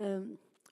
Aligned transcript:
Euh, 0.00 0.24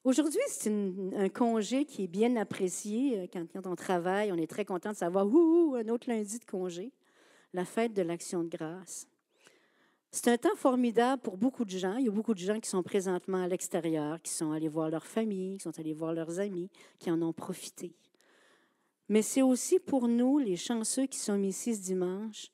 aujourd'hui, 0.05 0.41
c'est 0.49 0.72
un 1.16 1.28
congé 1.28 1.84
qui 1.84 2.04
est 2.04 2.08
bien 2.08 2.37
apprécié. 2.37 3.18
Euh, 3.18 3.26
quand, 3.32 3.44
quand, 3.52 3.66
on 3.66 3.76
travaille, 3.76 4.32
on 4.32 4.36
est 4.36 4.50
très 4.50 4.64
content 4.64 4.92
de 4.92 4.96
savoir, 4.96 5.26
ouh, 5.26 5.76
un 5.76 5.88
autre 5.88 6.08
lundi 6.08 6.38
de 6.38 6.44
congé, 6.44 6.92
la 7.52 7.64
fête 7.64 7.92
de 7.92 8.03
l'action 8.03 8.43
de 8.43 8.49
grâce. 8.49 9.06
C'est 10.11 10.29
un 10.29 10.38
temps 10.38 10.56
formidable 10.56 11.21
pour 11.21 11.37
beaucoup 11.37 11.67
de 11.67 11.71
gens. 11.71 11.96
Il 11.96 12.06
y 12.06 12.09
a 12.09 12.12
beaucoup 12.12 12.33
de 12.33 12.38
gens 12.38 12.59
qui 12.61 12.71
sont 12.71 12.83
présentement 12.83 13.43
à 13.43 13.49
l'extérieur, 13.49 14.21
qui 14.22 14.33
sont 14.33 14.53
allés 14.53 14.69
voir 14.69 14.89
leur 14.89 15.07
famille, 15.07 15.59
qui 15.59 15.65
sont 15.65 15.79
allés 15.79 15.93
voir 15.93 16.15
leurs 16.15 16.41
amis, 16.41 16.71
qui 16.99 17.11
en 17.11 17.21
ont 17.21 17.35
profité. 17.35 17.93
Mais 19.11 19.21
c'est 19.23 19.43
aussi 19.43 19.79
pour 19.79 20.09
nous, 20.09 20.39
les 20.39 20.57
chanceux 20.57 21.07
qui 21.07 21.19
sommes 21.19 21.45
ici 21.45 21.75
ce 21.75 21.83
dimanche, 21.83 22.51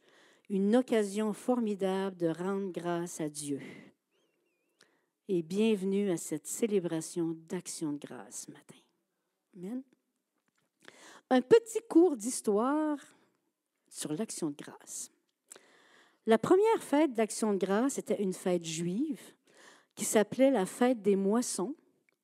une 0.51 0.75
occasion 0.75 1.33
formidable 1.33 2.17
de 2.17 2.29
rendre 2.29 2.73
grâce 2.73 3.21
à 3.21 3.29
Dieu. 3.29 3.61
Et 5.27 5.43
bienvenue 5.43 6.11
à 6.11 6.19
cette 6.19 6.47
célébration 6.47 7.35
d'action 7.49 7.93
de 7.93 7.99
grâce 7.99 8.45
ce 8.45 8.51
matin. 8.51 8.77
Amen. 9.57 9.83
Un 11.31 11.41
petit 11.41 11.81
cours 11.89 12.15
d'histoire 12.15 12.99
sur 13.89 14.13
l'action 14.13 14.51
de 14.51 14.57
grâce. 14.57 15.11
La 16.27 16.37
première 16.37 16.83
fête 16.83 17.15
d'Action 17.15 17.55
de 17.55 17.59
grâce 17.59 17.97
était 17.97 18.23
une 18.23 18.35
fête 18.35 18.67
juive 18.67 19.23
qui 19.95 20.05
s'appelait 20.05 20.51
la 20.51 20.67
fête 20.67 21.01
des 21.01 21.17
moissons 21.17 21.75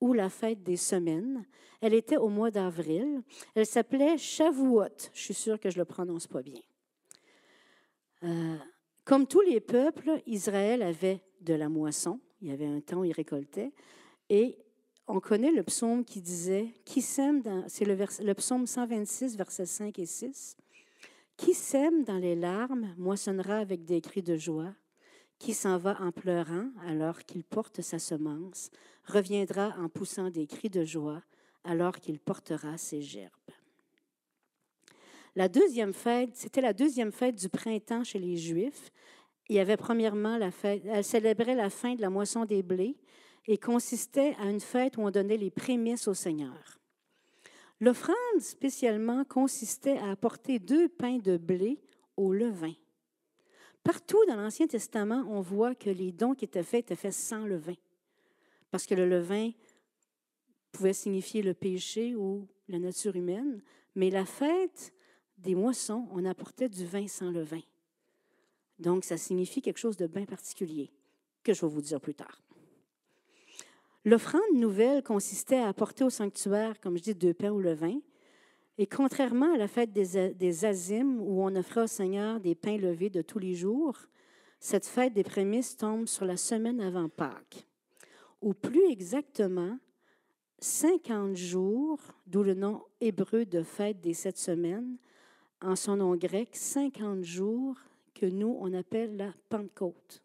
ou 0.03 0.13
la 0.13 0.29
fête 0.29 0.63
des 0.63 0.77
semaines. 0.77 1.47
Elle 1.81 1.95
était 1.95 2.19
au 2.19 2.29
mois 2.29 2.51
d'avril. 2.51 3.23
Elle 3.55 3.67
s'appelait 3.67 4.19
Shavuot. 4.19 5.09
Je 5.15 5.21
suis 5.21 5.35
sûre 5.35 5.59
que 5.59 5.71
je 5.71 5.77
ne 5.77 5.83
le 5.83 5.87
prononce 5.87 6.27
pas 6.27 6.43
bien. 6.43 6.61
Euh, 8.25 8.59
comme 9.07 9.27
tous 9.27 9.41
les 9.41 9.61
peuples, 9.61 10.21
Israël 10.27 10.83
avait 10.83 11.23
de 11.41 11.55
la 11.55 11.71
moisson. 11.71 12.21
Il 12.41 12.49
y 12.49 12.53
avait 12.53 12.67
un 12.67 12.81
temps 12.81 13.01
où 13.01 13.05
il 13.05 13.13
récoltait. 13.13 13.73
Et 14.29 14.57
on 15.07 15.21
connaît 15.21 15.51
le 15.51 15.63
psaume 15.63 16.05
qui 16.05 16.21
disait, 16.21 16.73
qui 16.85 17.03
sème 17.03 17.43
c'est 17.69 17.85
le, 17.85 17.97
le 17.97 18.35
psaume 18.35 18.67
126, 18.67 19.37
versets 19.37 19.67
5 19.67 19.99
et 19.99 20.07
6. 20.07 20.57
Qui 21.37 21.55
sème 21.55 22.05
dans 22.05 22.19
les 22.19 22.37
larmes 22.37 22.95
moissonnera 22.99 23.57
avec 23.59 23.85
des 23.85 24.01
cris 24.01 24.23
de 24.23 24.37
joie. 24.37 24.75
Qui 25.39 25.55
s'en 25.55 25.79
va 25.79 26.01
en 26.01 26.13
pleurant 26.13 26.69
alors 26.87 27.21
qu'il 27.21 27.45
porte 27.45 27.81
sa 27.81 27.99
semence 27.99 28.71
reviendra 29.07 29.75
en 29.79 29.89
poussant 29.89 30.31
des 30.31 30.47
cris 30.47 30.69
de 30.69 30.85
joie 30.85 31.23
alors 31.65 31.99
qu'il 31.99 32.19
portera 32.19 32.77
ses 32.79 33.03
gerbes. 33.03 33.33
La 35.37 35.49
deuxième 35.49 35.95
fête, 35.95 36.31
c'était 36.35 36.61
la 36.61 36.73
deuxième 36.73 37.13
fête 37.13 37.37
du 37.37 37.49
printemps 37.49 38.05
chez 38.05 38.19
les 38.19 38.37
Juifs. 38.37 38.91
Il 39.51 39.57
y 39.57 39.59
avait 39.59 39.77
premièrement 39.77 40.39
la 40.39 40.53
fête, 40.53 40.85
elle 40.87 41.03
célébrait 41.03 41.57
la 41.57 41.71
fin 41.71 41.97
de 41.97 42.01
la 42.01 42.09
moisson 42.09 42.45
des 42.45 42.63
blés 42.63 42.97
et 43.49 43.59
consistait 43.59 44.37
à 44.39 44.49
une 44.49 44.61
fête 44.61 44.97
où 44.97 45.01
on 45.01 45.11
donnait 45.11 45.37
les 45.37 45.51
prémices 45.51 46.07
au 46.07 46.15
Seigneur. 46.15 46.79
L'offrande 47.81 48.15
spécialement 48.39 49.25
consistait 49.25 49.99
à 49.99 50.13
apporter 50.13 50.61
deux 50.61 50.89
pains 50.89 51.19
de 51.19 51.37
blé 51.37 51.83
au 52.17 52.33
levain. 52.33 52.75
Partout 53.83 54.25
dans 54.29 54.37
l'Ancien 54.37 54.69
Testament, 54.69 55.25
on 55.29 55.41
voit 55.41 55.75
que 55.75 55.91
les 55.91 56.13
dons 56.13 56.35
qui 56.35 56.45
étaient 56.45 56.63
faits 56.63 56.85
étaient 56.85 56.95
faits 56.95 57.15
sans 57.15 57.45
levain, 57.45 57.75
parce 58.71 58.87
que 58.87 58.95
le 58.95 59.09
levain 59.09 59.51
pouvait 60.71 60.93
signifier 60.93 61.43
le 61.43 61.55
péché 61.55 62.15
ou 62.15 62.47
la 62.69 62.79
nature 62.79 63.17
humaine, 63.17 63.61
mais 63.97 64.11
la 64.11 64.27
fête 64.27 64.93
des 65.39 65.57
moissons, 65.57 66.07
on 66.13 66.25
apportait 66.25 66.69
du 66.69 66.87
vin 66.87 67.09
sans 67.09 67.33
levain. 67.33 67.63
Donc, 68.81 69.05
ça 69.05 69.19
signifie 69.19 69.61
quelque 69.63 69.79
chose 69.79 69.97
de 69.97 70.07
bien 70.07 70.25
particulier, 70.25 70.91
que 71.45 71.53
je 71.53 71.61
vais 71.61 71.73
vous 71.73 71.83
dire 71.83 72.01
plus 72.01 72.15
tard. 72.15 72.43
L'offrande 74.07 74.55
nouvelle 74.55 75.03
consistait 75.03 75.59
à 75.59 75.69
apporter 75.69 76.05
au 76.05 76.11
sanctuaire, 76.11 76.81
comme 76.81 76.97
je 76.97 77.03
dis, 77.03 77.15
deux 77.15 77.35
pains 77.35 77.51
ou 77.51 77.61
le 77.61 77.75
vin. 77.75 78.01
Et 78.79 78.87
contrairement 78.87 79.53
à 79.53 79.59
la 79.59 79.69
fête 79.69 79.93
des, 79.93 80.33
des 80.33 80.65
où 80.65 81.43
on 81.43 81.55
offrait 81.55 81.83
au 81.83 81.87
Seigneur 81.87 82.41
des 82.41 82.55
pains 82.55 82.79
levés 82.79 83.11
de 83.11 83.21
tous 83.21 83.39
les 83.39 83.55
jours, 83.55 83.99
cette 84.59 84.87
fête 84.87 85.13
des 85.13 85.25
prémices 85.25 85.77
tombe 85.77 86.07
sur 86.07 86.25
la 86.25 86.39
semaine 86.39 86.81
avant 86.81 87.11
Pâques, 87.11 87.67
ou 88.41 88.55
plus 88.55 88.91
exactement 88.91 89.79
50 90.61 91.37
jours, 91.37 92.01
d'où 92.27 92.43
le 92.43 92.55
nom 92.55 92.83
hébreu 93.03 93.45
de 93.45 93.63
fête 93.63 94.01
des 94.01 94.15
sept 94.15 94.39
semaines, 94.39 94.97
en 95.61 95.77
son 95.77 95.97
nom 95.97 96.17
grec, 96.17 96.49
50 96.55 97.23
jours 97.23 97.77
nous, 98.27 98.57
on 98.61 98.73
appelle 98.73 99.17
la 99.17 99.33
Pentecôte. 99.49 100.23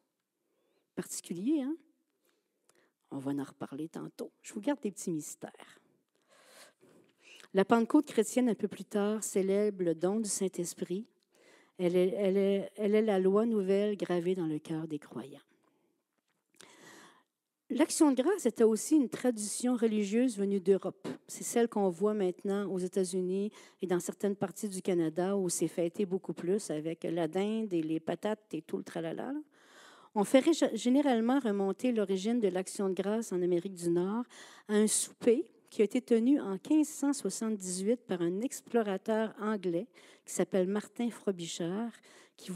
Particulier, 0.95 1.61
hein? 1.61 1.75
On 3.11 3.17
va 3.17 3.31
en 3.31 3.43
reparler 3.43 3.87
tantôt. 3.87 4.31
Je 4.41 4.53
vous 4.53 4.61
garde 4.61 4.81
des 4.81 4.91
petits 4.91 5.11
mystères. 5.11 5.79
La 7.53 7.63
Pentecôte 7.63 8.07
chrétienne, 8.07 8.49
un 8.49 8.55
peu 8.55 8.67
plus 8.67 8.83
tard, 8.83 9.23
célèbre 9.23 9.83
le 9.83 9.95
don 9.95 10.19
du 10.19 10.29
Saint-Esprit. 10.29 11.07
Elle 11.77 11.95
est, 11.95 12.09
elle, 12.09 12.37
est, 12.37 12.71
elle 12.75 12.95
est, 12.95 13.01
la 13.01 13.19
loi 13.19 13.45
nouvelle 13.45 13.95
gravée 13.95 14.35
dans 14.35 14.47
le 14.47 14.59
cœur 14.59 14.87
des 14.87 14.99
croyants. 14.99 15.39
L'action 17.71 18.11
de 18.11 18.21
grâce 18.21 18.45
était 18.45 18.63
aussi 18.63 18.95
une 18.95 19.09
tradition 19.09 19.75
religieuse 19.75 20.37
venue 20.37 20.59
d'Europe. 20.59 21.07
C'est 21.27 21.43
celle 21.43 21.67
qu'on 21.67 21.89
voit 21.89 22.13
maintenant 22.13 22.69
aux 22.69 22.77
États-Unis 22.77 23.51
et 23.81 23.87
dans 23.87 23.99
certaines 23.99 24.35
parties 24.35 24.69
du 24.69 24.83
Canada 24.83 25.35
où 25.35 25.49
c'est 25.49 25.67
fêté 25.67 26.05
beaucoup 26.05 26.33
plus 26.33 26.69
avec 26.69 27.03
la 27.09 27.27
dinde 27.27 27.73
et 27.73 27.81
les 27.81 27.99
patates 27.99 28.53
et 28.53 28.61
tout 28.61 28.77
le 28.77 28.83
tralala. 28.83 29.33
On 30.13 30.23
ferait 30.23 30.51
généralement 30.75 31.39
remonter 31.39 31.91
l'origine 31.91 32.39
de 32.39 32.49
l'action 32.49 32.87
de 32.87 32.93
grâce 32.93 33.31
en 33.31 33.41
Amérique 33.41 33.73
du 33.73 33.89
Nord 33.89 34.25
à 34.67 34.75
un 34.75 34.85
souper 34.85 35.47
qui 35.71 35.81
a 35.81 35.85
été 35.85 36.01
tenu 36.01 36.39
en 36.39 36.59
1578 36.69 38.05
par 38.05 38.21
un 38.21 38.41
explorateur 38.41 39.33
anglais 39.41 39.87
qui 40.23 40.33
s'appelle 40.33 40.67
Martin 40.67 41.09
Frobisher, 41.09 41.87
qui, 42.37 42.51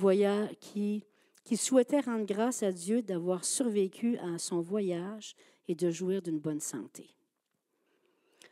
qui, 0.59 1.03
qui 1.49 1.57
souhaitait 1.57 2.01
rendre 2.01 2.27
grâce 2.27 2.61
à 2.61 2.71
Dieu 2.71 3.01
d'avoir 3.01 3.43
survécu 3.43 4.19
à 4.19 4.37
son 4.37 4.61
voyage 4.61 5.35
et 5.67 5.73
de 5.73 5.89
jouir 5.89 6.21
d'une 6.21 6.37
bonne 6.37 6.59
santé. 6.59 7.09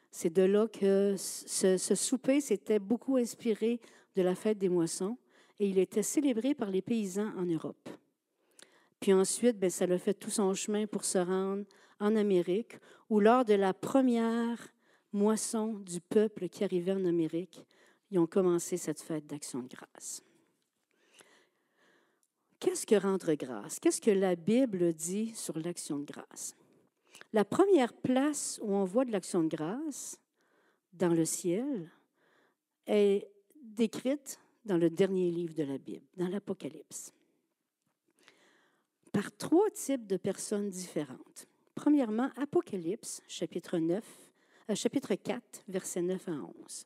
C'est 0.09 0.33
de 0.33 0.41
là 0.41 0.67
que 0.67 1.13
ce, 1.15 1.77
souper 1.77 2.41
s'était 2.41 2.79
beaucoup 2.79 3.17
inspiré 3.17 3.79
de 4.15 4.23
la 4.23 4.33
fête 4.33 4.57
des 4.57 4.67
moissons 4.67 5.15
et 5.59 5.69
il 5.69 5.77
était 5.77 6.01
célébré 6.01 6.55
par 6.55 6.71
les 6.71 6.81
paysans 6.81 7.31
en 7.37 7.45
Europe. 7.45 7.87
Puis 8.99 9.13
ensuite, 9.13 9.59
bien, 9.59 9.69
ça 9.69 9.85
a 9.85 9.97
fait 9.99 10.15
tout 10.15 10.31
son 10.31 10.55
chemin 10.55 10.87
pour 10.87 11.05
se 11.05 11.19
rendre 11.19 11.65
en 11.99 12.15
Amérique, 12.15 12.79
où 13.11 13.19
lors 13.19 13.45
de 13.45 13.53
la 13.53 13.75
première 13.75 14.73
moisson 15.13 15.73
du 15.73 16.01
peuple 16.01 16.49
qui 16.49 16.63
arrivait 16.63 16.93
en 16.93 17.05
Amérique, 17.05 17.63
ils 18.09 18.17
ont 18.17 18.25
commencé 18.25 18.75
cette 18.75 19.03
fête 19.03 19.27
d'action 19.27 19.61
de 19.61 19.67
grâce. 19.67 20.23
Qu'est-ce 22.59 22.85
que 22.85 22.95
rendre 22.95 23.33
grâce? 23.35 23.79
Qu'est-ce 23.79 24.01
que 24.01 24.11
la 24.11 24.35
Bible 24.35 24.93
dit 24.93 25.33
sur 25.35 25.57
l'action 25.59 25.99
de 25.99 26.05
grâce? 26.05 26.55
La 27.33 27.45
première 27.45 27.93
place 27.93 28.59
où 28.63 28.73
on 28.73 28.85
voit 28.85 29.05
de 29.05 29.11
l'action 29.11 29.43
de 29.43 29.49
grâce 29.49 30.19
dans 30.93 31.13
le 31.13 31.25
ciel 31.25 31.91
est 32.87 33.27
décrite 33.61 34.39
dans 34.65 34.77
le 34.77 34.89
dernier 34.89 35.29
livre 35.29 35.53
de 35.53 35.63
la 35.63 35.77
Bible, 35.77 36.05
dans 36.15 36.27
l'Apocalypse 36.27 37.13
par 39.17 39.35
trois 39.35 39.71
types 39.71 40.05
de 40.05 40.15
personnes 40.15 40.69
différentes. 40.69 41.47
Premièrement, 41.73 42.29
Apocalypse, 42.35 43.19
chapitre, 43.27 43.79
9, 43.79 44.03
euh, 44.69 44.75
chapitre 44.75 45.15
4, 45.15 45.63
versets 45.67 46.03
9 46.03 46.27
à 46.27 46.33
11. 46.33 46.85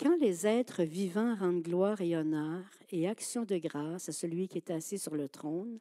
Quand 0.00 0.16
les 0.18 0.46
êtres 0.46 0.82
vivants 0.82 1.34
rendent 1.34 1.60
gloire 1.60 2.00
et 2.00 2.16
honneur 2.16 2.62
et 2.90 3.06
action 3.06 3.44
de 3.44 3.58
grâce 3.58 4.08
à 4.08 4.12
celui 4.12 4.48
qui 4.48 4.56
est 4.56 4.70
assis 4.70 4.98
sur 4.98 5.14
le 5.14 5.28
trône, 5.28 5.78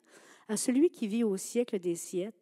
à 0.50 0.58
celui 0.58 0.90
qui 0.90 1.08
vit 1.08 1.24
au 1.24 1.38
siècle 1.38 1.80
des 1.80 1.96
siècles, 1.96 2.36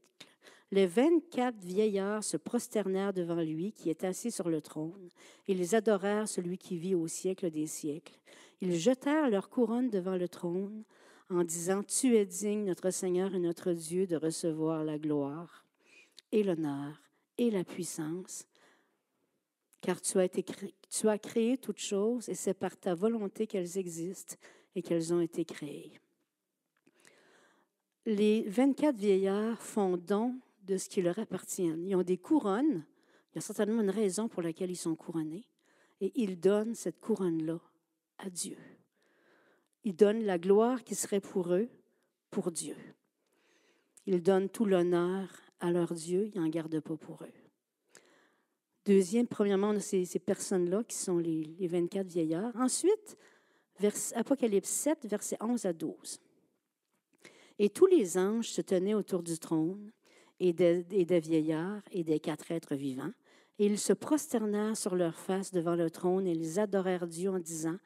les 0.71 0.87
vingt-quatre 0.87 1.63
vieillards 1.63 2.23
se 2.23 2.35
prosternèrent 2.35 3.13
devant 3.13 3.41
lui 3.41 3.73
qui 3.73 3.91
est 3.91 4.03
assis 4.03 4.31
sur 4.31 4.49
le 4.49 4.59
trône, 4.59 5.09
et 5.47 5.51
ils 5.51 5.75
adorèrent 5.75 6.27
celui 6.27 6.57
qui 6.57 6.79
vit 6.79 6.95
au 6.95 7.07
siècle 7.07 7.51
des 7.51 7.67
siècles. 7.67 8.17
Ils 8.59 8.75
jetèrent 8.75 9.29
leur 9.29 9.47
couronne 9.47 9.91
devant 9.91 10.17
le 10.17 10.27
trône, 10.27 10.83
en 11.29 11.43
disant, 11.43 11.83
Tu 11.83 12.15
es 12.15 12.25
digne, 12.25 12.65
notre 12.65 12.89
Seigneur 12.89 13.35
et 13.35 13.39
notre 13.39 13.73
Dieu, 13.73 14.07
de 14.07 14.15
recevoir 14.15 14.83
la 14.83 14.97
gloire 14.97 15.63
et 16.31 16.41
l'honneur 16.41 17.03
et 17.37 17.51
la 17.51 17.63
puissance, 17.63 18.47
car 19.81 20.01
tu 20.01 20.19
as, 20.19 21.17
créé 21.17 21.57
toutes 21.57 21.79
choses 21.79 22.29
et 22.29 22.35
c'est 22.35 22.53
par 22.53 22.77
ta 22.77 22.95
volonté 22.95 23.47
qu'elles 23.47 23.77
existent 23.77 24.35
et 24.75 24.81
qu'elles 24.81 25.13
ont 25.13 25.21
été 25.21 25.45
créées. 25.45 25.99
Les 28.05 28.43
24 28.47 28.95
vieillards 28.95 29.61
font 29.61 29.97
don 29.97 30.39
de 30.63 30.77
ce 30.77 30.89
qui 30.89 31.01
leur 31.01 31.19
appartient. 31.19 31.73
Ils 31.85 31.95
ont 31.95 32.03
des 32.03 32.17
couronnes. 32.17 32.85
Il 33.31 33.35
y 33.35 33.37
a 33.37 33.41
certainement 33.41 33.81
une 33.81 33.89
raison 33.89 34.27
pour 34.27 34.41
laquelle 34.41 34.71
ils 34.71 34.77
sont 34.77 34.95
couronnés. 34.95 35.47
Et 35.99 36.11
ils 36.15 36.39
donnent 36.39 36.75
cette 36.75 36.99
couronne-là 36.99 37.59
à 38.19 38.29
Dieu. 38.29 38.57
Ils 39.83 39.95
donnent 39.95 40.23
la 40.23 40.37
gloire 40.37 40.83
qui 40.83 40.95
serait 40.95 41.19
pour 41.19 41.53
eux, 41.53 41.69
pour 42.29 42.51
Dieu. 42.51 42.75
Ils 44.05 44.21
donnent 44.21 44.49
tout 44.49 44.65
l'honneur 44.65 45.29
à 45.59 45.71
leur 45.71 45.93
Dieu, 45.93 46.29
ils 46.33 46.39
n'en 46.39 46.47
gardent 46.47 46.79
pas 46.79 46.97
pour 46.97 47.23
eux. 47.23 47.36
Deuxième, 48.87 49.27
premièrement, 49.27 49.71
on 49.71 49.75
a 49.75 49.79
ces, 49.81 50.05
personnes-là 50.17 50.81
qui 50.87 50.95
sont 50.95 51.17
les, 51.17 51.43
les, 51.59 51.67
24 51.67 52.07
vieillards. 52.07 52.55
Ensuite, 52.55 53.17
vers, 53.81 53.91
Apocalypse 54.15 54.69
7, 54.69 55.05
versets 55.09 55.35
11 55.41 55.65
à 55.65 55.73
12. 55.73 56.21
Et 57.59 57.69
tous 57.69 57.85
les 57.85 58.17
anges 58.17 58.47
se 58.47 58.61
tenaient 58.61 58.93
autour 58.93 59.23
du 59.23 59.37
trône 59.37 59.91
et 60.39 60.53
des, 60.53 60.85
et 60.91 61.03
des 61.03 61.19
vieillards 61.19 61.81
et 61.91 62.05
des 62.05 62.21
quatre 62.21 62.49
êtres 62.49 62.75
vivants. 62.75 63.11
Et 63.59 63.65
ils 63.65 63.77
se 63.77 63.91
prosternèrent 63.91 64.77
sur 64.77 64.95
leur 64.95 65.15
face 65.15 65.51
devant 65.51 65.75
le 65.75 65.91
trône 65.91 66.25
et 66.25 66.31
ils 66.31 66.57
adorèrent 66.57 67.07
Dieu 67.07 67.29
en 67.29 67.39
disant 67.39 67.79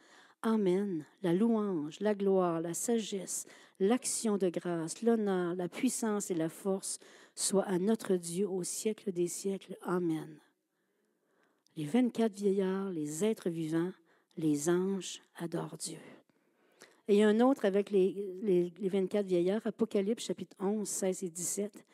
Amen, 0.44 1.04
la 1.24 1.34
louange, 1.34 2.00
la 2.00 2.14
gloire, 2.14 2.62
la 2.62 2.76
sagesse, 2.76 3.48
l'action 3.80 4.38
de 4.38 4.50
grâce, 4.50 5.02
l'honneur, 5.02 5.56
la 5.56 5.68
puissance 5.68 6.30
et 6.30 6.36
la 6.36 6.50
force 6.50 7.00
soient 7.34 7.64
à 7.64 7.80
notre 7.80 8.18
Dieu 8.18 8.48
au 8.48 8.62
siècle 8.62 9.12
des 9.12 9.28
siècles. 9.28 9.78
Amen. 9.82 10.38
Les 11.78 11.86
24 11.86 12.34
vieillards, 12.34 12.90
les 12.90 13.24
êtres 13.24 13.50
vivants, 13.50 13.92
les 14.38 14.70
anges 14.70 15.22
adorent 15.38 15.78
Dieu. 15.78 16.00
Et 17.08 17.24
un 17.24 17.40
autre 17.40 17.66
avec 17.66 17.92
les, 17.92 18.38
les, 18.42 18.74
les 18.78 18.90
24 18.90 19.26
vieillards, 19.26 19.66
Apocalypse 19.66 20.26
chapitre 20.26 20.56
11, 20.60 20.88
16 20.88 21.24
et 21.24 21.30
17. 21.30 21.86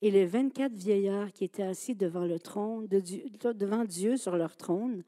Et 0.00 0.10
les 0.10 0.26
24 0.26 0.72
vieillards 0.72 1.32
qui 1.32 1.44
étaient 1.44 1.62
assis 1.62 1.94
devant 1.94 2.26
Dieu, 2.26 3.24
devant 3.54 3.84
Dieu 3.84 4.16
sur 4.16 4.36
leur 4.36 4.56
trône, 4.56 5.04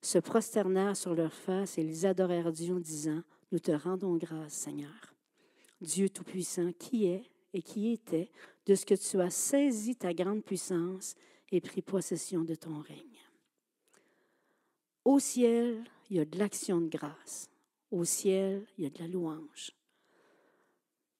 se 0.00 0.18
prosternèrent 0.18 0.96
sur 0.96 1.14
leur 1.14 1.32
face 1.32 1.76
et 1.78 1.82
ils 1.82 2.06
adorèrent 2.06 2.52
Dieu 2.52 2.74
en 2.74 2.80
disant, 2.80 3.22
Nous 3.52 3.58
te 3.58 3.72
rendons 3.72 4.16
grâce, 4.16 4.54
Seigneur. 4.54 5.14
Dieu 5.80 6.08
Tout-Puissant, 6.08 6.72
qui 6.78 7.06
est 7.06 7.24
et 7.52 7.62
qui 7.62 7.92
était, 7.92 8.30
de 8.66 8.74
ce 8.74 8.86
que 8.86 8.94
tu 8.94 9.20
as 9.20 9.30
saisi 9.30 9.96
ta 9.96 10.14
grande 10.14 10.44
puissance 10.44 11.14
et 11.50 11.60
pris 11.60 11.82
possession 11.82 12.44
de 12.44 12.54
ton 12.54 12.78
règne. 12.80 13.29
Au 15.04 15.18
ciel, 15.18 15.84
il 16.08 16.16
y 16.16 16.20
a 16.20 16.24
de 16.24 16.38
l'action 16.38 16.80
de 16.80 16.88
grâce. 16.88 17.50
Au 17.90 18.04
ciel, 18.04 18.66
il 18.76 18.84
y 18.84 18.86
a 18.86 18.90
de 18.90 18.98
la 18.98 19.08
louange. 19.08 19.72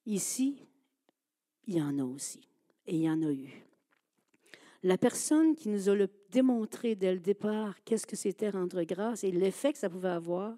Ici, 0.06 0.66
il 1.66 1.76
y 1.76 1.82
en 1.82 1.98
a 1.98 2.04
aussi, 2.04 2.40
et 2.86 2.96
il 2.96 3.02
y 3.02 3.10
en 3.10 3.22
a 3.22 3.30
eu. 3.32 3.64
La 4.82 4.96
personne 4.96 5.54
qui 5.54 5.68
nous 5.68 5.88
a 5.88 5.94
le 5.94 6.08
démontré 6.30 6.94
dès 6.94 7.12
le 7.12 7.20
départ 7.20 7.82
qu'est-ce 7.84 8.06
que 8.06 8.16
c'était 8.16 8.50
rendre 8.50 8.82
grâce 8.84 9.24
et 9.24 9.30
l'effet 9.30 9.72
que 9.72 9.78
ça 9.78 9.90
pouvait 9.90 10.08
avoir, 10.08 10.56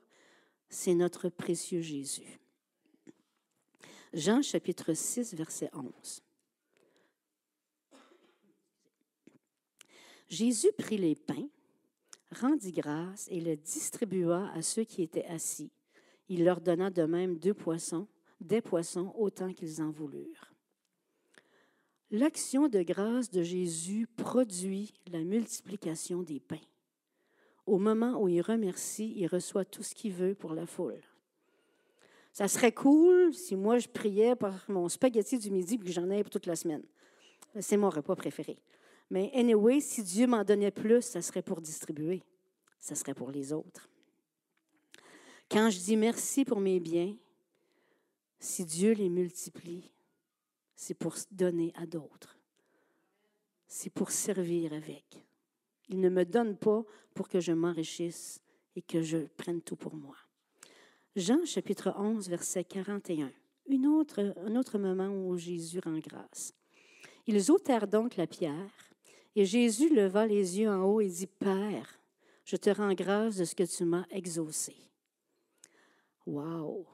c'est 0.69 0.95
notre 0.95 1.29
précieux 1.29 1.81
Jésus. 1.81 2.41
Jean 4.13 4.43
chapitre 4.43 4.93
6, 4.93 5.35
verset 5.35 5.71
11. 5.73 6.23
Jésus 10.29 10.73
prit 10.79 10.99
les 10.99 11.15
pains, 11.15 11.49
rendit 12.33 12.73
grâce 12.73 13.27
et 13.31 13.41
les 13.41 13.57
distribua 13.57 14.51
à 14.53 14.63
ceux 14.63 14.85
qui 14.85 15.03
étaient 15.03 15.27
assis. 15.27 15.71
Il 16.29 16.45
leur 16.45 16.61
donna 16.61 16.91
de 16.91 17.05
même 17.05 17.39
deux 17.39 17.55
poissons, 17.55 18.09
des 18.41 18.61
poissons 18.61 19.13
autant 19.17 19.53
qu'ils 19.53 19.83
en 19.83 19.91
voulurent. 19.91 20.53
L'action 22.11 22.69
de 22.69 22.83
grâce 22.83 23.31
de 23.31 23.43
Jésus 23.43 24.07
produit 24.07 24.93
la 25.11 25.21
multiplication 25.21 26.23
des 26.23 26.41
pains. 26.41 26.61
Au 27.65 27.79
moment 27.79 28.21
où 28.21 28.29
il 28.29 28.43
remercie, 28.43 29.15
il 29.17 29.27
reçoit 29.27 29.65
tout 29.65 29.83
ce 29.83 29.95
qu'il 29.95 30.13
veut 30.13 30.35
pour 30.35 30.53
la 30.53 30.67
foule. 30.67 31.01
Ça 32.33 32.49
serait 32.49 32.73
cool 32.73 33.33
si 33.33 33.57
moi 33.57 33.79
je 33.79 33.89
priais 33.89 34.35
par 34.35 34.65
mon 34.69 34.89
spaghetti 34.89 35.39
du 35.39 35.51
midi 35.51 35.75
et 35.75 35.79
que 35.79 35.93
j'en 35.93 36.11
ai 36.11 36.23
pour 36.23 36.31
toute 36.31 36.47
la 36.47 36.57
semaine. 36.57 36.83
C'est 37.61 37.77
mon 37.77 37.91
repas 37.91 38.17
préféré. 38.17 38.59
Mais 39.13 39.31
anyway, 39.35 39.83
si 39.83 40.03
Dieu 40.03 40.27
m'en 40.27 40.43
donnait 40.43 40.71
plus, 40.71 41.03
ça 41.03 41.21
serait 41.21 41.43
pour 41.43 41.61
distribuer. 41.61 42.23
Ça 42.81 42.95
serait 42.95 43.13
pour 43.13 43.31
les 43.31 43.53
autres. 43.53 43.91
Quand 45.51 45.69
je 45.69 45.79
dis 45.81 45.99
merci 45.99 46.47
pour 46.47 46.61
mes 46.61 46.81
biens, 46.81 47.15
si 48.41 48.65
Dieu 48.65 48.93
les 48.93 49.11
multiplie, 49.11 49.93
c'est 50.75 50.95
pour 50.95 51.15
donner 51.31 51.75
à 51.77 51.85
d'autres. 51.85 52.39
C'est 53.67 53.91
pour 53.91 54.11
servir 54.11 54.73
avec. 54.73 55.05
Il 55.91 56.01
ne 56.01 56.09
me 56.09 56.25
donne 56.25 56.57
pas 56.57 56.83
pour 57.13 57.29
que 57.29 57.39
je 57.39 57.53
m'enrichisse 57.53 58.41
et 58.77 58.81
que 58.81 59.03
je 59.03 59.27
prenne 59.37 59.61
tout 59.61 59.77
pour 59.77 59.95
moi. 59.95 60.17
Jean 61.17 61.45
chapitre 61.45 61.93
11, 61.99 62.31
verset 62.31 62.65
41. 62.65 63.31
Une 63.67 63.87
autre, 63.89 64.35
un 64.39 64.57
autre 64.57 64.79
moment 64.79 65.11
où 65.11 65.37
Jésus 65.37 65.81
rend 65.85 65.99
grâce. 65.99 66.55
Ils 67.27 67.51
ôtèrent 67.51 67.87
donc 67.87 68.17
la 68.17 68.27
pierre, 68.27 68.92
et 69.35 69.45
Jésus 69.45 69.95
leva 69.95 70.27
les 70.27 70.59
yeux 70.59 70.71
en 70.71 70.85
haut 70.85 71.01
et 71.01 71.09
dit, 71.09 71.27
Père, 71.27 71.99
je 72.45 72.57
te 72.57 72.71
rends 72.71 72.95
grâce 72.95 73.37
de 73.37 73.45
ce 73.45 73.55
que 73.55 73.63
tu 73.63 73.85
m'as 73.85 74.07
exaucé. 74.11 74.75
Wow! 76.27 76.87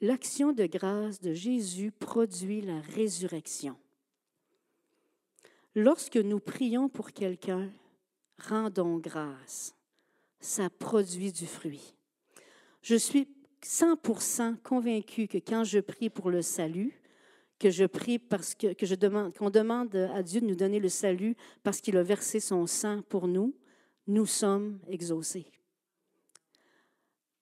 L'action 0.00 0.52
de 0.52 0.66
grâce 0.66 1.20
de 1.20 1.32
Jésus 1.32 1.90
produit 1.90 2.60
la 2.60 2.80
résurrection. 2.80 3.76
Lorsque 5.74 6.16
nous 6.16 6.40
prions 6.40 6.88
pour 6.88 7.12
quelqu'un, 7.12 7.70
rendons 8.38 8.98
grâce. 8.98 9.74
Ça 10.40 10.68
produit 10.68 11.32
du 11.32 11.46
fruit. 11.46 11.94
Je 12.82 12.96
suis 12.96 13.28
100% 13.62 14.60
convaincu 14.62 15.28
que 15.28 15.38
quand 15.38 15.64
je 15.64 15.80
prie 15.80 16.10
pour 16.10 16.30
le 16.30 16.42
salut, 16.42 17.00
que 17.58 17.70
je 17.70 17.84
prie 17.84 18.18
parce 18.18 18.54
que, 18.54 18.74
que 18.74 18.86
je 18.86 18.94
demande, 18.94 19.34
qu'on 19.34 19.50
demande 19.50 19.94
à 19.96 20.22
Dieu 20.22 20.40
de 20.40 20.46
nous 20.46 20.56
donner 20.56 20.80
le 20.80 20.88
salut 20.88 21.36
parce 21.62 21.80
qu'il 21.80 21.96
a 21.96 22.02
versé 22.02 22.40
son 22.40 22.66
sang 22.66 23.02
pour 23.08 23.28
nous, 23.28 23.54
nous 24.06 24.26
sommes 24.26 24.78
exaucés. 24.88 25.46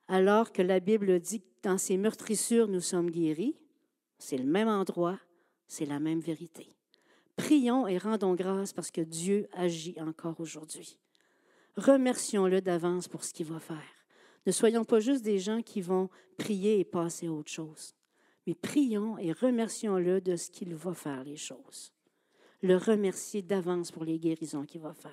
Alors 0.09 0.53
que 0.53 0.63
la 0.63 0.81
Bible 0.81 1.19
dit 1.21 1.41
que 1.41 1.47
dans 1.63 1.79
ces 1.79 1.97
meurtrissures, 1.97 2.69
nous 2.69 2.81
sommes 2.81 3.11
guéris, 3.11 3.57
c'est 4.19 4.39
le 4.39 4.45
même 4.45 4.69
endroit, 4.69 5.19
c'est 5.67 5.87
la 5.87 5.99
même 5.99 6.21
vérité. 6.21 6.69
Prions 7.37 7.89
et 7.89 7.99
rendons 7.99 8.35
grâce 8.35 8.73
parce 8.73 8.91
que 8.91 9.01
Dieu 9.01 9.49
agit 9.53 9.97
encore 10.01 10.39
aujourd'hui. 10.41 10.99
Remercions-le 11.77 12.61
d'avance 12.61 13.09
pour 13.09 13.25
ce 13.25 13.33
qu'il 13.33 13.47
va 13.47 13.59
faire. 13.59 14.07
Ne 14.47 14.53
soyons 14.53 14.85
pas 14.85 15.01
juste 15.01 15.25
des 15.25 15.39
gens 15.39 15.63
qui 15.63 15.81
vont 15.81 16.11
prier 16.37 16.79
et 16.79 16.85
passer 16.85 17.27
à 17.27 17.33
autre 17.33 17.51
chose, 17.51 17.95
mais 18.47 18.55
prions 18.55 19.19
et 19.19 19.33
remercions-le 19.33 20.21
de 20.21 20.37
ce 20.37 20.51
qu'il 20.51 20.75
va 20.75 20.95
faire 20.95 21.25
les 21.25 21.37
choses. 21.37 21.93
Le 22.63 22.77
remercier 22.77 23.43
d'avance 23.43 23.91
pour 23.91 24.05
les 24.05 24.19
guérisons 24.19 24.65
qu'il 24.65 24.81
va 24.81 24.95
faire. 24.95 25.13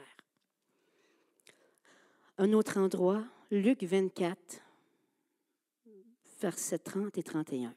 Un 2.38 2.54
autre 2.54 2.78
endroit, 2.78 3.24
Luc 3.52 3.84
24, 3.84 4.62
versets 6.42 6.80
30 6.80 7.18
et 7.18 7.24
31. 7.24 7.76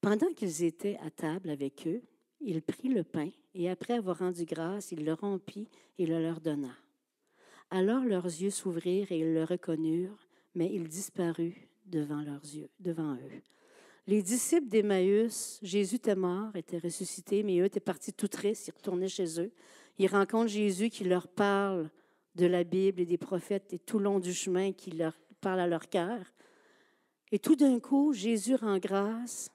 Pendant 0.00 0.32
qu'ils 0.32 0.62
étaient 0.62 0.98
à 0.98 1.10
table 1.10 1.50
avec 1.50 1.86
eux, 1.86 2.02
il 2.40 2.62
prit 2.62 2.88
le 2.88 3.02
pain 3.02 3.30
et 3.54 3.70
après 3.70 3.94
avoir 3.94 4.18
rendu 4.18 4.44
grâce, 4.44 4.92
il 4.92 5.04
le 5.04 5.14
rompit 5.14 5.68
et 5.98 6.06
le 6.06 6.20
leur 6.20 6.40
donna. 6.40 6.76
Alors 7.70 8.04
leurs 8.04 8.26
yeux 8.26 8.50
s'ouvrirent 8.50 9.10
et 9.10 9.18
ils 9.18 9.34
le 9.34 9.44
reconnurent, 9.44 10.28
mais 10.54 10.70
il 10.72 10.86
disparut 10.88 11.68
devant 11.86 12.22
leurs 12.22 12.44
yeux, 12.44 12.68
devant 12.78 13.14
eux. 13.14 13.42
Les 14.08 14.22
disciples 14.22 14.68
d'Emmaüs, 14.68 15.58
Jésus 15.62 15.96
était 15.96 16.14
mort, 16.14 16.54
était 16.54 16.78
ressuscité, 16.78 17.42
mais 17.42 17.58
eux 17.58 17.64
étaient 17.64 17.80
partis 17.80 18.12
tout 18.12 18.28
tristes, 18.28 18.68
ils 18.68 18.74
retournaient 18.74 19.08
chez 19.08 19.40
eux. 19.40 19.52
Ils 19.98 20.06
rencontrent 20.06 20.46
Jésus 20.46 20.90
qui 20.90 21.04
leur 21.04 21.26
parle 21.26 21.90
de 22.36 22.46
la 22.46 22.62
Bible 22.62 23.00
et 23.00 23.06
des 23.06 23.18
prophètes 23.18 23.72
et 23.72 23.78
tout 23.78 23.98
le 23.98 24.04
long 24.04 24.20
du 24.20 24.32
chemin 24.32 24.72
qui 24.72 24.92
leur 24.92 25.18
parle 25.40 25.58
à 25.58 25.66
leur 25.66 25.88
cœur. 25.88 26.20
Et 27.32 27.40
tout 27.40 27.56
d'un 27.56 27.80
coup, 27.80 28.12
Jésus 28.12 28.54
rend 28.54 28.78
grâce 28.78 29.50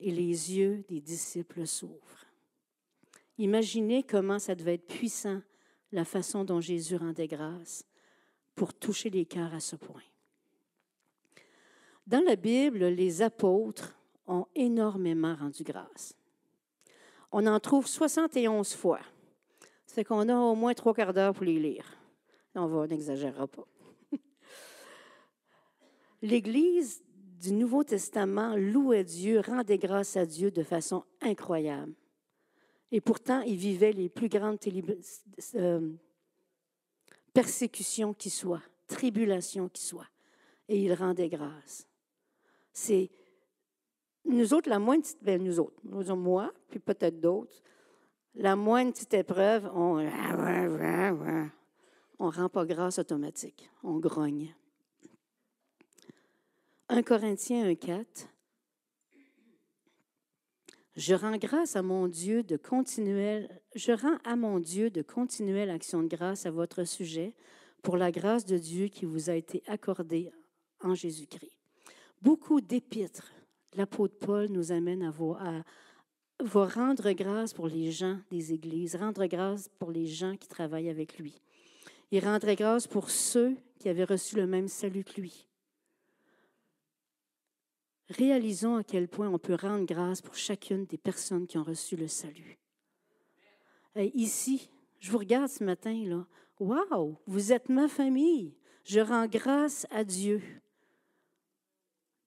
et 0.00 0.10
les 0.10 0.56
yeux 0.56 0.84
des 0.88 1.00
disciples 1.00 1.66
s'ouvrent. 1.66 2.26
Imaginez 3.36 4.02
comment 4.02 4.40
ça 4.40 4.56
devait 4.56 4.74
être 4.74 4.88
puissant, 4.88 5.40
la 5.92 6.04
façon 6.04 6.44
dont 6.44 6.60
Jésus 6.60 6.96
rendait 6.96 7.28
grâce 7.28 7.84
pour 8.56 8.74
toucher 8.74 9.10
les 9.10 9.26
cœurs 9.26 9.54
à 9.54 9.60
ce 9.60 9.76
point. 9.76 10.02
Dans 12.08 12.24
la 12.24 12.36
Bible, 12.36 12.86
les 12.86 13.20
apôtres 13.20 13.94
ont 14.26 14.46
énormément 14.54 15.36
rendu 15.36 15.62
grâce. 15.62 16.14
On 17.30 17.46
en 17.46 17.60
trouve 17.60 17.86
71 17.86 18.72
fois. 18.72 19.00
C'est 19.84 20.04
qu'on 20.04 20.26
a 20.30 20.34
au 20.34 20.54
moins 20.54 20.72
trois 20.72 20.94
quarts 20.94 21.12
d'heure 21.12 21.34
pour 21.34 21.44
les 21.44 21.58
lire. 21.58 21.84
On 22.54 22.86
n'exagérera 22.86 23.46
pas. 23.46 23.66
L'Église 26.22 27.02
du 27.42 27.52
Nouveau 27.52 27.84
Testament 27.84 28.56
louait 28.56 29.04
Dieu, 29.04 29.40
rendait 29.40 29.76
grâce 29.76 30.16
à 30.16 30.24
Dieu 30.24 30.50
de 30.50 30.62
façon 30.62 31.04
incroyable. 31.20 31.92
Et 32.90 33.02
pourtant, 33.02 33.42
ils 33.42 33.56
vivaient 33.56 33.92
les 33.92 34.08
plus 34.08 34.30
grandes 34.30 34.58
euh, 35.56 35.92
persécutions 37.34 38.14
qui 38.14 38.30
soient, 38.30 38.62
tribulations 38.86 39.68
qui 39.68 39.82
soient. 39.82 40.08
Et 40.70 40.82
ils 40.82 40.94
rendaient 40.94 41.28
grâce. 41.28 41.87
C'est 42.80 43.10
nous 44.24 44.54
autres, 44.54 44.70
la 44.70 44.78
moindre, 44.78 45.04
ben 45.20 45.42
nous 45.42 45.58
autres, 45.58 45.74
moi, 46.14 46.54
puis 46.70 46.78
peut-être 46.78 47.18
d'autres, 47.20 47.60
La 48.34 48.54
moindre 48.54 48.92
petite 48.92 49.14
épreuve, 49.14 49.68
on 49.74 49.98
ne 49.98 50.10
rend 52.18 52.48
pas 52.48 52.64
grâce 52.64 53.00
automatique. 53.00 53.68
On 53.82 53.98
grogne. 53.98 54.54
1 56.88 57.02
Corinthiens 57.02 57.68
1,4 57.68 58.28
Je 60.94 61.14
rends 61.14 61.36
grâce 61.36 61.74
à 61.74 61.82
mon 61.82 62.06
Dieu 62.06 62.44
de 62.44 62.56
continuelle, 62.56 63.60
je 63.74 63.90
rends 63.90 64.18
à 64.24 64.36
mon 64.36 64.60
Dieu 64.60 64.88
de 64.90 65.02
continuelle 65.02 65.70
action 65.70 66.04
de 66.04 66.08
grâce 66.08 66.46
à 66.46 66.52
votre 66.52 66.84
sujet 66.84 67.34
pour 67.82 67.96
la 67.96 68.12
grâce 68.12 68.44
de 68.44 68.56
Dieu 68.56 68.86
qui 68.86 69.04
vous 69.04 69.30
a 69.30 69.34
été 69.34 69.64
accordée 69.66 70.30
en 70.80 70.94
Jésus-Christ. 70.94 71.57
Beaucoup 72.20 72.60
d'épîtres, 72.60 73.32
l'apôtre 73.74 74.18
Paul 74.18 74.48
nous 74.48 74.72
amène 74.72 75.02
à, 75.02 75.10
voir, 75.10 75.64
rendre 76.74 77.12
grâce 77.12 77.52
pour 77.52 77.68
les 77.68 77.92
gens 77.92 78.18
des 78.30 78.52
églises, 78.52 78.96
rendre 78.96 79.24
grâce 79.26 79.68
pour 79.78 79.92
les 79.92 80.06
gens 80.06 80.36
qui 80.36 80.48
travaillent 80.48 80.88
avec 80.88 81.18
lui. 81.18 81.40
Il 82.10 82.24
rendrait 82.24 82.56
grâce 82.56 82.86
pour 82.86 83.10
ceux 83.10 83.56
qui 83.78 83.88
avaient 83.88 84.04
reçu 84.04 84.36
le 84.36 84.46
même 84.46 84.66
salut 84.66 85.04
que 85.04 85.20
lui. 85.20 85.46
Réalisons 88.08 88.76
à 88.76 88.84
quel 88.84 89.06
point 89.06 89.28
on 89.28 89.38
peut 89.38 89.54
rendre 89.54 89.84
grâce 89.84 90.22
pour 90.22 90.34
chacune 90.34 90.86
des 90.86 90.98
personnes 90.98 91.46
qui 91.46 91.58
ont 91.58 91.64
reçu 91.64 91.94
le 91.94 92.08
salut. 92.08 92.58
ici, 93.96 94.70
je 94.98 95.12
vous 95.12 95.18
regarde 95.18 95.48
ce 95.48 95.62
matin, 95.62 95.94
là. 96.06 96.26
Waouh, 96.58 97.16
vous 97.26 97.52
êtes 97.52 97.68
ma 97.68 97.86
famille. 97.86 98.54
Je 98.84 98.98
rends 99.00 99.26
grâce 99.26 99.86
à 99.90 100.02
Dieu, 100.02 100.42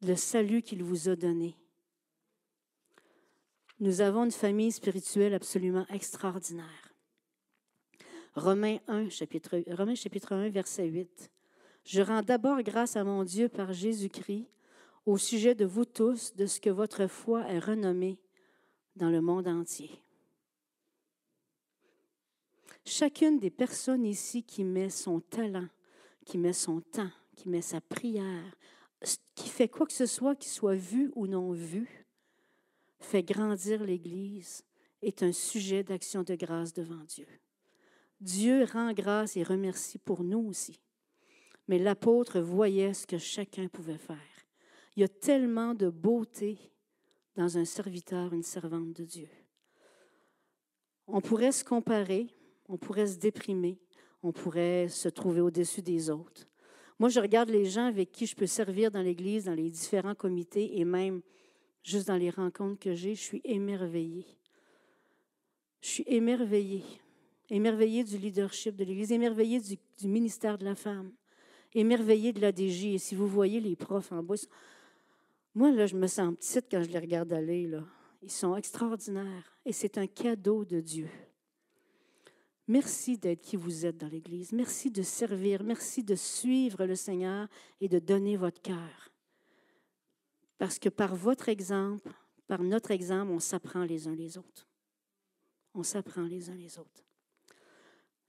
le 0.02 0.16
salut 0.16 0.62
qu'il 0.62 0.84
vous 0.84 1.10
a 1.10 1.16
donné. 1.16 1.56
Nous 3.80 4.02
avons 4.02 4.26
une 4.26 4.32
famille 4.32 4.72
spirituelle 4.72 5.34
absolument 5.34 5.86
extraordinaire. 5.90 6.94
Romains 8.36 8.80
1, 8.88 9.10
chapitre, 9.10 9.64
Romains 9.68 9.96
chapitre 9.96 10.34
1, 10.34 10.50
verset 10.50 10.88
8. 10.88 11.32
Je 11.84 12.02
rends 12.02 12.22
d'abord 12.22 12.62
grâce 12.62 12.96
à 12.96 13.04
mon 13.04 13.24
Dieu 13.24 13.50
par 13.50 13.74
Jésus-Christ 13.74 14.48
au 15.06 15.18
sujet 15.18 15.56
de 15.56 15.66
vous 15.66 15.86
tous, 15.86 16.36
de 16.36 16.46
ce 16.46 16.60
que 16.60 16.70
votre 16.70 17.08
foi 17.08 17.48
est 17.48 17.60
renommée 17.60 18.20
dans 18.96 19.10
le 19.10 19.20
monde 19.20 19.48
entier. 19.48 19.90
Chacune 22.86 23.40
des 23.40 23.50
personnes 23.50 24.06
ici 24.06 24.44
qui 24.44 24.64
met 24.64 24.90
son 24.90 25.20
talent, 25.20 25.68
qui 26.26 26.38
met 26.38 26.54
son 26.54 26.82
temps, 26.82 27.12
qui 27.36 27.50
met 27.50 27.62
sa 27.62 27.82
prière, 27.82 28.56
qui 29.36 29.50
fait 29.50 29.70
quoi 29.70 29.86
que 29.86 29.94
ce 29.94 30.06
soit 30.06 30.36
qui 30.36 30.50
soit 30.50 30.76
vu 30.76 31.12
ou 31.16 31.28
non 31.28 31.52
vu, 31.52 32.06
fait 33.00 33.24
grandir 33.24 33.84
l'Église 33.84 34.64
est 35.02 35.24
un 35.24 35.32
sujet 35.32 35.84
d'action 35.84 36.24
de 36.24 36.36
grâce 36.36 36.74
devant 36.74 37.04
Dieu. 37.08 37.28
Dieu 38.20 38.66
rend 38.66 38.94
grâce 38.94 39.36
et 39.36 39.44
remercie 39.44 39.98
pour 39.98 40.24
nous 40.24 40.48
aussi. 40.48 40.80
Mais 41.68 41.80
l'apôtre 41.80 42.40
voyait 42.40 42.94
ce 42.94 43.08
que 43.08 43.18
chacun 43.18 43.68
pouvait 43.68 43.98
faire. 43.98 44.18
Il 44.96 45.02
y 45.02 45.04
a 45.04 45.08
tellement 45.08 45.74
de 45.74 45.90
beauté 45.90 46.58
dans 47.36 47.58
un 47.58 47.66
serviteur, 47.66 48.34
une 48.34 48.44
servante 48.44 48.94
de 48.94 49.06
Dieu. 49.06 49.30
On 51.08 51.22
pourrait 51.22 51.52
se 51.52 51.64
comparer, 51.64 52.28
on 52.68 52.78
pourrait 52.78 53.08
se 53.08 53.18
déprimer, 53.18 53.80
on 54.22 54.32
pourrait 54.32 54.88
se 54.90 55.10
trouver 55.10 55.42
au-dessus 55.42 55.82
des 55.82 56.10
autres. 56.10 56.48
Moi, 57.02 57.10
je 57.10 57.20
regarde 57.20 57.50
les 57.50 57.66
gens 57.66 57.88
avec 57.88 58.12
qui 58.12 58.28
je 58.28 58.36
peux 58.36 58.46
servir 58.46 58.92
dans 58.92 59.02
l'Église, 59.02 59.46
dans 59.46 59.56
les 59.56 59.72
différents 59.72 60.14
comités 60.14 60.78
et 60.80 60.86
même 60.86 61.24
Juste 61.84 62.10
dans 62.10 62.16
les 62.16 62.30
rencontres 62.30 62.80
que 62.80 62.94
j'ai, 62.94 63.16
je 63.16 63.22
suis 63.22 63.42
émerveillée. 63.44 64.28
Je 65.82 65.88
suis 65.88 66.04
émerveillée. 66.06 66.84
Émerveillée 67.50 68.04
du 68.04 68.20
leadership 68.20 68.76
de 68.76 68.84
l'Église, 68.84 69.12
émerveillée 69.12 69.60
du, 69.60 70.08
ministère 70.08 70.60
de 70.60 70.66
la 70.66 70.76
femme, 70.76 71.12
émerveillée 71.74 72.34
de 72.34 72.40
la 72.40 72.52
DG. 72.52 72.94
Et 72.94 72.98
si 73.00 73.16
vous 73.16 73.26
voyez 73.26 73.60
les 73.60 73.76
profs 73.76 74.12
en 74.12 74.22
bas, 74.22 74.36
moi, 75.56 75.72
là, 75.72 75.88
je 75.88 75.96
me 75.96 76.06
sens 76.06 76.36
petite 76.36 76.68
quand 76.70 76.84
je 76.84 76.90
les 76.92 77.00
regarde 77.00 77.34
aller. 77.34 77.68
Ils 78.22 78.30
sont 78.30 78.56
extraordinaires 78.56 79.58
et 79.66 79.74
c'est 79.74 79.98
un 79.98 80.06
cadeau 80.06 80.66
de 80.66 80.80
Dieu. 80.80 81.10
Merci 82.68 83.18
d'être 83.18 83.42
qui 83.42 83.56
vous 83.56 83.86
êtes 83.86 83.98
dans 83.98 84.08
l'Église. 84.08 84.52
Merci 84.52 84.92
de 84.92 85.02
servir. 85.02 85.64
Merci 85.64 86.04
de 86.04 86.16
suivre 86.16 86.86
le 86.86 86.96
Seigneur 86.96 87.48
et 87.80 87.90
de 87.90 88.00
donner 88.00 88.38
votre 88.38 88.62
cœur. 88.62 89.12
Parce 90.58 90.80
que 90.80 90.90
par 90.90 91.16
votre 91.16 91.50
exemple, 91.50 92.12
par 92.48 92.62
notre 92.64 92.92
exemple, 92.92 93.32
on 93.32 93.40
s'apprend 93.40 93.84
les 93.84 94.08
uns 94.08 94.16
les 94.16 94.38
autres. 94.38 94.68
On 95.74 95.84
s'apprend 95.84 96.24
les 96.24 96.50
uns 96.50 96.56
les 96.56 96.78
autres. 96.78 97.04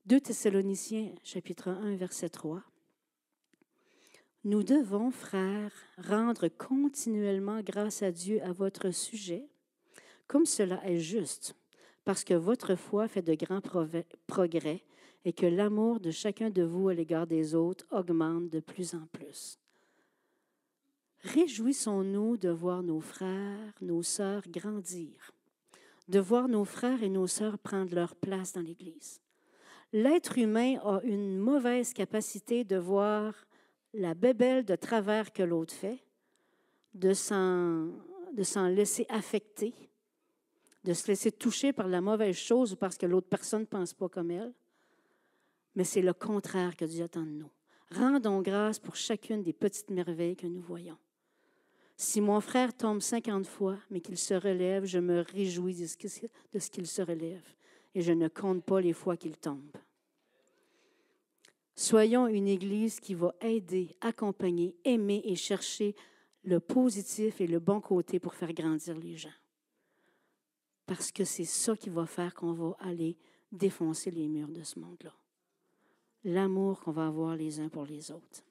2 0.07 0.21
Thessaloniciens, 0.21 1.15
chapitre 1.23 1.69
1, 1.69 1.97
verset 1.97 2.29
3. 2.29 2.63
Nous 4.45 4.65
devons, 4.65 5.11
frères, 5.13 5.73
rendre 5.99 6.49
continuellement 6.49 7.61
grâce 7.63 8.03
à 8.03 8.11
Dieu 8.11 8.43
à 8.43 8.53
votre 8.53 8.91
sujet, 8.91 9.49
comme 10.27 10.47
cela 10.47 10.85
est 10.85 10.99
juste, 10.99 11.55
parce 12.05 12.25
que 12.25 12.35
votre 12.35 12.75
foi 12.75 13.09
fait 13.09 13.23
de 13.23 13.35
grands 13.35 13.61
progrès 14.27 14.83
et 15.25 15.33
que 15.33 15.47
l'amour 15.47 16.01
de 16.01 16.11
chacun 16.11 16.51
de 16.51 16.63
vous 16.63 16.89
à 16.89 16.95
l'égard 16.95 17.27
des 17.27 17.55
autres 17.55 17.87
augmente 17.91 18.49
de 18.49 18.61
plus 18.61 18.95
en 18.95 19.07
plus. 19.13 19.59
Réjouissons-nous 21.21 22.37
de 22.37 22.49
voir 22.49 22.83
nos 22.83 23.01
frères, 23.01 23.73
nos 23.81 24.03
sœurs 24.03 24.49
grandir, 24.49 25.33
de 26.09 26.19
voir 26.19 26.49
nos 26.49 26.65
frères 26.65 27.03
et 27.03 27.09
nos 27.09 27.29
sœurs 27.29 27.59
prendre 27.59 27.95
leur 27.95 28.17
place 28.17 28.53
dans 28.53 28.61
l'Église. 28.61 29.21
L'être 29.93 30.39
humain 30.39 30.79
a 30.85 31.01
une 31.05 31.39
mauvaise 31.39 31.93
capacité 31.93 32.65
de 32.65 32.77
voir 32.77 33.35
la 33.95 34.15
bébelle 34.15 34.65
de 34.65 34.75
travers 34.75 35.33
que 35.33 35.43
l'autre 35.43 35.75
fait, 35.75 36.03
de 36.95 37.13
s'en, 37.13 37.89
laisser 38.69 39.07
affecter, 39.09 39.75
de 40.85 40.93
se 40.93 41.07
laisser 41.07 41.33
toucher 41.33 41.73
par 41.73 41.89
la 41.89 42.01
mauvaise 42.01 42.37
chose 42.37 42.77
parce 42.79 42.97
que 42.97 43.07
l'autre 43.07 43.29
personne 43.29 43.63
ne 43.63 43.67
pense 43.67 43.93
pas 43.93 44.09
comme 44.09 44.31
elle. 44.31 44.53
Mais 45.75 45.85
c'est 45.85 46.03
le 46.03 46.13
contraire 46.13 46.77
que 46.77 46.85
Dieu 46.85 47.05
attend 47.05 47.25
de 47.25 47.31
nous. 47.31 47.51
Rendons 47.91 48.43
grâce 48.43 48.79
pour 48.79 48.97
chacune 48.97 49.43
des 49.43 49.53
petites 49.53 49.91
merveilles 49.91 50.37
que 50.37 50.47
nous 50.47 50.63
voyons. 50.63 50.99
Si 51.97 52.21
mon 52.21 52.41
frère 52.41 52.77
tombe 52.77 53.01
cinquante 53.01 53.47
fois, 53.47 53.79
mais 53.91 54.01
qu'il 54.01 54.19
se 54.19 54.35
relève, 54.35 54.85
je 54.85 54.99
me 54.99 55.21
réjouis 55.21 55.75
de 55.75 55.87
ce 56.59 56.71
qu'il 56.71 56.87
se 56.87 57.03
relève 57.03 57.45
et 57.95 58.03
je 58.03 58.13
ne 58.13 58.29
compte 58.29 58.65
pas 58.65 58.81
les 58.81 58.93
fois 58.93 59.17
qu'il 59.17 59.37
tombe. 59.37 59.77
Soyons 61.75 62.27
une 62.27 62.49
Église 62.49 63.01
qui 63.01 63.15
va 63.15 63.35
aider, 63.41 63.97
accompagner, 64.01 64.77
aimer 64.85 65.23
et 65.25 65.37
chercher 65.37 65.95
le 66.45 66.61
positif 66.61 67.41
et 67.41 67.47
le 67.47 67.61
bon 67.61 67.81
côté 67.81 68.19
pour 68.19 68.35
faire 68.35 68.53
grandir 68.53 68.97
les 68.99 69.17
gens. 69.17 69.31
Parce 70.87 71.13
que 71.13 71.25
c'est 71.25 71.45
ça 71.45 71.77
qui 71.77 71.91
va 71.91 72.07
faire 72.07 72.35
qu'on 72.35 72.53
va 72.53 72.77
aller 72.81 73.17
défoncer 73.51 74.11
les 74.11 74.29
murs 74.29 74.49
de 74.49 74.63
ce 74.63 74.79
monde-là. 74.79 75.15
L'amour 76.25 76.81
qu'on 76.81 76.93
va 76.93 77.07
avoir 77.07 77.37
les 77.37 77.61
uns 77.61 77.69
pour 77.69 77.85
les 77.85 78.11
autres. 78.11 78.45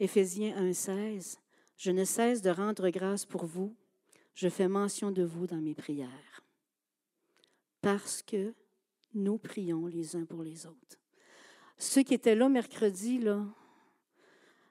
Éphésiens 0.00 0.56
1,16 0.56 1.38
Je 1.76 1.90
ne 1.90 2.04
cesse 2.04 2.42
de 2.42 2.50
rendre 2.50 2.88
grâce 2.90 3.24
pour 3.24 3.44
vous. 3.44 3.74
Je 4.34 4.48
fais 4.48 4.68
mention 4.68 5.10
de 5.10 5.24
vous 5.24 5.46
dans 5.46 5.60
mes 5.60 5.74
prières. 5.74 6.42
Parce 7.80 8.22
que 8.22 8.54
nous 9.14 9.38
prions 9.38 9.86
les 9.86 10.16
uns 10.16 10.24
pour 10.24 10.42
les 10.42 10.66
autres. 10.66 10.98
Ceux 11.78 12.02
qui 12.02 12.14
étaient 12.14 12.34
là 12.34 12.48
mercredi, 12.48 13.18
là, 13.18 13.44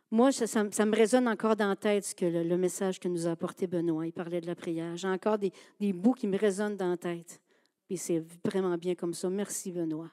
moi, 0.10 0.32
ça, 0.32 0.64
me 0.64 0.96
résonne 0.96 1.28
encore 1.28 1.56
dans 1.56 1.70
la 1.70 1.76
tête 1.76 2.06
ce 2.06 2.16
que 2.16 2.26
le, 2.26 2.58
message 2.58 3.00
que 3.00 3.08
nous 3.08 3.28
a 3.28 3.32
apporté 3.32 3.68
Benoît. 3.68 4.06
Il 4.06 4.14
parlait 4.14 4.42
de 4.42 4.48
la 4.48 4.56
prière. 4.56 4.96
J'ai 4.96 5.08
encore 5.08 5.38
des, 5.38 5.52
bouts 5.94 6.14
qui 6.14 6.28
me 6.28 6.38
résonnent 6.38 6.78
dans 6.78 6.90
la 6.90 6.98
tête. 6.98 7.42
Puis 7.88 7.98
c'est 7.98 8.24
vraiment 8.46 8.78
bien 8.78 8.96
comme 8.96 9.14
ça. 9.14 9.30
Merci, 9.30 9.72
Benoît. 9.72 10.12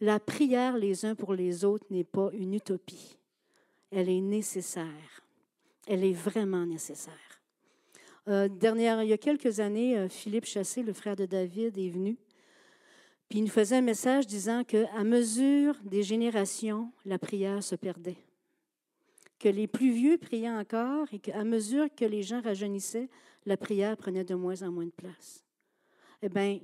La 0.00 0.20
prière 0.20 0.76
les 0.76 1.06
uns 1.06 1.14
pour 1.14 1.34
les 1.34 1.64
autres 1.64 1.86
n'est 1.90 2.04
pas 2.04 2.30
une 2.34 2.54
utopie 2.54 3.16
elle 3.90 4.08
est 4.08 4.20
nécessaire. 4.20 5.22
Elle 5.86 6.04
est 6.04 6.12
vraiment 6.12 6.66
nécessaire. 6.66 7.14
Euh, 8.28 8.48
dernière, 8.48 9.02
il 9.02 9.08
y 9.08 9.12
a 9.12 9.18
quelques 9.18 9.60
années, 9.60 9.96
euh, 9.96 10.08
Philippe 10.08 10.46
Chassé, 10.46 10.82
le 10.82 10.92
frère 10.92 11.14
de 11.14 11.26
David, 11.26 11.78
est 11.78 11.88
venu. 11.88 12.18
Puis 13.28 13.38
il 13.38 13.42
nous 13.42 13.50
faisait 13.50 13.76
un 13.76 13.82
message 13.82 14.26
disant 14.26 14.64
qu'à 14.64 15.04
mesure 15.04 15.76
des 15.84 16.02
générations, 16.02 16.92
la 17.04 17.18
prière 17.18 17.62
se 17.62 17.74
perdait. 17.74 18.18
Que 19.38 19.48
les 19.48 19.66
plus 19.66 19.90
vieux 19.90 20.18
priaient 20.18 20.50
encore 20.50 21.06
et 21.12 21.18
qu'à 21.18 21.44
mesure 21.44 21.88
que 21.94 22.04
les 22.04 22.22
gens 22.22 22.40
rajeunissaient, 22.40 23.08
la 23.44 23.56
prière 23.56 23.96
prenait 23.96 24.24
de 24.24 24.34
moins 24.34 24.62
en 24.62 24.70
moins 24.70 24.86
de 24.86 24.90
place. 24.90 25.44
Eh 26.22 26.28
bien, 26.28 26.60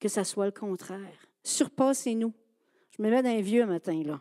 que 0.00 0.08
ça 0.08 0.24
soit 0.24 0.46
le 0.46 0.52
contraire. 0.52 1.28
Surpassez-nous. 1.42 2.32
Je 2.96 3.02
me 3.02 3.10
mets 3.10 3.22
d'un 3.22 3.40
vieux 3.40 3.66
matin, 3.66 4.02
là. 4.04 4.20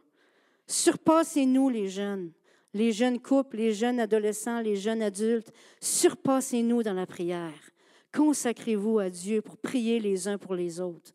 Surpassez-nous 0.67 1.70
les 1.70 1.88
jeunes, 1.88 2.32
les 2.74 2.91
jeunes 2.91 3.20
couples, 3.20 3.58
les 3.58 3.74
jeunes 3.74 4.00
adolescents, 4.00 4.60
les 4.60 4.75
jeunes 4.75 5.01
adultes. 5.01 5.51
Surpassez-nous 5.79 6.84
dans 6.84 6.94
la 6.94 7.06
prière. 7.06 7.72
Consacrez-vous 8.13 9.00
à 9.00 9.10
Dieu 9.10 9.41
pour 9.41 9.58
prier 9.58 10.00
les 10.00 10.27
uns 10.27 10.38
pour 10.38 10.56
les 10.56 10.79
autres. 10.79 11.13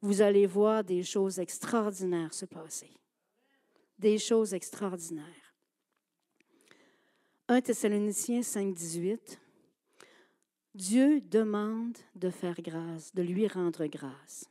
Vous 0.00 0.22
allez 0.22 0.46
voir 0.46 0.84
des 0.84 1.02
choses 1.02 1.38
extraordinaires 1.38 2.32
se 2.32 2.46
passer. 2.46 2.90
Des 3.98 4.18
choses 4.18 4.54
extraordinaires. 4.54 5.43
1 7.46 7.60
Thessaloniciens 7.60 8.42
5, 8.42 8.72
18. 8.72 9.38
Dieu 10.74 11.20
demande 11.20 11.98
de 12.14 12.30
faire 12.30 12.58
grâce, 12.62 13.14
de 13.14 13.20
lui 13.20 13.46
rendre 13.46 13.84
grâce. 13.84 14.48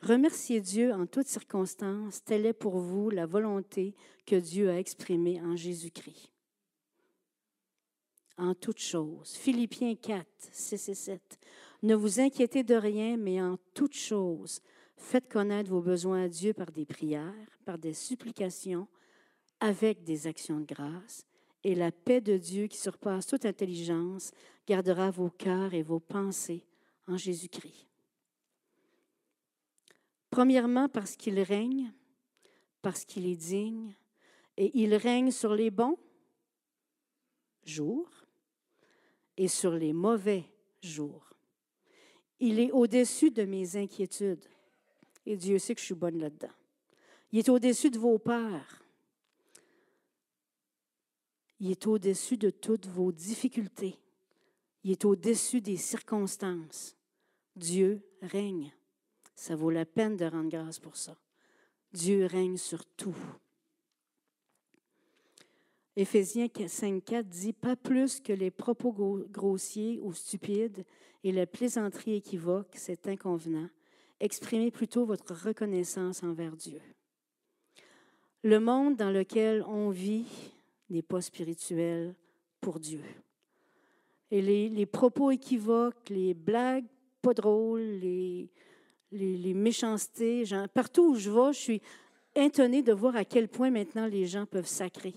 Remerciez 0.00 0.60
Dieu 0.60 0.92
en 0.92 1.06
toutes 1.06 1.26
circonstances, 1.26 2.22
telle 2.22 2.46
est 2.46 2.52
pour 2.52 2.78
vous 2.78 3.10
la 3.10 3.26
volonté 3.26 3.96
que 4.26 4.36
Dieu 4.36 4.70
a 4.70 4.78
exprimée 4.78 5.40
en 5.40 5.56
Jésus-Christ. 5.56 6.30
En 8.38 8.54
toutes 8.54 8.80
choses. 8.80 9.32
Philippiens 9.32 9.96
4, 9.96 10.24
6 10.52 10.88
et 10.90 10.94
7. 10.94 11.38
Ne 11.82 11.96
vous 11.96 12.20
inquiétez 12.20 12.62
de 12.62 12.76
rien, 12.76 13.16
mais 13.16 13.42
en 13.42 13.58
toutes 13.74 13.96
choses, 13.96 14.60
faites 14.96 15.28
connaître 15.28 15.70
vos 15.70 15.82
besoins 15.82 16.26
à 16.26 16.28
Dieu 16.28 16.52
par 16.52 16.70
des 16.70 16.86
prières, 16.86 17.58
par 17.64 17.76
des 17.76 17.92
supplications, 17.92 18.86
avec 19.58 20.04
des 20.04 20.28
actions 20.28 20.60
de 20.60 20.66
grâce, 20.66 21.26
et 21.64 21.74
la 21.74 21.90
paix 21.90 22.20
de 22.20 22.36
Dieu 22.36 22.66
qui 22.66 22.76
surpasse 22.76 23.26
toute 23.26 23.46
intelligence 23.46 24.30
gardera 24.66 25.10
vos 25.10 25.30
cœurs 25.30 25.74
et 25.74 25.82
vos 25.82 25.98
pensées 25.98 26.64
en 27.08 27.16
Jésus-Christ. 27.16 27.88
Premièrement, 30.30 30.88
parce 30.88 31.16
qu'il 31.16 31.40
règne, 31.40 31.92
parce 32.82 33.04
qu'il 33.04 33.26
est 33.26 33.36
digne, 33.36 33.94
et 34.56 34.70
il 34.74 34.94
règne 34.94 35.30
sur 35.30 35.54
les 35.54 35.70
bons 35.70 35.98
jours 37.64 38.10
et 39.36 39.48
sur 39.48 39.72
les 39.72 39.92
mauvais 39.92 40.44
jours. 40.82 41.30
Il 42.40 42.60
est 42.60 42.70
au-dessus 42.72 43.30
de 43.30 43.44
mes 43.44 43.76
inquiétudes, 43.76 44.44
et 45.24 45.36
Dieu 45.36 45.58
sait 45.58 45.74
que 45.74 45.80
je 45.80 45.86
suis 45.86 45.94
bonne 45.94 46.18
là-dedans. 46.18 46.52
Il 47.32 47.38
est 47.38 47.48
au-dessus 47.48 47.90
de 47.90 47.98
vos 47.98 48.18
peurs. 48.18 48.83
Il 51.60 51.70
est 51.70 51.86
au-dessus 51.86 52.36
de 52.36 52.50
toutes 52.50 52.86
vos 52.86 53.12
difficultés. 53.12 53.98
Il 54.82 54.90
est 54.90 55.04
au-dessus 55.04 55.60
des 55.60 55.76
circonstances. 55.76 56.96
Dieu 57.56 58.02
règne. 58.22 58.72
Ça 59.34 59.56
vaut 59.56 59.70
la 59.70 59.86
peine 59.86 60.16
de 60.16 60.24
rendre 60.24 60.50
grâce 60.50 60.78
pour 60.78 60.96
ça. 60.96 61.16
Dieu 61.92 62.26
règne 62.26 62.56
sur 62.56 62.84
tout. 62.84 63.16
Éphésiens 65.96 66.46
5.4 66.46 67.22
dit 67.22 67.52
Pas 67.52 67.76
plus 67.76 68.20
que 68.20 68.32
les 68.32 68.50
propos 68.50 68.92
grossiers 69.30 70.00
ou 70.02 70.12
stupides 70.12 70.84
et 71.22 71.30
la 71.30 71.46
plaisanterie 71.46 72.16
équivoque, 72.16 72.74
c'est 72.74 73.06
inconvenant. 73.06 73.68
Exprimez 74.18 74.70
plutôt 74.70 75.04
votre 75.04 75.34
reconnaissance 75.34 76.22
envers 76.22 76.56
Dieu. 76.56 76.80
Le 78.42 78.58
monde 78.58 78.96
dans 78.96 79.10
lequel 79.10 79.62
on 79.66 79.90
vit 79.90 80.26
n'est 80.90 81.02
pas 81.02 81.20
spirituel 81.20 82.14
pour 82.60 82.80
Dieu. 82.80 83.02
Et 84.30 84.42
les, 84.42 84.86
propos 84.86 85.30
équivoques, 85.30 86.08
les 86.10 86.34
blagues 86.34 86.86
pas 87.22 87.34
drôles, 87.34 87.80
les, 87.80 88.50
les, 89.12 89.54
méchancetés. 89.54 90.44
partout 90.74 91.12
où 91.12 91.14
je 91.14 91.30
vais, 91.30 91.52
je 91.52 91.58
suis 91.58 91.82
étonnée 92.34 92.82
de 92.82 92.92
voir 92.92 93.16
à 93.16 93.24
quel 93.24 93.48
point 93.48 93.70
maintenant 93.70 94.06
les 94.06 94.26
gens 94.26 94.46
peuvent 94.46 94.66
sacrer. 94.66 95.14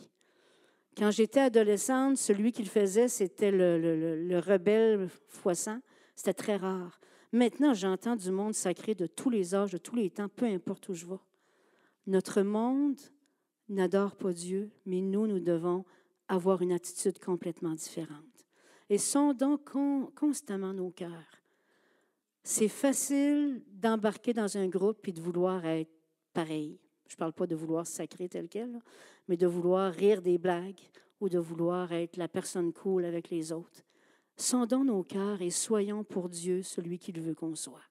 Quand 0.98 1.12
j'étais 1.12 1.42
adolescente, 1.42 2.18
celui 2.18 2.52
qui 2.52 2.64
le 2.64 2.70
faisait, 2.70 3.08
c'était 3.08 3.52
le, 3.52 4.40
rebelle 4.40 5.10
foissant. 5.28 5.80
C'était 6.16 6.34
très 6.34 6.56
rare. 6.56 7.00
Maintenant, 7.32 7.74
j'entends 7.74 8.16
du 8.16 8.32
monde 8.32 8.56
sacré 8.56 8.96
de 8.96 9.06
tous 9.06 9.30
les 9.30 9.54
âges, 9.54 9.72
de 9.72 9.78
tous 9.78 9.96
les 9.96 10.10
temps, 10.10 10.30
peu 10.30 10.46
importe 10.46 10.90
où 10.90 10.94
je 10.94 11.06
vais. 11.06 11.20
Notre 12.08 12.42
monde 12.42 12.98
n'adore 13.70 14.16
pas 14.16 14.34
Dieu, 14.34 14.72
mais 14.86 15.02
nous, 15.02 15.28
nous 15.28 15.40
devons 15.40 15.86
avoir 16.28 16.62
une 16.62 16.72
attitude 16.72 17.20
complètement 17.20 17.74
différente. 17.74 18.46
Et 18.90 18.98
sondons 18.98 19.60
constamment 20.16 20.74
nos 20.74 20.92
cœurs. 20.92 21.42
C'est 22.44 22.70
facile 22.70 23.62
d'embarquer 23.68 24.34
dans 24.34 24.58
un 24.58 24.68
groupe 24.68 25.06
et 25.08 25.12
de 25.12 25.22
vouloir 25.22 25.66
être 25.66 25.92
pareil. 26.34 26.80
Je 27.08 27.16
ne 27.16 27.18
parle 27.18 27.34
pas 27.34 27.48
de 27.48 27.56
vouloir 27.56 27.86
sacrer 27.86 28.30
tel 28.30 28.48
quel, 28.48 28.80
mais 29.28 29.36
de 29.36 29.48
vouloir 29.48 29.94
rire 29.94 30.22
des 30.22 30.38
blagues 30.38 30.80
ou 31.20 31.30
de 31.30 31.40
vouloir 31.40 31.92
être 31.92 32.16
la 32.18 32.28
personne 32.28 32.72
cool 32.72 33.06
avec 33.06 33.30
les 33.30 33.52
autres. 33.52 33.84
Sondons 34.38 34.84
nos 34.84 35.04
cœurs 35.04 35.42
et 35.42 35.50
soyons 35.50 36.04
pour 36.04 36.30
Dieu 36.30 36.62
celui 36.62 37.00
qu'il 37.00 37.20
veut 37.20 37.34
qu'on 37.34 37.56
soit. 37.56 37.84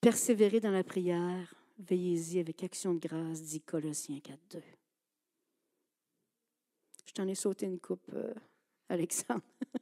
Persévérez 0.00 0.60
dans 0.60 0.70
la 0.70 0.84
prière, 0.84 1.54
veillez-y 1.78 2.38
avec 2.38 2.62
action 2.62 2.94
de 2.94 3.00
grâce, 3.00 3.42
dit 3.42 3.60
Colossiens 3.60 4.18
4.2. 4.18 4.62
Je 7.06 7.12
t'en 7.12 7.28
ai 7.28 7.34
sauté 7.34 7.66
une 7.66 7.80
coupe, 7.80 8.08
euh, 8.12 8.32
Alexandre. 8.88 9.42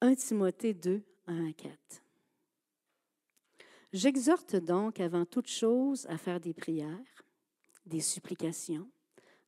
1 0.00 0.14
Timothée 0.14 0.72
2, 0.74 1.02
1 1.26 1.48
à 1.48 1.52
4. 1.52 2.02
J'exhorte 3.92 4.56
donc 4.56 5.00
avant 5.00 5.26
toute 5.26 5.48
chose 5.48 6.06
à 6.06 6.16
faire 6.16 6.40
des 6.40 6.54
prières, 6.54 7.24
des 7.84 8.00
supplications, 8.00 8.90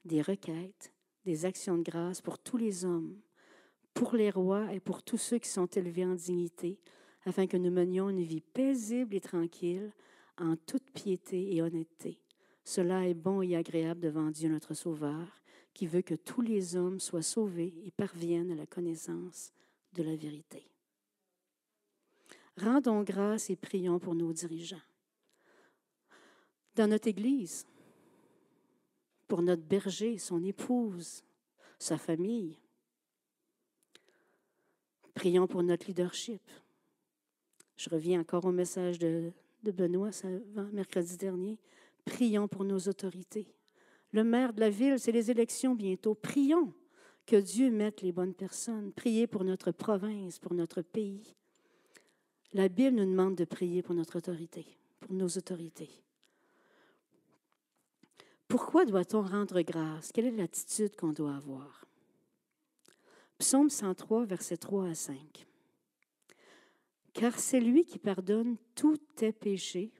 des 0.04 0.20
requêtes, 0.20 0.92
des 1.24 1.46
actions 1.46 1.78
de 1.78 1.82
grâce 1.82 2.20
pour 2.20 2.38
tous 2.38 2.58
les 2.58 2.84
hommes, 2.84 3.18
pour 3.94 4.14
les 4.14 4.30
rois 4.30 4.72
et 4.72 4.80
pour 4.80 5.02
tous 5.02 5.16
ceux 5.16 5.38
qui 5.38 5.48
sont 5.48 5.66
élevés 5.66 6.04
en 6.04 6.14
dignité, 6.14 6.78
afin 7.24 7.46
que 7.46 7.56
nous 7.56 7.70
menions 7.70 8.10
une 8.10 8.22
vie 8.22 8.40
paisible 8.40 9.14
et 9.14 9.20
tranquille, 9.20 9.92
en 10.38 10.56
toute 10.56 10.90
piété 10.90 11.54
et 11.54 11.62
honnêteté. 11.62 12.18
Cela 12.64 13.06
est 13.06 13.14
bon 13.14 13.42
et 13.42 13.56
agréable 13.56 14.00
devant 14.00 14.30
Dieu 14.30 14.48
notre 14.48 14.74
Sauveur, 14.74 15.26
qui 15.74 15.86
veut 15.86 16.02
que 16.02 16.14
tous 16.14 16.40
les 16.40 16.76
hommes 16.76 17.00
soient 17.00 17.22
sauvés 17.22 17.74
et 17.84 17.90
parviennent 17.90 18.52
à 18.52 18.56
la 18.56 18.66
connaissance 18.66 19.52
de 19.92 20.02
la 20.02 20.16
vérité. 20.16 20.66
Rendons 22.56 23.02
grâce 23.02 23.50
et 23.50 23.56
prions 23.56 23.98
pour 23.98 24.14
nos 24.14 24.32
dirigeants. 24.32 24.76
Dans 26.76 26.88
notre 26.88 27.08
Église, 27.08 27.66
pour 29.26 29.42
notre 29.42 29.62
berger, 29.62 30.18
son 30.18 30.42
épouse, 30.44 31.24
sa 31.78 31.98
famille. 31.98 32.58
Prions 35.14 35.46
pour 35.46 35.62
notre 35.62 35.86
leadership. 35.86 36.42
Je 37.76 37.90
reviens 37.90 38.20
encore 38.20 38.44
au 38.44 38.52
message 38.52 38.98
de, 38.98 39.32
de 39.62 39.70
Benoît 39.70 40.10
mercredi 40.72 41.16
dernier. 41.16 41.58
Prions 42.04 42.48
pour 42.48 42.64
nos 42.64 42.78
autorités. 42.78 43.48
Le 44.12 44.22
maire 44.22 44.52
de 44.52 44.60
la 44.60 44.70
ville, 44.70 44.98
c'est 44.98 45.12
les 45.12 45.30
élections 45.30 45.74
bientôt. 45.74 46.14
Prions 46.14 46.72
que 47.26 47.36
Dieu 47.36 47.70
mette 47.70 48.02
les 48.02 48.12
bonnes 48.12 48.34
personnes. 48.34 48.92
Priez 48.92 49.26
pour 49.26 49.44
notre 49.44 49.72
province, 49.72 50.38
pour 50.38 50.54
notre 50.54 50.82
pays. 50.82 51.34
La 52.52 52.68
Bible 52.68 52.96
nous 52.96 53.06
demande 53.06 53.34
de 53.34 53.44
prier 53.44 53.82
pour 53.82 53.94
notre 53.94 54.18
autorité, 54.18 54.64
pour 55.00 55.12
nos 55.12 55.26
autorités. 55.26 55.90
Pourquoi 58.46 58.84
doit-on 58.84 59.22
rendre 59.22 59.60
grâce? 59.62 60.12
Quelle 60.12 60.26
est 60.26 60.30
l'attitude 60.30 60.94
qu'on 60.94 61.12
doit 61.12 61.34
avoir? 61.34 61.84
Psaume 63.38 63.70
103, 63.70 64.26
versets 64.26 64.56
3 64.56 64.90
à 64.90 64.94
5. 64.94 65.46
Car 67.14 67.38
c'est 67.38 67.60
lui 67.60 67.84
qui 67.84 67.98
pardonne 67.98 68.56
tous 68.74 68.98
tes 69.14 69.32
péchés, 69.32 69.92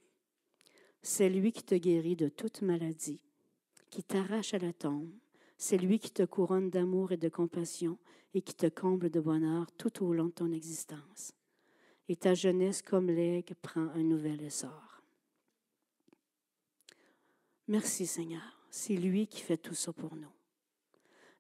c'est 1.01 1.29
lui 1.29 1.53
qui 1.53 1.63
te 1.63 1.77
guérit 1.77 2.17
de 2.17 2.29
toute 2.29 2.61
maladie, 2.61 3.23
qui 3.89 4.03
t'arrache 4.03 4.53
à 4.53 4.59
la 4.59 4.73
tombe, 4.73 5.13
c'est 5.57 5.79
lui 5.79 6.01
qui 6.01 6.11
te 6.11 6.25
couronne 6.25 6.71
d'amour 6.71 7.13
et 7.13 7.17
de 7.17 7.29
compassion 7.29 7.99
et 8.35 8.43
qui 8.43 8.55
te 8.55 8.67
comble 8.67 9.11
de 9.11 9.21
bonheur 9.21 9.71
tout 9.79 10.05
au 10.05 10.13
long 10.13 10.27
de 10.27 10.33
ton 10.33 10.51
existence. 10.51 11.33
Et 12.09 12.17
ta 12.17 12.35
jeunesse 12.35 12.83
comme 12.83 13.07
l'aigle 13.07 13.55
prend 13.55 13.89
un 13.95 14.03
nouvel 14.03 14.43
essor. 14.43 15.03
Merci 17.69 18.07
Seigneur, 18.07 18.67
c'est 18.71 18.97
lui 18.97 19.29
qui 19.29 19.41
fait 19.41 19.57
tout 19.57 19.75
ça 19.75 19.93
pour 19.93 20.17
nous. 20.17 20.33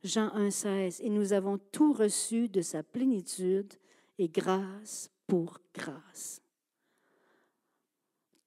Jean 0.04 0.28
1,16 0.28 1.02
Et 1.02 1.10
nous 1.10 1.32
avons 1.32 1.58
tout 1.58 1.92
reçu 1.92 2.48
de 2.48 2.62
sa 2.62 2.82
plénitude 2.84 3.74
et 4.18 4.28
grâce 4.28 5.10
pour 5.26 5.60
grâce. 5.74 6.42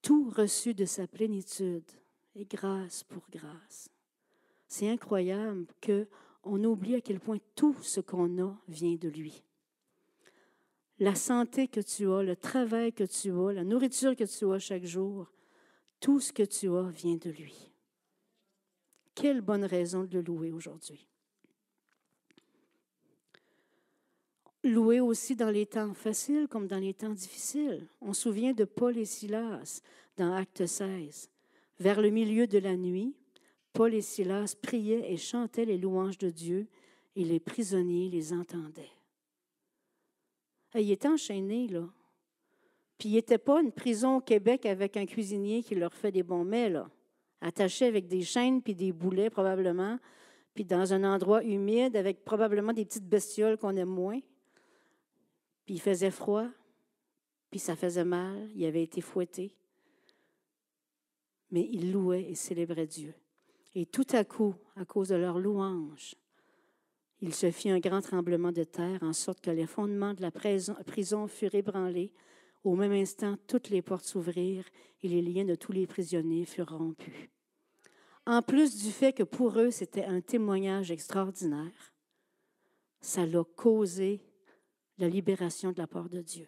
Tout 0.01 0.29
reçu 0.29 0.73
de 0.73 0.85
sa 0.85 1.07
plénitude 1.07 1.89
et 2.35 2.45
grâce 2.45 3.03
pour 3.03 3.23
grâce. 3.29 3.89
C'est 4.67 4.89
incroyable 4.89 5.65
qu'on 5.81 6.63
oublie 6.63 6.95
à 6.95 7.01
quel 7.01 7.19
point 7.19 7.39
tout 7.55 7.75
ce 7.81 7.99
qu'on 7.99 8.41
a 8.41 8.55
vient 8.67 8.95
de 8.95 9.09
lui. 9.09 9.43
La 10.99 11.15
santé 11.15 11.67
que 11.67 11.79
tu 11.79 12.11
as, 12.11 12.23
le 12.23 12.35
travail 12.35 12.91
que 12.91 13.03
tu 13.03 13.31
as, 13.31 13.53
la 13.53 13.63
nourriture 13.63 14.15
que 14.15 14.23
tu 14.23 14.51
as 14.51 14.59
chaque 14.59 14.85
jour, 14.85 15.31
tout 15.99 16.19
ce 16.19 16.33
que 16.33 16.43
tu 16.43 16.69
as 16.75 16.89
vient 16.89 17.17
de 17.17 17.29
lui. 17.29 17.71
Quelle 19.13 19.41
bonne 19.41 19.65
raison 19.65 20.03
de 20.03 20.13
le 20.15 20.21
louer 20.21 20.51
aujourd'hui. 20.51 21.07
Louer 24.67 24.99
aussi 24.99 25.35
dans 25.35 25.49
les 25.49 25.65
temps 25.65 25.93
faciles 25.93 26.47
comme 26.47 26.67
dans 26.67 26.79
les 26.79 26.93
temps 26.93 27.13
difficiles. 27.13 27.87
On 28.01 28.13
se 28.13 28.23
souvient 28.23 28.53
de 28.53 28.63
Paul 28.63 28.97
et 28.97 29.05
Silas 29.05 29.81
dans 30.17 30.33
Acte 30.33 30.65
16. 30.65 31.29
Vers 31.79 32.01
le 32.01 32.09
milieu 32.09 32.47
de 32.47 32.57
la 32.57 32.75
nuit, 32.75 33.15
Paul 33.73 33.93
et 33.93 34.01
Silas 34.01 34.55
priaient 34.59 35.11
et 35.11 35.17
chantaient 35.17 35.65
les 35.65 35.77
louanges 35.77 36.17
de 36.17 36.29
Dieu 36.29 36.67
et 37.15 37.23
les 37.23 37.39
prisonniers 37.39 38.09
les 38.09 38.33
entendaient. 38.33 38.91
Il 40.75 40.91
était 40.91 41.07
enchaîné, 41.07 41.67
là. 41.67 41.87
Puis 42.97 43.09
il 43.09 43.13
n'était 43.13 43.37
pas 43.37 43.61
une 43.61 43.71
prison 43.71 44.17
au 44.17 44.21
Québec 44.21 44.65
avec 44.65 44.97
un 44.97 45.05
cuisinier 45.05 45.63
qui 45.63 45.75
leur 45.75 45.93
fait 45.93 46.11
des 46.11 46.23
bons 46.23 46.43
mets, 46.43 46.69
là. 46.69 46.89
Attaché 47.41 47.85
avec 47.85 48.07
des 48.07 48.23
chaînes 48.23 48.61
puis 48.61 48.73
des 48.73 48.91
boulets, 48.91 49.29
probablement, 49.29 49.97
puis 50.55 50.65
dans 50.65 50.93
un 50.93 51.03
endroit 51.03 51.43
humide 51.43 51.95
avec 51.95 52.25
probablement 52.25 52.73
des 52.73 52.85
petites 52.85 53.07
bestioles 53.07 53.57
qu'on 53.57 53.75
aime 53.75 53.89
moins. 53.89 54.19
Puis 55.67 55.75
il 55.75 55.81
faisait 55.81 56.11
froid, 56.11 56.47
puis 57.51 57.59
ça 57.59 57.75
faisait 57.75 58.05
mal, 58.05 58.49
il 58.55 58.65
avait 58.65 58.83
été 58.83 59.01
fouetté. 59.01 59.53
Mais 61.51 61.67
il 61.69 61.91
louait 61.91 62.23
et 62.23 62.35
célébrait 62.35 62.87
Dieu. 62.87 63.13
Et 63.75 63.85
tout 63.85 64.07
à 64.13 64.23
coup, 64.23 64.55
à 64.77 64.85
cause 64.85 65.09
de 65.09 65.15
leur 65.15 65.39
louange, 65.39 66.15
il 67.19 67.35
se 67.35 67.51
fit 67.51 67.69
un 67.69 67.79
grand 67.79 67.99
tremblement 67.99 68.53
de 68.53 68.63
terre, 68.63 69.03
en 69.03 69.11
sorte 69.11 69.41
que 69.41 69.51
les 69.51 69.67
fondements 69.67 70.13
de 70.13 70.21
la 70.21 70.31
prison 70.31 71.27
furent 71.27 71.55
ébranlés. 71.55 72.13
Au 72.63 72.77
même 72.77 72.93
instant, 72.93 73.35
toutes 73.45 73.69
les 73.69 73.81
portes 73.81 74.05
s'ouvrirent 74.05 74.69
et 75.03 75.09
les 75.09 75.21
liens 75.21 75.43
de 75.43 75.55
tous 75.55 75.73
les 75.73 75.85
prisonniers 75.85 76.45
furent 76.45 76.77
rompus. 76.77 77.29
En 78.25 78.41
plus 78.41 78.81
du 78.81 78.91
fait 78.91 79.11
que 79.11 79.23
pour 79.23 79.59
eux, 79.59 79.71
c'était 79.71 80.05
un 80.05 80.21
témoignage 80.21 80.91
extraordinaire, 80.91 81.93
ça 83.01 83.25
l'a 83.25 83.43
causé 83.43 84.26
la 84.97 85.09
libération 85.09 85.71
de 85.71 85.77
la 85.77 85.87
part 85.87 86.09
de 86.09 86.21
Dieu. 86.21 86.47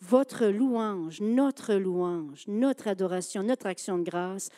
Votre 0.00 0.46
louange, 0.46 1.20
notre 1.20 1.74
louange, 1.74 2.46
notre 2.46 2.88
adoration, 2.88 3.42
notre 3.42 3.66
action 3.66 3.98
de 3.98 4.04
grâce 4.04 4.50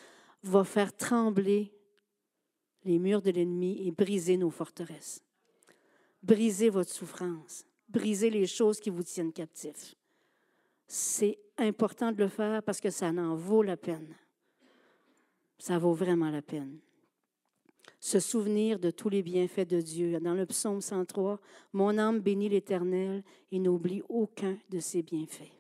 va 0.43 0.65
faire 0.65 0.97
trembler 0.97 1.73
les 2.85 2.99
murs 2.99 3.23
de 3.23 3.31
l'ennemi 3.31 3.87
et 3.87 3.91
briser 3.91 4.37
nos 4.37 4.51
forteresses. 4.51 5.23
Briser 6.23 6.71
votre 6.71 6.91
souffrance, 6.91 7.65
briser 7.89 8.31
les 8.31 8.47
choses 8.47 8.81
qui 8.81 8.91
vous 8.91 9.03
tiennent 9.03 9.33
captifs. 9.33 9.95
C'est 10.89 11.39
important 11.59 12.13
de 12.13 12.19
le 12.19 12.29
faire 12.29 12.63
parce 12.63 12.81
que 12.81 12.91
ça 12.91 13.09
en 13.09 13.35
vaut 13.35 13.63
la 13.63 13.77
peine. 13.77 14.15
Ça 15.59 15.79
vaut 15.79 15.95
vraiment 15.95 16.31
la 16.31 16.43
peine. 16.43 16.79
Se 18.07 18.21
souvenir 18.21 18.79
de 18.79 18.93
tous 18.93 19.09
les 19.09 19.21
bienfaits 19.21 19.67
de 19.67 19.81
Dieu. 19.81 20.21
Dans 20.21 20.35
le 20.35 20.47
psaume 20.47 20.81
103, 20.81 21.41
Mon 21.73 21.99
âme 21.99 22.21
bénit 22.21 22.49
l'Éternel 22.49 23.25
et 23.51 23.59
n'oublie 23.59 24.01
aucun 24.09 24.57
de 24.71 24.79
ses 24.79 25.03
bienfaits. 25.03 25.51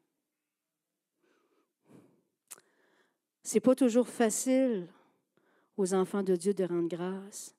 C'est 3.42 3.58
pas 3.58 3.74
toujours 3.74 4.06
facile 4.06 4.86
aux 5.76 5.92
enfants 5.92 6.22
de 6.22 6.36
Dieu 6.36 6.54
de 6.54 6.62
rendre 6.62 6.86
grâce, 6.86 7.52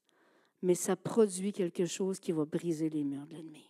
mais 0.62 0.73
ça 0.73 0.95
produit 0.95 1.52
quelque 1.52 1.86
chose 1.86 2.21
qui 2.21 2.32
va 2.32 2.45
briser 2.45 2.89
les 2.89 3.04
murs 3.04 3.28
de 3.28 3.34
l'ennemi. 3.34 3.69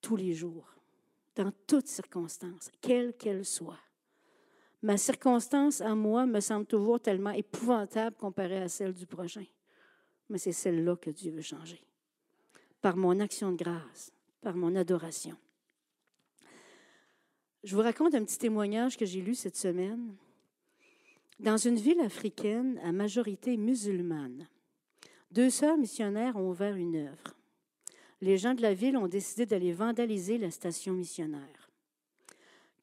Tous 0.00 0.14
les 0.14 0.34
jours, 0.34 0.72
dans 1.34 1.50
toutes 1.66 1.88
circonstances, 1.88 2.70
quelles 2.80 3.16
qu'elles 3.16 3.44
soient. 3.44 3.80
Ma 4.82 4.96
circonstance 4.96 5.80
à 5.80 5.94
moi 5.94 6.26
me 6.26 6.40
semble 6.40 6.66
toujours 6.66 7.00
tellement 7.00 7.30
épouvantable 7.30 8.16
comparée 8.16 8.62
à 8.62 8.68
celle 8.68 8.92
du 8.92 9.06
prochain. 9.06 9.44
Mais 10.28 10.38
c'est 10.38 10.52
celle-là 10.52 10.96
que 10.96 11.10
Dieu 11.10 11.30
veut 11.30 11.40
changer. 11.42 11.80
Par 12.80 12.96
mon 12.96 13.20
action 13.20 13.52
de 13.52 13.56
grâce, 13.56 14.12
par 14.40 14.56
mon 14.56 14.74
adoration. 14.74 15.36
Je 17.62 17.76
vous 17.76 17.82
raconte 17.82 18.14
un 18.16 18.24
petit 18.24 18.38
témoignage 18.38 18.96
que 18.96 19.06
j'ai 19.06 19.20
lu 19.20 19.36
cette 19.36 19.56
semaine. 19.56 20.16
Dans 21.38 21.56
une 21.56 21.76
ville 21.76 22.00
africaine 22.00 22.80
à 22.82 22.90
majorité 22.90 23.56
musulmane, 23.56 24.48
deux 25.30 25.50
sœurs 25.50 25.76
missionnaires 25.76 26.36
ont 26.36 26.50
ouvert 26.50 26.74
une 26.74 26.96
œuvre. 26.96 27.36
Les 28.20 28.36
gens 28.36 28.54
de 28.54 28.62
la 28.62 28.74
ville 28.74 28.96
ont 28.96 29.08
décidé 29.08 29.46
d'aller 29.46 29.72
vandaliser 29.72 30.38
la 30.38 30.50
station 30.50 30.92
missionnaire. 30.92 31.61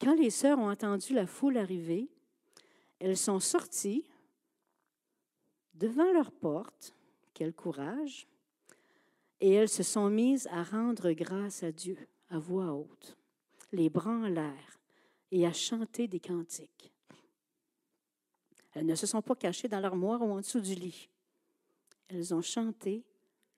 Quand 0.00 0.14
les 0.14 0.30
sœurs 0.30 0.58
ont 0.58 0.70
entendu 0.70 1.12
la 1.12 1.26
foule 1.26 1.58
arriver, 1.58 2.08
elles 2.98 3.16
sont 3.16 3.40
sorties 3.40 4.04
devant 5.74 6.10
leur 6.12 6.32
porte, 6.32 6.94
quel 7.34 7.52
courage, 7.52 8.26
et 9.40 9.52
elles 9.52 9.68
se 9.68 9.82
sont 9.82 10.10
mises 10.10 10.46
à 10.50 10.62
rendre 10.62 11.12
grâce 11.12 11.62
à 11.62 11.72
Dieu 11.72 11.96
à 12.28 12.38
voix 12.38 12.72
haute, 12.72 13.16
les 13.72 13.90
bras 13.90 14.10
en 14.10 14.28
l'air, 14.28 14.78
et 15.30 15.46
à 15.46 15.52
chanter 15.52 16.08
des 16.08 16.20
cantiques. 16.20 16.92
Elles 18.72 18.86
ne 18.86 18.94
se 18.94 19.06
sont 19.06 19.22
pas 19.22 19.34
cachées 19.34 19.68
dans 19.68 19.80
l'armoire 19.80 20.22
ou 20.22 20.30
en 20.32 20.38
dessous 20.38 20.60
du 20.60 20.74
lit. 20.74 21.08
Elles 22.08 22.34
ont 22.34 22.42
chanté, 22.42 23.04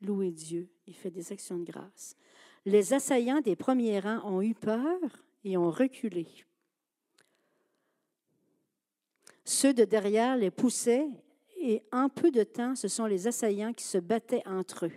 loué 0.00 0.31
Dieu 0.31 0.68
et 0.87 0.92
fait 0.92 1.11
des 1.11 1.33
actions 1.33 1.59
de 1.59 1.64
grâce. 1.64 2.16
Les 2.64 2.92
assaillants 2.92 3.40
des 3.40 3.57
premiers 3.57 4.00
rangs 4.00 4.24
ont 4.24 4.42
eu 4.42 4.55
peur 4.55 5.00
et 5.44 5.57
ont 5.57 5.70
reculé. 5.70 6.26
Ceux 9.44 9.74
de 9.74 9.85
derrière 9.85 10.37
les 10.37 10.50
poussaient 10.50 11.09
et 11.57 11.83
en 11.92 12.09
peu 12.09 12.31
de 12.31 12.42
temps, 12.42 12.74
ce 12.74 12.88
sont 12.88 13.07
les 13.07 13.26
assaillants 13.26 13.72
qui 13.72 13.85
se 13.85 13.98
battaient 13.98 14.46
entre 14.46 14.87
eux, 14.87 14.92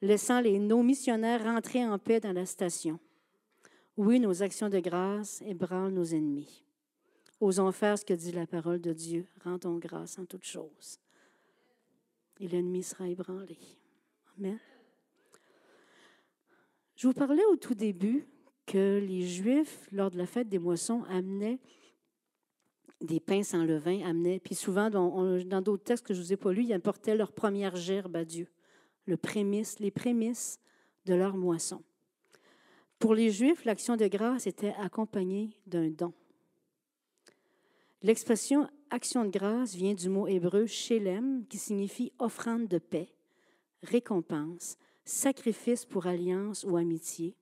laissant 0.00 0.40
les 0.40 0.58
nos 0.58 0.82
missionnaires 0.82 1.44
rentrer 1.44 1.84
en 1.84 1.98
paix 1.98 2.20
dans 2.20 2.32
la 2.32 2.46
station. 2.46 2.98
Oui, 3.96 4.18
nos 4.18 4.42
actions 4.42 4.68
de 4.68 4.80
grâce 4.80 5.42
ébranlent 5.42 5.92
nos 5.92 6.04
ennemis. 6.04 6.64
Osons 7.40 7.72
faire 7.72 7.98
ce 7.98 8.04
que 8.04 8.14
dit 8.14 8.32
la 8.32 8.46
parole 8.46 8.80
de 8.80 8.92
Dieu. 8.92 9.26
Rendons 9.44 9.78
grâce 9.78 10.18
en 10.18 10.24
toutes 10.24 10.44
choses. 10.44 10.98
Et 12.40 12.48
l'ennemi 12.48 12.82
sera 12.82 13.08
ébranlé. 13.08 13.58
Amen. 14.36 14.58
Je 16.96 17.06
vous 17.06 17.12
parlais 17.12 17.44
au 17.46 17.56
tout 17.56 17.74
début 17.74 18.26
que 18.74 18.98
les 18.98 19.24
Juifs, 19.24 19.86
lors 19.92 20.10
de 20.10 20.18
la 20.18 20.26
fête 20.26 20.48
des 20.48 20.58
moissons, 20.58 21.04
amenaient 21.08 21.60
des 23.00 23.20
pains 23.20 23.44
sans 23.44 23.62
levain, 23.64 24.04
amenaient, 24.04 24.40
puis 24.40 24.56
souvent, 24.56 24.90
dans 24.90 25.62
d'autres 25.62 25.84
textes 25.84 26.04
que 26.04 26.12
je 26.12 26.18
ne 26.18 26.24
vous 26.24 26.32
ai 26.32 26.36
pas 26.36 26.52
lus, 26.52 26.64
ils 26.64 26.72
apportaient 26.72 27.14
leur 27.14 27.30
première 27.30 27.76
gerbe 27.76 28.16
à 28.16 28.24
Dieu, 28.24 28.48
le 29.06 29.16
prémisse, 29.16 29.78
les 29.78 29.92
prémices 29.92 30.58
de 31.06 31.14
leur 31.14 31.36
moisson. 31.36 31.84
Pour 32.98 33.14
les 33.14 33.30
Juifs, 33.30 33.64
l'action 33.64 33.96
de 33.96 34.08
grâce 34.08 34.48
était 34.48 34.74
accompagnée 34.80 35.50
d'un 35.68 35.90
don. 35.90 36.12
L'expression 38.02 38.68
action 38.90 39.24
de 39.24 39.30
grâce 39.30 39.76
vient 39.76 39.94
du 39.94 40.08
mot 40.08 40.26
hébreu 40.26 40.66
shelem, 40.66 41.46
qui 41.46 41.58
signifie 41.58 42.12
offrande 42.18 42.66
de 42.66 42.78
paix, 42.78 43.14
récompense, 43.84 44.78
sacrifice 45.04 45.84
pour 45.84 46.08
alliance 46.08 46.64
ou 46.64 46.76
amitié, 46.76 47.36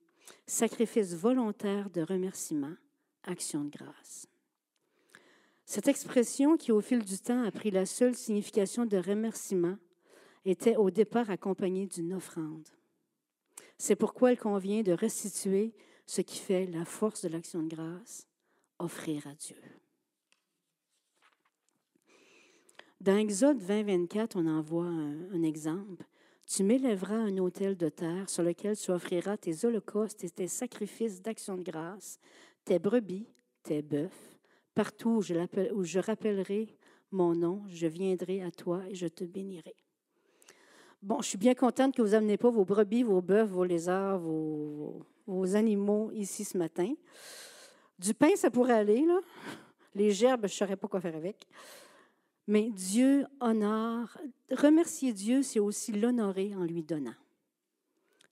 sacrifice 0.46 1.14
volontaire 1.14 1.90
de 1.90 2.02
remerciement, 2.02 2.74
action 3.24 3.64
de 3.64 3.70
grâce. 3.70 4.26
Cette 5.64 5.88
expression, 5.88 6.56
qui 6.56 6.72
au 6.72 6.80
fil 6.80 7.04
du 7.04 7.18
temps 7.18 7.44
a 7.44 7.50
pris 7.50 7.70
la 7.70 7.86
seule 7.86 8.14
signification 8.14 8.84
de 8.84 8.98
remerciement, 8.98 9.76
était 10.44 10.76
au 10.76 10.90
départ 10.90 11.30
accompagnée 11.30 11.86
d'une 11.86 12.14
offrande. 12.14 12.68
C'est 13.78 13.96
pourquoi 13.96 14.32
il 14.32 14.38
convient 14.38 14.82
de 14.82 14.92
restituer 14.92 15.74
ce 16.06 16.20
qui 16.20 16.38
fait 16.38 16.66
la 16.66 16.84
force 16.84 17.22
de 17.22 17.28
l'action 17.28 17.62
de 17.62 17.74
grâce, 17.74 18.26
offrir 18.78 19.26
à 19.26 19.34
Dieu. 19.34 19.56
Dans 23.00 23.16
Exode 23.16 23.58
20, 23.58 23.82
24, 23.82 24.36
on 24.36 24.46
en 24.46 24.62
voit 24.62 24.84
un, 24.86 25.42
exemple. 25.42 26.04
Tu 26.54 26.64
m'élèveras 26.64 27.14
un 27.14 27.38
autel 27.38 27.78
de 27.78 27.88
terre 27.88 28.28
sur 28.28 28.42
lequel 28.42 28.76
tu 28.76 28.90
offriras 28.90 29.38
tes 29.38 29.64
holocaustes 29.64 30.22
et 30.22 30.28
tes 30.28 30.48
sacrifices 30.48 31.22
d'action 31.22 31.56
de 31.56 31.62
grâce, 31.62 32.18
tes 32.66 32.78
brebis, 32.78 33.26
tes 33.62 33.80
bœufs. 33.80 34.10
Partout 34.74 35.08
où 35.08 35.22
je, 35.22 35.98
rappellerai 35.98 36.76
mon 37.10 37.34
nom, 37.34 37.62
je 37.68 37.86
viendrai 37.86 38.42
à 38.42 38.50
toi 38.50 38.82
et 38.86 38.94
je 38.94 39.06
te 39.06 39.24
bénirai. 39.24 39.74
Bon, 41.00 41.22
je 41.22 41.28
suis 41.28 41.38
bien 41.38 41.54
contente 41.54 41.96
que 41.96 42.02
vous 42.02 42.10
n'amenez 42.10 42.36
pas 42.36 42.50
vos 42.50 42.66
brebis, 42.66 43.02
vos 43.02 43.22
bœufs, 43.22 43.44
vos 43.44 43.64
lézards, 43.64 44.18
vos, 44.18 45.00
vos, 45.26 45.56
animaux 45.56 46.10
ici 46.12 46.44
ce 46.44 46.58
matin. 46.58 46.92
Du 47.98 48.12
pain, 48.12 48.36
ça 48.36 48.50
pourrait 48.50 48.74
aller, 48.74 49.06
là. 49.06 49.20
Les 49.94 50.10
gerbes, 50.10 50.42
je 50.42 50.52
ne 50.52 50.56
saurais 50.58 50.76
pas 50.76 50.88
quoi 50.88 51.00
faire 51.00 51.16
avec. 51.16 51.46
Mais 52.46 52.70
Dieu 52.70 53.26
honore. 53.40 54.18
Remercier 54.50 55.12
Dieu, 55.12 55.42
c'est 55.42 55.60
aussi 55.60 55.92
l'honorer 55.92 56.54
en 56.54 56.64
lui 56.64 56.82
donnant. 56.82 57.14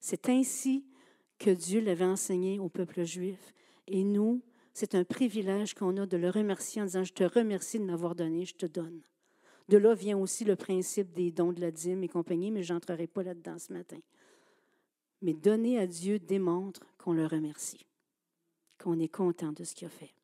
C'est 0.01 0.29
ainsi 0.29 0.85
que 1.39 1.51
Dieu 1.51 1.81
l'avait 1.81 2.05
enseigné 2.05 2.59
au 2.59 2.69
peuple 2.69 3.05
juif. 3.05 3.53
Et 3.87 4.05
nous, 4.05 4.43
c'est 4.73 4.95
un 4.95 5.05
privilège 5.05 5.75
qu'on 5.75 5.97
a 5.97 6.07
de 6.07 6.17
le 6.17 6.31
remercier 6.31 6.83
en 6.83 6.87
disant, 6.87 7.05
je 7.05 7.13
te 7.13 7.25
remercie 7.25 7.79
de 7.79 7.85
m'avoir 7.85 8.15
donné, 8.15 8.45
je 8.45 8.55
te 8.55 8.67
donne. 8.67 9.03
De 9.69 9.77
là 9.77 9.95
vient 9.95 10.19
aussi 10.19 10.45
le 10.45 10.57
principe 10.57 11.13
des 11.13 11.31
dons 11.31 11.53
de 11.53 11.61
la 11.61 11.71
dîme 11.71 12.03
et 12.03 12.09
compagnie, 12.09 12.51
mais 12.51 12.63
je 12.63 12.73
n'entrerai 12.73 13.07
pas 13.07 13.23
là-dedans 13.23 13.59
ce 13.59 13.73
matin. 13.73 13.99
Mais 15.23 15.33
donner 15.33 15.79
à 15.79 15.87
Dieu 15.87 16.19
démontre 16.19 16.81
qu'on 16.99 17.13
le 17.13 17.27
remercie, 17.27 17.87
qu'on 18.79 18.99
est 18.99 19.09
content 19.09 19.53
de 19.53 19.65
ce 19.65 19.75
qu'il 19.75 19.87
a 19.87 19.91
fait. 19.91 20.15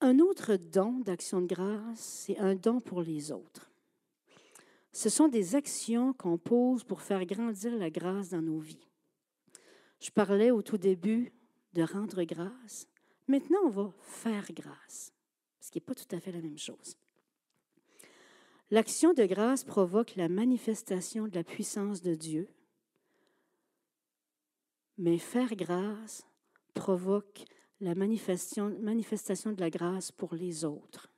Un 0.00 0.20
autre 0.20 0.54
don 0.54 1.00
d'action 1.00 1.40
de 1.40 1.46
grâce, 1.46 1.98
c'est 1.98 2.38
un 2.38 2.54
don 2.54 2.80
pour 2.80 3.02
les 3.02 3.32
autres. 3.32 3.70
Ce 4.92 5.08
sont 5.08 5.28
des 5.28 5.56
actions 5.56 6.12
qu'on 6.12 6.38
pose 6.38 6.84
pour 6.84 7.02
faire 7.02 7.24
grandir 7.26 7.76
la 7.76 7.90
grâce 7.90 8.30
dans 8.30 8.42
nos 8.42 8.60
vies. 8.60 8.86
Je 10.00 10.10
parlais 10.10 10.52
au 10.52 10.62
tout 10.62 10.78
début 10.78 11.32
de 11.74 11.82
rendre 11.82 12.22
grâce. 12.22 12.86
Maintenant, 13.26 13.58
on 13.64 13.70
va 13.70 13.92
faire 14.02 14.46
grâce, 14.52 15.12
ce 15.60 15.70
qui 15.70 15.78
n'est 15.78 15.84
pas 15.84 15.94
tout 15.94 16.16
à 16.16 16.20
fait 16.20 16.32
la 16.32 16.40
même 16.40 16.58
chose. 16.58 16.96
L'action 18.70 19.14
de 19.14 19.24
grâce 19.24 19.64
provoque 19.64 20.14
la 20.14 20.28
manifestation 20.28 21.26
de 21.26 21.34
la 21.34 21.44
puissance 21.44 22.02
de 22.02 22.14
Dieu, 22.14 22.48
mais 24.96 25.18
faire 25.18 25.54
grâce 25.56 26.24
provoque 26.74 27.44
la 27.80 27.94
manifestation, 27.94 28.70
de 28.70 29.60
la 29.60 29.70
grâce 29.70 30.12
pour 30.12 30.34
les 30.34 30.64
autres. 30.64 31.10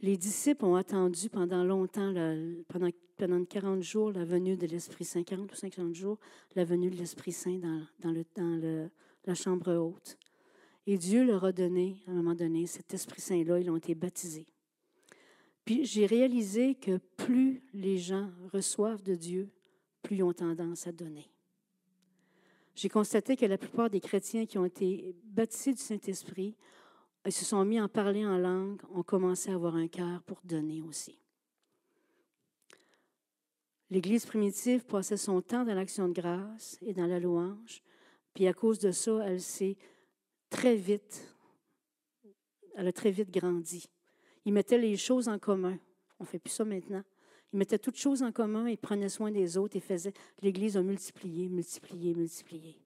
Les 0.00 0.16
disciples 0.16 0.64
ont 0.64 0.76
attendu 0.76 1.28
pendant 1.28 1.64
longtemps, 1.64 2.14
pendant, 2.68 2.90
pendant 3.16 3.44
40 3.44 3.82
jours, 3.82 4.12
la 4.12 4.24
venue 4.24 4.56
de 4.56 4.66
l'Esprit 4.66 5.04
Saint, 5.04 5.24
40 5.24 5.52
ou 5.52 5.56
50 5.56 5.94
jours, 5.94 6.18
la 6.54 6.64
venue 6.64 6.88
de 6.88 6.96
l'Esprit 6.96 7.32
Saint 7.32 7.58
dans, 7.58 7.82
dans, 7.98 8.12
le, 8.12 8.24
dans 8.36 8.56
le, 8.56 8.90
la 9.24 9.34
chambre 9.34 9.74
haute. 9.74 10.16
Et 10.86 10.96
Dieu 10.96 11.24
leur 11.24 11.44
a 11.44 11.52
donné, 11.52 11.96
à 12.06 12.12
un 12.12 12.14
moment 12.14 12.34
donné, 12.34 12.66
cet 12.66 12.94
Esprit 12.94 13.20
Saint-là, 13.20 13.58
ils 13.58 13.70
ont 13.70 13.76
été 13.76 13.94
baptisés. 13.94 14.46
Puis 15.64 15.84
j'ai 15.84 16.06
réalisé 16.06 16.76
que 16.76 16.96
plus 17.16 17.62
les 17.74 17.98
gens 17.98 18.30
reçoivent 18.52 19.02
de 19.02 19.14
Dieu, 19.14 19.50
plus 20.02 20.16
ils 20.16 20.22
ont 20.22 20.32
tendance 20.32 20.86
à 20.86 20.92
donner. 20.92 21.30
J'ai 22.74 22.88
constaté 22.88 23.36
que 23.36 23.46
la 23.46 23.58
plupart 23.58 23.90
des 23.90 24.00
chrétiens 24.00 24.46
qui 24.46 24.58
ont 24.58 24.64
été 24.64 25.14
baptisés 25.24 25.72
du 25.72 25.82
Saint-Esprit 25.82 26.56
ils 27.28 27.32
se 27.32 27.44
sont 27.44 27.62
mis 27.62 27.78
à 27.78 27.88
parler 27.88 28.24
en 28.24 28.38
langue, 28.38 28.80
ont 28.94 29.02
commencé 29.02 29.50
à 29.50 29.54
avoir 29.54 29.76
un 29.76 29.86
cœur 29.86 30.22
pour 30.22 30.40
donner 30.44 30.80
aussi. 30.80 31.18
L'Église 33.90 34.24
primitive 34.24 34.86
passait 34.86 35.18
son 35.18 35.42
temps 35.42 35.64
dans 35.64 35.74
l'action 35.74 36.08
de 36.08 36.14
grâce 36.14 36.78
et 36.80 36.94
dans 36.94 37.06
la 37.06 37.20
louange, 37.20 37.82
puis 38.32 38.46
à 38.46 38.54
cause 38.54 38.78
de 38.78 38.92
ça, 38.92 39.22
elle 39.26 39.42
s'est 39.42 39.76
très 40.48 40.74
vite, 40.74 41.34
elle 42.74 42.88
a 42.88 42.92
très 42.92 43.10
vite 43.10 43.30
grandi. 43.30 43.90
Ils 44.46 44.54
mettaient 44.54 44.78
les 44.78 44.96
choses 44.96 45.28
en 45.28 45.38
commun. 45.38 45.78
On 46.18 46.24
ne 46.24 46.28
fait 46.28 46.38
plus 46.38 46.52
ça 46.52 46.64
maintenant. 46.64 47.02
Ils 47.52 47.58
mettaient 47.58 47.78
toutes 47.78 47.96
choses 47.96 48.22
en 48.22 48.32
commun 48.32 48.66
et 48.66 48.76
prenaient 48.76 49.08
soin 49.08 49.30
des 49.30 49.56
autres 49.56 49.76
et 49.76 49.80
faisaient. 49.80 50.12
L'Église 50.42 50.76
a 50.76 50.82
multiplié, 50.82 51.48
multiplié, 51.48 52.14
multiplié. 52.14 52.76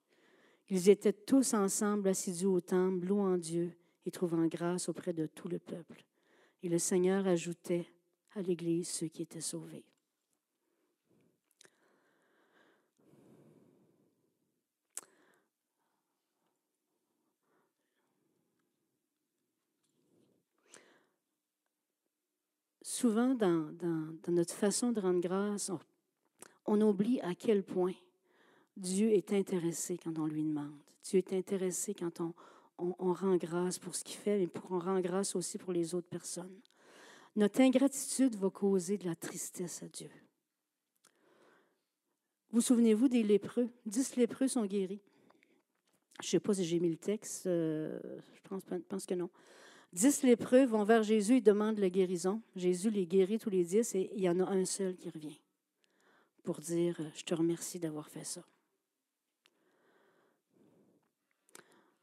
Ils 0.69 0.89
étaient 0.89 1.13
tous 1.13 1.53
ensemble 1.53 2.07
assidus 2.07 2.45
au 2.45 2.61
temple, 2.61 3.05
louant 3.05 3.37
Dieu 3.37 3.71
et 4.05 4.11
trouvant 4.11 4.45
grâce 4.47 4.89
auprès 4.89 5.13
de 5.13 5.27
tout 5.27 5.49
le 5.49 5.59
peuple. 5.59 6.05
Et 6.61 6.69
le 6.69 6.79
Seigneur 6.79 7.27
ajoutait 7.27 7.85
à 8.35 8.41
l'Église 8.41 8.89
ceux 8.89 9.07
qui 9.07 9.21
étaient 9.21 9.41
sauvés. 9.41 9.85
Souvent, 22.93 23.33
dans, 23.33 23.73
notre 24.27 24.53
façon 24.53 24.91
de 24.91 24.99
rendre 24.99 25.19
grâce, 25.19 25.71
on 26.67 26.79
oublie 26.79 27.19
à 27.21 27.33
quel 27.33 27.63
point 27.63 27.95
Dieu 28.77 29.09
est 29.09 29.33
intéressé 29.33 29.97
quand 29.97 30.19
on 30.19 30.27
lui 30.27 30.43
demande. 30.43 30.77
Dieu 31.03 31.17
est 31.17 31.33
intéressé 31.33 31.95
quand 31.95 32.21
on, 32.77 33.13
rend 33.13 33.35
grâce 33.37 33.79
pour 33.79 33.95
ce 33.95 34.03
qu'il 34.03 34.17
fait, 34.17 34.37
mais 34.37 34.45
pour, 34.45 34.71
on 34.71 34.77
rend 34.77 34.99
grâce 34.99 35.35
aussi 35.35 35.57
pour 35.57 35.73
les 35.73 35.95
autres 35.95 36.07
personnes. 36.07 36.55
Notre 37.35 37.61
ingratitude 37.61 38.35
va 38.35 38.51
causer 38.51 38.99
de 38.99 39.05
la 39.05 39.15
tristesse 39.15 39.81
à 39.81 39.87
Dieu. 39.87 40.11
Vous 42.51 42.61
souvenez-vous 42.61 43.07
des 43.07 43.23
lépreux? 43.23 43.69
Dix 43.87 44.15
lépreux 44.17 44.47
sont 44.47 44.67
guéris. 44.67 45.01
Je 46.21 46.27
ne 46.27 46.29
sais 46.29 46.39
pas 46.39 46.53
si 46.53 46.63
j'ai 46.63 46.79
mis 46.79 46.91
le 46.91 46.97
texte, 46.97 47.47
euh, 47.47 47.99
je 48.35 48.79
pense, 48.87 49.07
que 49.07 49.15
non. 49.15 49.31
Dix 49.93 50.23
lépreux 50.23 50.65
vont 50.65 50.83
vers 50.83 51.03
Jésus 51.03 51.37
et 51.37 51.41
demandent 51.41 51.77
la 51.77 51.89
guérison. 51.89 52.41
Jésus 52.55 52.89
les 52.89 53.05
guérit 53.05 53.37
tous 53.37 53.51
les 53.51 53.63
dix 53.63 53.93
et 53.93 54.11
il 54.15 54.23
y 54.23 54.29
en 54.29 54.39
a 54.39 54.49
un 54.49 54.65
seul 54.65 54.95
qui 54.95 55.09
revient 55.09 55.39
pour 56.43 56.59
dire, 56.59 56.99
je 57.15 57.23
te 57.23 57.33
remercie 57.33 57.79
d'avoir 57.79 58.09
fait 58.09 58.25
ça. 58.25 58.43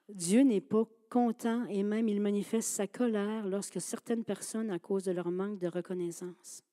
Dieu 0.08 0.42
n'est 0.42 0.62
pas 0.62 0.84
content 1.08 1.66
et 1.66 1.82
même 1.82 2.08
il 2.08 2.20
manifeste 2.20 2.70
sa 2.70 2.86
colère 2.86 3.46
lorsque 3.46 3.80
certaines 3.80 4.24
personnes, 4.24 4.70
à 4.70 4.78
cause 4.78 5.04
de 5.04 5.12
leur 5.12 5.30
manque 5.30 5.58
de 5.58 5.68
reconnaissance. 5.68 6.64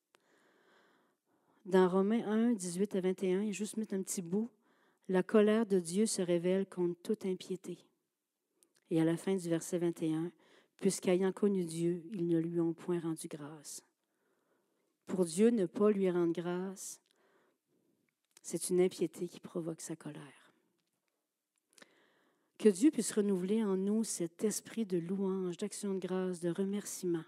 Dans 1.66 1.90
Romains 1.90 2.26
1, 2.26 2.54
18 2.54 2.96
à 2.96 3.02
21, 3.02 3.42
il 3.42 3.54
juste 3.54 3.78
mettre 3.78 3.94
un 3.94 4.02
petit 4.02 4.22
bout, 4.22 4.50
la 5.10 5.24
colère 5.24 5.66
de 5.66 5.80
Dieu 5.80 6.06
se 6.06 6.22
révèle 6.22 6.66
contre 6.66 7.00
toute 7.02 7.26
impiété. 7.26 7.78
Et 8.90 9.02
à 9.02 9.06
la 9.06 9.18
fin 9.18 9.36
du 9.36 9.50
verset 9.50 9.78
21, 9.78 10.32
puisqu'ayant 10.78 11.32
connu 11.32 11.66
Dieu, 11.66 12.04
ils 12.12 12.28
ne 12.28 12.40
lui 12.40 12.60
ont 12.60 12.74
point 12.74 13.00
rendu 13.00 13.28
grâce. 13.28 13.84
Pour 15.06 15.26
Dieu, 15.26 15.50
ne 15.50 15.66
pas 15.66 15.92
lui 15.92 16.10
rendre 16.10 16.34
grâce, 16.34 17.00
c'est 18.42 18.70
une 18.70 18.82
impiété 18.82 19.28
qui 19.28 19.40
provoque 19.40 19.82
sa 19.82 19.96
colère. 19.96 20.54
Que 22.58 22.70
Dieu 22.70 22.92
puisse 22.92 23.12
renouveler 23.12 23.64
en 23.64 23.78
nous 23.78 24.04
cet 24.04 24.44
esprit 24.44 24.86
de 24.86 24.98
louange, 24.98 25.58
d'action 25.58 25.94
de 25.94 26.00
grâce, 26.00 26.40
de 26.40 26.50
remerciement. 26.50 27.24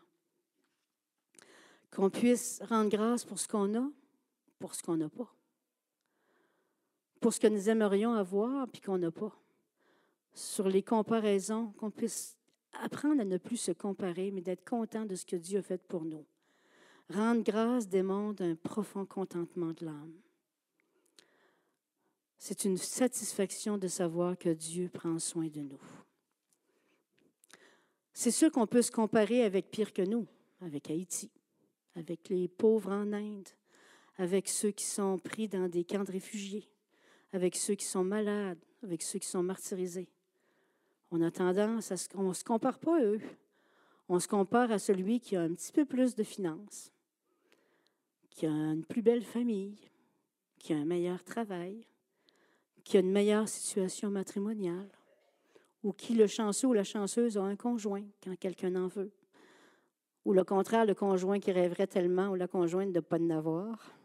Qu'on 1.91 2.09
puisse 2.09 2.62
rendre 2.67 2.89
grâce 2.89 3.25
pour 3.25 3.39
ce 3.39 3.47
qu'on 3.47 3.75
a, 3.75 3.89
pour 4.57 4.73
ce 4.73 4.81
qu'on 4.81 4.97
n'a 4.97 5.09
pas. 5.09 5.31
Pour 7.19 7.33
ce 7.33 7.39
que 7.39 7.47
nous 7.47 7.69
aimerions 7.69 8.13
avoir 8.13 8.67
puis 8.67 8.81
qu'on 8.81 8.97
n'a 8.97 9.12
pas. 9.12 9.35
Sur 10.33 10.67
les 10.67 10.83
comparaisons, 10.83 11.73
qu'on 11.77 11.91
puisse 11.91 12.38
apprendre 12.79 13.21
à 13.21 13.25
ne 13.25 13.37
plus 13.37 13.57
se 13.57 13.71
comparer, 13.71 14.31
mais 14.31 14.41
d'être 14.41 14.67
content 14.67 15.05
de 15.05 15.15
ce 15.15 15.25
que 15.25 15.35
Dieu 15.35 15.59
a 15.59 15.61
fait 15.61 15.81
pour 15.81 16.05
nous. 16.05 16.25
Rendre 17.09 17.43
grâce 17.43 17.87
demande 17.87 18.41
un 18.41 18.55
profond 18.55 19.05
contentement 19.05 19.73
de 19.73 19.85
l'âme. 19.85 20.13
C'est 22.37 22.63
une 22.65 22.77
satisfaction 22.77 23.77
de 23.77 23.87
savoir 23.87 24.37
que 24.37 24.49
Dieu 24.49 24.89
prend 24.89 25.19
soin 25.19 25.47
de 25.47 25.61
nous. 25.61 25.81
C'est 28.13 28.31
sûr 28.31 28.51
qu'on 28.51 28.67
peut 28.67 28.81
se 28.81 28.91
comparer 28.91 29.43
avec 29.43 29.71
pire 29.71 29.93
que 29.93 30.01
nous, 30.01 30.27
avec 30.61 30.89
Haïti, 30.89 31.31
avec 31.95 32.29
les 32.29 32.47
pauvres 32.47 32.91
en 32.91 33.11
Inde, 33.13 33.49
avec 34.17 34.47
ceux 34.47 34.71
qui 34.71 34.85
sont 34.85 35.17
pris 35.17 35.47
dans 35.47 35.67
des 35.67 35.83
camps 35.83 36.03
de 36.03 36.11
réfugiés, 36.11 36.69
avec 37.33 37.55
ceux 37.55 37.75
qui 37.75 37.85
sont 37.85 38.03
malades, 38.03 38.59
avec 38.83 39.01
ceux 39.01 39.19
qui 39.19 39.27
sont 39.27 39.43
martyrisés. 39.43 40.09
On 41.12 41.22
a 41.22 41.32
tendance 41.32 41.91
à 41.91 41.95
ne 42.17 42.34
se 42.34 42.43
compare 42.43 42.80
pas 42.80 42.98
à 42.98 43.04
eux. 43.04 43.22
On 44.08 44.19
se 44.19 44.28
compare 44.28 44.72
à 44.72 44.80
celui 44.80 45.19
qui 45.19 45.36
a 45.36 45.41
un 45.41 45.54
petit 45.54 45.72
peu 45.72 45.86
plus 45.86 46.15
de 46.15 46.24
finances, 46.24 46.91
qui 48.30 48.45
a 48.45 48.50
une 48.50 48.84
plus 48.84 49.02
belle 49.02 49.24
famille, 49.24 49.78
qui 50.58 50.74
a 50.74 50.78
un 50.78 50.86
meilleur 50.86 51.24
travail, 51.24 51.86
qui 52.84 52.98
a 52.98 53.00
une 53.00 53.12
meilleure 53.12 53.48
situation 53.48 54.10
matrimoniale, 54.10 54.89
ou 55.84 55.93
qui, 55.93 56.13
le 56.13 56.28
chanceux 56.28 56.67
ou 56.67 56.74
la 56.74 56.84
chanceuse, 56.84 57.38
a 57.38 57.43
un 57.43 57.56
conjoint 57.56 58.04
quand 58.24 58.36
quelqu'un 58.36 58.76
en 58.76 58.88
veut, 58.88 59.12
ou 60.26 60.34
le 60.34 60.43
contraire, 60.43 60.86
le 60.86 60.95
conjoint 60.95 61.39
qui 61.39 61.52
rêverait 61.52 61.88
tellement, 61.88 62.30
ou 62.30 62.36
la 62.36 62.48
conjointe 62.48 62.91
de 62.91 63.00
ne 63.00 63.04
pas 63.04 63.19
en 63.19 63.30
avoir, 63.30 63.95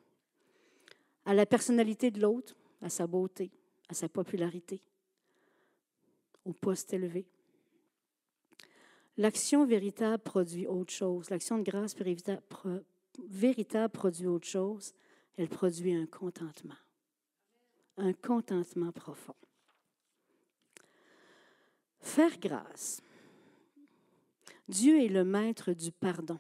à 1.27 1.35
la 1.35 1.47
personnalité 1.47 2.11
de 2.11 2.21
l'autre, 2.21 2.55
à 2.83 2.89
sa 2.89 3.07
beauté, 3.07 3.51
à 3.89 3.95
sa 3.95 4.09
popularité, 4.09 4.81
au 6.45 6.53
poste 6.53 6.93
élevé. 6.93 7.27
L'action 9.17 9.65
véritable 9.65 10.23
produit 10.23 10.67
autre 10.67 10.93
chose. 10.93 11.31
L'action 11.31 11.59
de 11.59 11.63
grâce 11.63 11.95
véritable 13.29 13.93
produit 13.93 14.27
autre 14.27 14.47
chose. 14.47 14.93
Elle 15.37 15.49
produit 15.49 15.95
un 15.95 16.07
contentement 16.07 16.75
un 17.97 18.13
contentement 18.13 18.93
profond. 18.93 19.35
Faire 22.01 22.39
grâce. 22.39 23.03
Dieu 24.69 25.03
est 25.03 25.09
le 25.09 25.25
maître 25.25 25.73
du 25.73 25.93
pardon. 25.93 26.39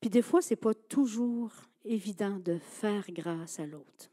Puis 0.00 0.10
des 0.10 0.22
fois, 0.22 0.42
ce 0.42 0.50
n'est 0.50 0.56
pas 0.56 0.74
toujours 0.74 1.52
évident 1.84 2.38
de 2.38 2.58
faire 2.58 3.04
grâce 3.10 3.58
à 3.58 3.66
l'autre. 3.66 4.10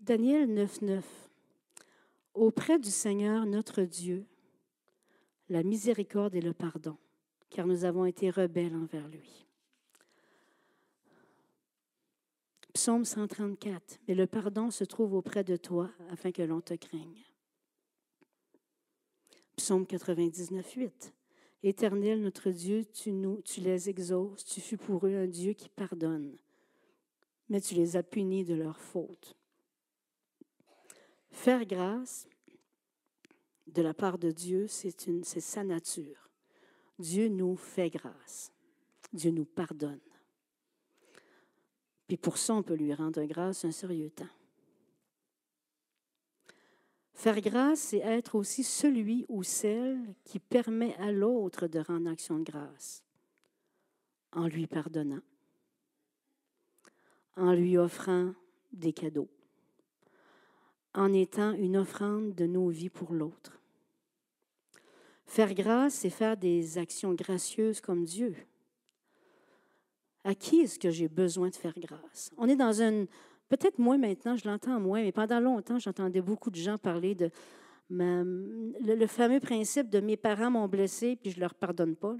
Daniel 0.00 0.48
9.9. 0.48 1.02
auprès 2.34 2.78
du 2.78 2.90
Seigneur 2.90 3.46
notre 3.46 3.82
Dieu 3.82 4.26
la 5.48 5.62
miséricorde 5.62 6.34
et 6.34 6.40
le 6.40 6.52
pardon, 6.52 6.96
car 7.50 7.66
nous 7.66 7.84
avons 7.84 8.04
été 8.04 8.30
rebelles 8.30 8.76
envers 8.76 9.08
lui. 9.08 9.46
Psaume 12.74 13.04
134. 13.04 13.98
Mais 14.06 14.14
le 14.14 14.26
pardon 14.26 14.70
se 14.70 14.84
trouve 14.84 15.14
auprès 15.14 15.42
de 15.42 15.56
toi 15.56 15.90
afin 16.10 16.30
que 16.30 16.42
l'on 16.42 16.60
te 16.60 16.74
craigne. 16.74 17.24
Psaume 19.56 19.86
99, 19.86 20.70
8. 20.74 21.14
Éternel 21.64 22.22
notre 22.22 22.50
Dieu, 22.50 22.84
tu, 22.84 23.10
nous, 23.10 23.40
tu 23.42 23.60
les 23.60 23.88
exauces, 23.90 24.44
tu 24.44 24.60
fus 24.60 24.76
pour 24.76 25.06
eux 25.06 25.16
un 25.16 25.26
Dieu 25.26 25.54
qui 25.54 25.68
pardonne, 25.68 26.36
mais 27.48 27.60
tu 27.60 27.74
les 27.74 27.96
as 27.96 28.04
punis 28.04 28.44
de 28.44 28.54
leurs 28.54 28.78
fautes. 28.78 29.36
Faire 31.30 31.64
grâce 31.64 32.26
de 33.66 33.82
la 33.82 33.94
part 33.94 34.18
de 34.18 34.30
Dieu, 34.30 34.66
c'est 34.68 35.22
sa 35.22 35.64
nature. 35.64 36.30
Dieu 36.98 37.28
nous 37.28 37.56
fait 37.56 37.90
grâce. 37.90 38.52
Dieu 39.12 39.30
nous 39.30 39.44
pardonne. 39.44 40.00
Puis 42.06 42.16
pour 42.16 42.38
ça, 42.38 42.54
on 42.54 42.62
peut 42.62 42.74
lui 42.74 42.94
rendre 42.94 43.22
grâce 43.24 43.64
un 43.64 43.70
sérieux 43.70 44.10
temps. 44.10 44.24
Faire 47.12 47.40
grâce, 47.40 47.80
c'est 47.80 47.98
être 47.98 48.36
aussi 48.36 48.62
celui 48.62 49.26
ou 49.28 49.42
celle 49.42 50.14
qui 50.24 50.38
permet 50.38 50.94
à 50.96 51.10
l'autre 51.10 51.66
de 51.66 51.80
rendre 51.80 52.08
action 52.08 52.38
de 52.38 52.44
grâce 52.44 53.02
en 54.32 54.46
lui 54.46 54.66
pardonnant, 54.66 55.22
en 57.36 57.52
lui 57.52 57.76
offrant 57.76 58.34
des 58.72 58.92
cadeaux, 58.92 59.28
en 60.94 61.12
étant 61.12 61.52
une 61.52 61.76
offrande 61.76 62.34
de 62.34 62.46
nos 62.46 62.68
vies 62.68 62.88
pour 62.88 63.12
l'autre. 63.12 63.60
Faire 65.26 65.52
grâce, 65.54 65.94
c'est 65.94 66.10
faire 66.10 66.36
des 66.36 66.78
actions 66.78 67.12
gracieuses 67.12 67.80
comme 67.80 68.04
Dieu. 68.04 68.34
À 70.24 70.34
qui 70.34 70.60
est-ce 70.60 70.78
que 70.78 70.90
j'ai 70.90 71.08
besoin 71.08 71.50
de 71.50 71.56
faire 71.56 71.78
grâce? 71.78 72.30
On 72.36 72.48
est 72.48 72.56
dans 72.56 72.82
une... 72.82 73.06
Peut-être 73.48 73.78
moi 73.78 73.96
maintenant, 73.96 74.36
je 74.36 74.48
l'entends 74.48 74.80
moins, 74.80 75.02
mais 75.02 75.12
pendant 75.12 75.40
longtemps, 75.40 75.78
j'entendais 75.78 76.20
beaucoup 76.20 76.50
de 76.50 76.56
gens 76.56 76.76
parler 76.76 77.14
de 77.14 77.30
le, 77.90 79.06
fameux 79.06 79.40
principe 79.40 79.88
de 79.88 80.00
mes 80.00 80.16
parents 80.16 80.50
m'ont 80.50 80.68
blessé, 80.68 81.16
puis 81.16 81.30
je 81.30 81.36
ne 81.36 81.40
leur 81.40 81.54
pardonne 81.54 81.96
pas. 81.96 82.16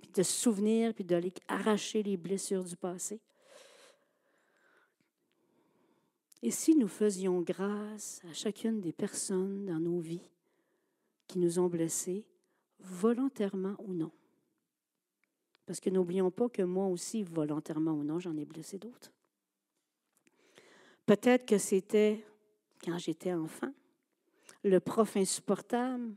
Puis 0.00 0.10
de 0.10 0.22
se 0.22 0.32
souvenir, 0.32 0.94
puis 0.94 1.04
d'aller 1.04 1.32
arracher 1.48 2.02
les 2.02 2.16
blessures 2.16 2.64
du 2.64 2.76
passé. 2.76 3.20
Et 6.42 6.50
si 6.50 6.76
nous 6.76 6.88
faisions 6.88 7.40
grâce 7.40 8.22
à 8.30 8.32
chacune 8.32 8.80
des 8.80 8.92
personnes 8.92 9.66
dans 9.66 9.80
nos 9.80 9.98
vies 9.98 10.28
qui 11.26 11.38
nous 11.38 11.58
ont 11.58 11.66
blessés, 11.66 12.24
volontairement 12.78 13.74
ou 13.80 13.92
non? 13.92 14.12
Parce 15.66 15.80
que 15.80 15.90
n'oublions 15.90 16.30
pas 16.30 16.48
que 16.48 16.62
moi 16.62 16.86
aussi, 16.86 17.22
volontairement 17.22 17.92
ou 17.92 18.04
non, 18.04 18.20
j'en 18.20 18.36
ai 18.36 18.44
blessé 18.44 18.78
d'autres. 18.78 19.12
Peut-être 21.04 21.44
que 21.44 21.58
c'était 21.58 22.24
quand 22.82 22.98
j'étais 22.98 23.32
enfant, 23.32 23.72
le 24.62 24.78
prof 24.78 25.16
insupportable, 25.16 26.14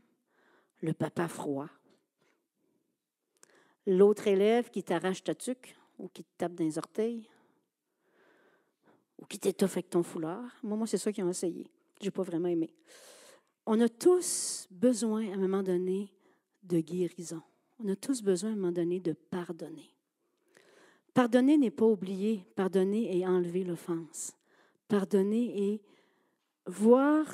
le 0.80 0.92
papa 0.92 1.28
froid, 1.28 1.68
l'autre 3.86 4.28
élève 4.28 4.70
qui 4.70 4.82
t'arrache 4.82 5.24
ta 5.24 5.34
tuque 5.34 5.76
ou 5.98 6.08
qui 6.08 6.24
te 6.24 6.30
tape 6.38 6.54
dans 6.54 6.64
les 6.64 6.78
orteils 6.78 7.28
ou 9.22 9.26
qui 9.26 9.38
t'étoffe 9.38 9.74
avec 9.74 9.88
ton 9.88 10.02
foulard. 10.02 10.50
Moi, 10.64 10.76
moi 10.76 10.86
c'est 10.86 10.98
ça 10.98 11.12
qu'ils 11.12 11.24
ont 11.24 11.30
essayé. 11.30 11.70
Je 12.00 12.06
n'ai 12.06 12.10
pas 12.10 12.24
vraiment 12.24 12.48
aimé. 12.48 12.74
On 13.64 13.80
a 13.80 13.88
tous 13.88 14.66
besoin, 14.70 15.30
à 15.30 15.34
un 15.34 15.38
moment 15.38 15.62
donné, 15.62 16.12
de 16.64 16.80
guérison. 16.80 17.40
On 17.78 17.88
a 17.88 17.94
tous 17.94 18.20
besoin 18.22 18.50
à 18.50 18.52
un 18.54 18.56
moment 18.56 18.72
donné 18.72 18.98
de 18.98 19.12
pardonner. 19.12 19.88
Pardonner 21.14 21.56
n'est 21.56 21.70
pas 21.70 21.86
oublier, 21.86 22.44
pardonner 22.56 23.16
et 23.16 23.26
enlever 23.26 23.62
l'offense. 23.62 24.32
Pardonner 24.88 25.72
et 25.72 25.82
voir 26.66 27.26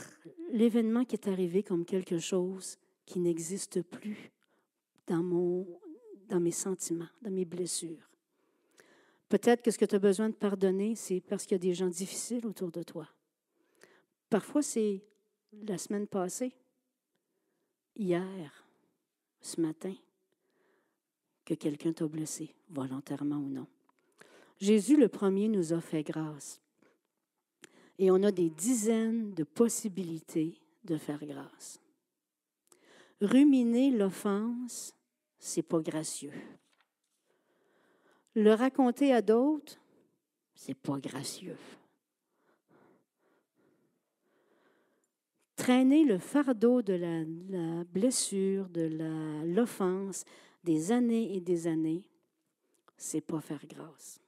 l'événement 0.53 1.05
qui 1.05 1.17
est 1.17 1.29
arrivé 1.29 1.63
comme 1.63 1.87
quelque 1.87 2.19
chose 2.19 2.77
qui 3.07 3.21
n'existe 3.21 3.81
plus 3.83 4.31
dans, 5.07 5.23
mon, 5.23 5.67
dans 6.29 6.41
mes 6.41 6.51
sentiments, 6.51 7.09
dans 7.23 7.31
mes 7.31 7.47
blessures. 7.47 8.08
Peut-être 9.29 9.63
que 9.63 9.71
ce 9.71 9.79
que 9.79 9.85
tu 9.85 9.95
as 9.95 9.99
besoin 9.99 10.29
de 10.31 10.35
pardonner, 10.35 10.95
c'est 10.95 11.21
parce 11.21 11.45
qu'il 11.45 11.53
y 11.53 11.57
a 11.57 11.59
des 11.59 11.75
gens 11.75 11.89
difficiles 11.89 12.47
autour 12.47 12.71
de 12.71 12.83
toi. 12.83 13.09
Parfois, 14.31 14.63
c'est 14.63 15.03
la 15.53 15.79
semaine 15.79 16.07
passée, 16.07 16.53
hier, 17.97 18.65
ce 19.41 19.61
matin 19.61 19.95
que 21.45 21.55
quelqu'un 21.55 21.93
t'a 21.93 22.07
blessé, 22.07 22.55
volontairement 22.69 23.39
ou 23.39 23.49
non. 23.49 23.67
Jésus, 24.61 24.97
le 24.97 25.09
premier, 25.09 25.49
nous 25.49 25.73
a 25.73 25.81
fait 25.81 26.03
grâce. 26.03 26.61
Et 27.99 28.11
on 28.11 28.23
a 28.23 28.31
des 28.31 28.51
dizaines 28.51 29.33
de 29.35 29.45
possibilités 29.45 30.61
de 30.85 30.97
faire 30.97 31.25
grâce. 31.25 31.81
Ruminer 33.21 33.91
l'offense, 33.91 34.95
c'est 35.39 35.63
pas 35.63 35.81
gracieux. 35.81 36.33
Le 38.35 38.53
raconter 38.53 39.13
à 39.13 39.23
d'autres, 39.23 39.79
c'est 40.55 40.75
pas 40.75 40.99
gracieux. 40.99 41.57
Traîner 45.57 46.05
le 46.05 46.19
fardeau 46.19 46.83
de 46.83 46.95
la, 46.95 47.85
blessure, 47.85 48.69
de 48.69 49.45
l'offense, 49.45 50.25
des 50.65 50.93
années 50.93 51.35
et 51.35 51.41
des 51.41 51.67
années, 51.67 52.05
c'est 52.97 53.21
pas 53.21 53.41
faire 53.41 53.65
grâce. 53.67 54.21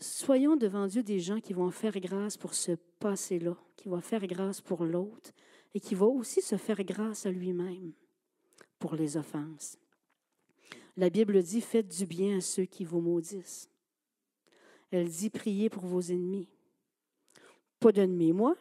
Soyons 0.00 0.56
devant 0.56 0.86
Dieu 0.86 1.02
des 1.02 1.18
gens 1.18 1.40
qui 1.40 1.52
vont 1.52 1.70
faire 1.70 1.98
grâce 2.00 2.36
pour 2.36 2.54
ce 2.54 2.72
passé-là, 3.00 3.56
qui 3.76 3.88
vont 3.88 4.00
faire 4.00 4.26
grâce 4.26 4.60
pour 4.60 4.84
l'autre 4.84 5.32
et 5.74 5.80
qui 5.80 5.94
vont 5.94 6.16
aussi 6.16 6.40
se 6.40 6.56
faire 6.56 6.82
grâce 6.84 7.26
à 7.26 7.30
lui-même 7.30 7.92
pour 8.78 8.94
les 8.94 9.16
offenses. 9.16 9.76
La 10.98 11.10
Bible 11.10 11.40
dit 11.44 11.60
Faites 11.60 11.86
du 11.86 12.06
bien 12.06 12.38
à 12.38 12.40
ceux 12.40 12.64
qui 12.64 12.84
vous 12.84 13.00
maudissent. 13.00 13.70
Elle 14.90 15.08
dit 15.08 15.30
Priez 15.30 15.70
pour 15.70 15.86
vos 15.86 16.00
ennemis. 16.00 16.48
Pas 17.78 17.92
d'ennemis, 17.92 18.32
moi. 18.32 18.56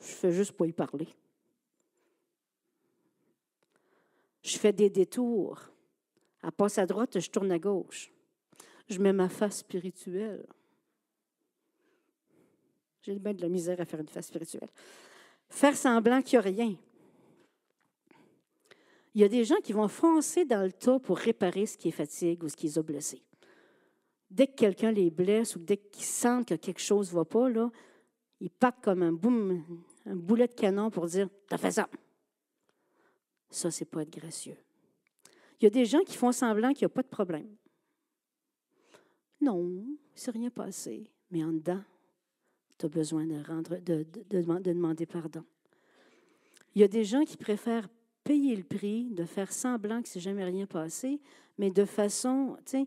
Je 0.00 0.06
fais 0.06 0.32
juste 0.32 0.52
pas 0.52 0.66
y 0.66 0.72
parler. 0.72 1.06
Je 4.42 4.58
fais 4.58 4.72
des 4.72 4.90
détours. 4.90 5.60
À 6.42 6.50
passe 6.50 6.78
à 6.78 6.84
droite, 6.84 7.20
je 7.20 7.30
tourne 7.30 7.52
à 7.52 7.60
gauche. 7.60 8.10
Je 8.88 8.98
mets 8.98 9.12
ma 9.12 9.28
face 9.28 9.58
spirituelle. 9.58 10.44
J'ai 13.02 13.20
bien 13.20 13.34
de 13.34 13.40
la 13.40 13.48
misère 13.48 13.80
à 13.80 13.84
faire 13.84 14.00
une 14.00 14.08
face 14.08 14.26
spirituelle. 14.26 14.68
Faire 15.48 15.76
semblant 15.76 16.22
qu'il 16.22 16.40
n'y 16.40 16.44
a 16.44 16.50
rien. 16.50 16.76
Il 19.14 19.20
y 19.20 19.24
a 19.24 19.28
des 19.28 19.44
gens 19.44 19.60
qui 19.62 19.72
vont 19.72 19.88
foncer 19.88 20.44
dans 20.44 20.62
le 20.62 20.72
tas 20.72 20.98
pour 20.98 21.18
réparer 21.18 21.66
ce 21.66 21.78
qui 21.78 21.88
est 21.88 21.92
fatigue 21.92 22.42
ou 22.42 22.48
ce 22.48 22.56
qui 22.56 22.66
les 22.66 22.78
a 22.78 22.82
blessés. 22.82 23.22
Dès 24.28 24.48
que 24.48 24.54
quelqu'un 24.54 24.90
les 24.90 25.10
blesse 25.10 25.54
ou 25.54 25.60
dès 25.60 25.76
qu'ils 25.76 26.04
sentent 26.04 26.48
que 26.48 26.54
quelque 26.54 26.80
chose 26.80 27.10
ne 27.10 27.16
va 27.16 27.24
pas, 27.24 27.48
ils 28.40 28.50
partent 28.50 28.82
comme 28.82 29.02
un, 29.02 29.12
boum, 29.12 29.64
un 30.06 30.16
boulet 30.16 30.48
de 30.48 30.54
canon 30.54 30.90
pour 30.90 31.06
dire 31.06 31.28
T'as 31.48 31.58
fait 31.58 31.70
ça. 31.70 31.88
Ça, 33.50 33.70
c'est 33.70 33.84
pas 33.84 34.02
être 34.02 34.10
gracieux. 34.10 34.56
Il 35.60 35.64
y 35.64 35.66
a 35.68 35.70
des 35.70 35.84
gens 35.84 36.00
qui 36.00 36.16
font 36.16 36.32
semblant 36.32 36.72
qu'il 36.72 36.84
n'y 36.84 36.92
a 36.92 36.94
pas 36.94 37.02
de 37.02 37.08
problème. 37.08 37.54
Non, 39.40 39.86
s'est 40.14 40.32
rien 40.32 40.50
passé. 40.50 41.08
Mais 41.30 41.44
en 41.44 41.52
dedans, 41.52 41.82
tu 42.78 42.86
as 42.86 42.88
besoin 42.88 43.26
de, 43.26 43.78
de, 43.80 44.04
demander 44.40 45.06
pardon. 45.06 45.44
Il 46.74 46.80
y 46.80 46.84
a 46.84 46.88
des 46.88 47.04
gens 47.04 47.24
qui 47.24 47.36
préfèrent 47.36 47.88
payer 48.24 48.56
le 48.56 48.64
prix, 48.64 49.10
de 49.10 49.24
faire 49.24 49.52
semblant 49.52 50.02
que 50.02 50.08
c'est 50.08 50.20
jamais 50.20 50.44
rien 50.44 50.66
passé, 50.66 51.20
mais 51.58 51.70
de 51.70 51.84
façon, 51.84 52.56
tu 52.66 52.86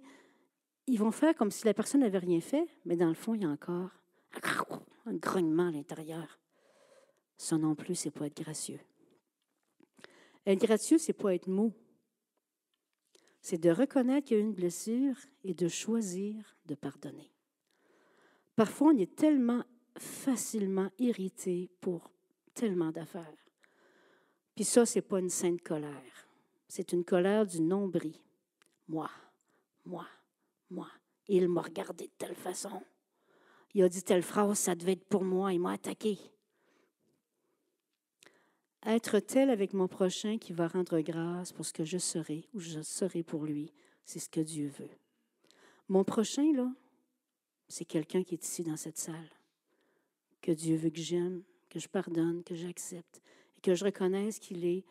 ils 0.87 0.99
vont 0.99 1.11
faire 1.11 1.35
comme 1.35 1.51
si 1.51 1.65
la 1.65 1.73
personne 1.73 2.01
n'avait 2.01 2.17
rien 2.17 2.39
fait, 2.39 2.65
mais 2.85 2.95
dans 2.95 3.09
le 3.09 3.13
fond, 3.13 3.35
il 3.35 3.41
y 3.41 3.45
a 3.45 3.49
encore 3.49 3.91
un 5.05 5.13
grognement 5.15 5.67
à 5.67 5.71
l'intérieur. 5.71 6.39
Ça 7.37 7.57
non 7.57 7.75
plus, 7.75 7.95
c'est 7.95 8.11
pas 8.11 8.27
être 8.27 8.41
gracieux. 8.41 8.79
Être 10.45 10.59
gracieux, 10.59 10.97
c'est 10.97 11.13
pas 11.13 11.35
être 11.35 11.47
mou. 11.47 11.73
C'est 13.41 13.57
de 13.57 13.69
reconnaître 13.69 14.27
qu'il 14.27 14.37
y 14.37 14.39
a 14.39 14.43
une 14.43 14.53
blessure 14.53 15.15
et 15.43 15.53
de 15.53 15.67
choisir 15.67 16.55
de 16.65 16.75
pardonner. 16.75 17.31
Parfois, 18.55 18.91
on 18.93 18.97
est 18.97 19.15
tellement 19.15 19.63
facilement 19.97 20.89
irrité 20.99 21.69
pour 21.81 22.11
tellement 22.53 22.91
d'affaires. 22.91 23.46
Puis 24.57 24.65
ça, 24.65 24.87
c'est 24.87 25.03
pas 25.03 25.19
une 25.19 25.29
sainte 25.29 25.61
colère. 25.61 26.27
C'est 26.67 26.91
une 26.91 27.05
colère 27.05 27.45
du 27.45 27.61
nombril. 27.61 28.15
Moi, 28.87 29.07
moi, 29.85 30.07
moi. 30.71 30.89
Il 31.27 31.47
m'a 31.47 31.61
regardé 31.61 32.05
de 32.05 32.11
telle 32.17 32.33
façon. 32.33 32.81
il 33.75 33.83
a 33.83 33.89
dit 33.89 34.01
telle 34.01 34.23
phrase, 34.23 34.57
ça 34.57 34.73
devait 34.73 34.93
être 34.93 35.05
pour 35.05 35.23
moi, 35.23 35.53
il 35.53 35.59
m'a 35.59 35.73
attaqué. 35.73 36.17
Être 38.83 39.19
tel 39.19 39.51
avec 39.51 39.73
mon 39.73 39.87
prochain 39.87 40.39
qui 40.39 40.53
va 40.53 40.67
rendre 40.67 41.01
grâce 41.01 41.51
pour 41.51 41.63
ce 41.63 41.73
que 41.73 41.83
je 41.83 41.99
serai 41.99 42.47
ou 42.55 42.59
je 42.59 42.81
serai 42.81 43.21
pour 43.21 43.45
lui, 43.45 43.71
c'est 44.05 44.17
ce 44.17 44.27
que 44.27 44.41
Dieu 44.41 44.69
veut. 44.79 44.89
Mon 45.87 46.03
prochain, 46.03 46.51
là, 46.55 46.73
c'est 47.67 47.85
quelqu'un 47.85 48.23
qui 48.23 48.33
est 48.33 48.43
ici 48.43 48.63
dans 48.63 48.77
cette 48.77 48.97
salle, 48.97 49.29
que 50.41 50.51
Dieu 50.51 50.77
veut 50.77 50.89
que 50.89 50.99
j'aime, 50.99 51.43
que 51.69 51.77
je 51.77 51.87
pardonne, 51.87 52.43
que 52.43 52.55
j'accepte, 52.55 53.21
et 53.57 53.61
que 53.61 53.75
je 53.75 53.85
reconnaisse 53.85 54.39
qu'il 54.39 54.65
est 54.65 54.85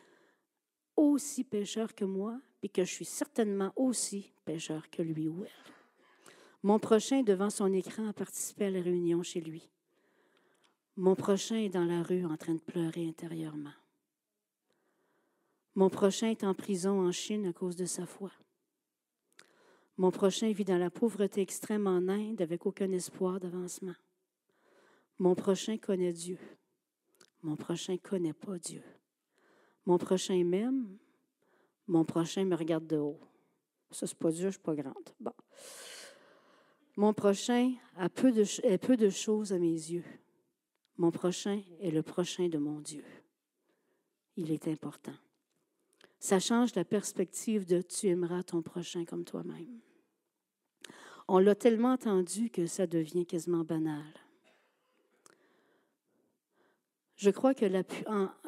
aussi 0.97 1.45
pécheur 1.45 1.95
que 1.95 2.05
moi, 2.05 2.41
et 2.62 2.69
que 2.69 2.85
je 2.85 2.91
suis 2.91 3.05
certainement 3.05 3.73
aussi 3.77 4.33
pécheur 4.45 4.91
que 4.91 5.03
lui 5.03 5.29
ou 5.29 5.45
elle. 5.45 5.73
Mon 6.62 6.79
prochain 6.79 7.23
devant 7.23 7.51
son 7.51 7.73
écran 7.73 8.09
à 8.09 8.12
participer 8.12 8.67
à 8.67 8.71
la 8.71 8.81
réunion 8.81 9.23
chez 9.23 9.41
lui. 9.41 9.71
Mon 10.97 11.14
prochain 11.14 11.57
est 11.57 11.69
dans 11.69 11.85
la 11.85 12.03
rue 12.03 12.25
en 12.25 12.37
train 12.37 12.55
de 12.55 12.61
pleurer 12.61 13.07
intérieurement. 13.07 13.75
Mon 15.75 15.91
prochain 15.91 16.31
est 16.31 16.43
en 16.43 16.55
prison 16.55 17.07
en 17.07 17.12
Chine 17.12 17.47
à 17.47 17.53
cause 17.53 17.77
de 17.77 17.85
sa 17.85 18.07
foi. 18.07 18.33
Mon 19.99 20.11
prochain 20.11 20.51
vit 20.51 20.64
dans 20.64 20.79
la 20.79 20.91
pauvreté 20.91 21.43
extrême 21.43 21.87
en 21.87 22.09
Inde 22.09 22.41
avec 22.41 22.67
aucun 22.67 22.91
espoir 22.93 23.39
d'avancement. 23.39 23.95
Mon 25.19 25.35
prochain 25.35 25.79
connaît 25.79 26.12
Dieu. 26.12 26.39
Mon 27.47 27.55
prochain 27.55 27.93
ne 27.93 27.99
connaît 27.99 28.33
pas 28.33 28.59
Dieu. 28.59 28.83
Mon 29.85 29.99
prochain 29.99 30.43
m'aime. 30.43 30.99
Mon 31.87 32.05
prochain 32.05 32.45
me 32.45 32.57
regarde 32.57 32.89
de 32.89 32.97
haut. 32.97 33.21
Ça, 33.93 34.09
c'est 34.09 34.19
pas 34.19 34.33
Dieu, 34.33 34.47
je 34.47 34.55
suis 34.55 34.61
pas 34.61 34.75
grande. 34.75 35.15
Bon. 35.21 35.31
Mon 36.97 37.15
prochain 37.15 37.73
a 37.95 38.07
est 38.07 38.79
peu 38.79 38.97
de 38.97 39.09
choses 39.11 39.53
à 39.53 39.61
mes 39.61 39.69
yeux. 39.69 40.03
Mon 40.97 41.13
prochain 41.13 41.63
est 41.79 41.93
le 41.93 42.03
prochain 42.03 42.49
de 42.49 42.59
mon 42.59 42.81
Dieu. 42.81 43.05
Il 44.35 44.51
est 44.51 44.67
important. 44.67 45.15
Ça 46.19 46.41
change 46.41 46.75
la 46.75 46.85
perspective 46.85 47.65
de 47.65 47.81
tu 47.81 48.09
aimeras 48.09 48.43
ton 48.43 48.61
prochain 48.61 49.05
comme 49.05 49.25
toi-même. 49.25 49.79
On 51.29 51.39
l'a 51.39 51.55
tellement 51.55 51.93
entendu 51.93 52.51
que 52.51 52.67
ça 52.67 52.89
devient 52.89 53.25
quasiment 53.25 53.63
banal. 53.63 54.26
Je 57.17 57.31
crois, 57.31 57.55
que 57.55 57.64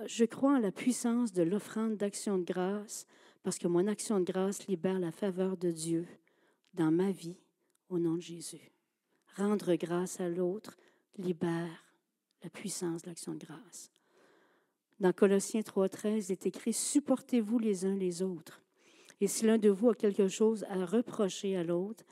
je 0.06 0.24
crois 0.24 0.56
en 0.56 0.58
la 0.58 0.70
puissance 0.70 1.32
de 1.32 1.42
l'offrande 1.42 1.96
d'action 1.96 2.36
de 2.36 2.44
grâce 2.44 3.06
parce 3.42 3.58
que 3.58 3.66
mon 3.66 3.86
action 3.86 4.20
de 4.20 4.24
grâce 4.24 4.66
libère 4.66 4.98
la 4.98 5.10
faveur 5.10 5.56
de 5.56 5.70
Dieu 5.70 6.06
dans 6.74 6.90
ma 6.90 7.10
vie 7.10 7.38
au 7.88 7.98
nom 7.98 8.16
de 8.16 8.20
Jésus. 8.20 8.70
Rendre 9.36 9.74
grâce 9.76 10.20
à 10.20 10.28
l'autre 10.28 10.76
libère 11.16 11.84
la 12.42 12.50
puissance 12.50 13.02
de 13.02 13.08
l'action 13.08 13.34
de 13.34 13.46
grâce. 13.46 13.90
Dans 15.00 15.12
Colossiens 15.12 15.62
3.13, 15.62 16.26
il 16.28 16.32
est 16.32 16.46
écrit, 16.46 16.72
Supportez-vous 16.72 17.58
les 17.58 17.86
uns 17.86 17.94
les 17.94 18.22
autres. 18.22 18.60
Et 19.20 19.28
si 19.28 19.46
l'un 19.46 19.58
de 19.58 19.70
vous 19.70 19.90
a 19.90 19.94
quelque 19.94 20.28
chose 20.28 20.64
à 20.68 20.84
reprocher 20.84 21.56
à 21.56 21.64
l'autre, 21.64 22.04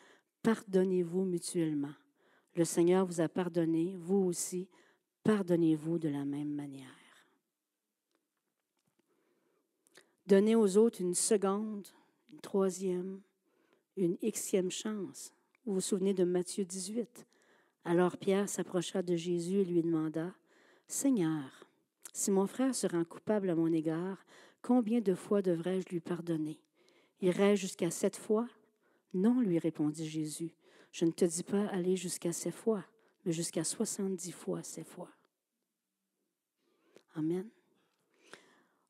pardonnez-vous 0.42 1.24
mutuellement. 1.24 1.94
Le 2.54 2.64
Seigneur 2.64 3.04
vous 3.04 3.20
a 3.20 3.28
pardonné, 3.28 3.94
vous 3.98 4.24
aussi, 4.24 4.68
pardonnez-vous 5.26 5.98
de 5.98 6.08
la 6.08 6.24
même 6.24 6.54
manière. 6.54 6.86
Donnez 10.28 10.54
aux 10.54 10.76
autres 10.76 11.00
une 11.00 11.14
seconde, 11.14 11.88
une 12.32 12.40
troisième, 12.40 13.20
une 13.96 14.16
xème 14.22 14.70
chance. 14.70 15.32
Vous 15.64 15.74
vous 15.74 15.80
souvenez 15.80 16.14
de 16.14 16.22
Matthieu 16.22 16.64
18. 16.64 17.26
Alors 17.84 18.16
Pierre 18.16 18.48
s'approcha 18.48 19.02
de 19.02 19.16
Jésus 19.16 19.58
et 19.58 19.64
lui 19.64 19.82
demanda, 19.82 20.32
Seigneur, 20.86 21.66
si 22.12 22.30
mon 22.30 22.46
frère 22.46 22.74
se 22.74 22.86
rend 22.86 23.04
coupable 23.04 23.50
à 23.50 23.56
mon 23.56 23.72
égard, 23.72 24.24
combien 24.62 25.00
de 25.00 25.14
fois 25.14 25.42
devrais-je 25.42 25.88
lui 25.88 26.00
pardonner? 26.00 26.60
Irai-je 27.20 27.62
jusqu'à 27.62 27.90
sept 27.90 28.16
fois 28.16 28.46
Non, 29.12 29.40
lui 29.40 29.58
répondit 29.58 30.08
Jésus. 30.08 30.52
Je 30.92 31.04
ne 31.04 31.10
te 31.10 31.24
dis 31.24 31.42
pas 31.42 31.66
aller 31.66 31.96
jusqu'à 31.96 32.32
sept 32.32 32.54
fois, 32.54 32.84
jusqu'à 33.32 33.64
soixante-dix 33.64 34.32
fois 34.32 34.62
sept 34.62 34.86
fois. 34.86 35.10
Amen. 37.14 37.48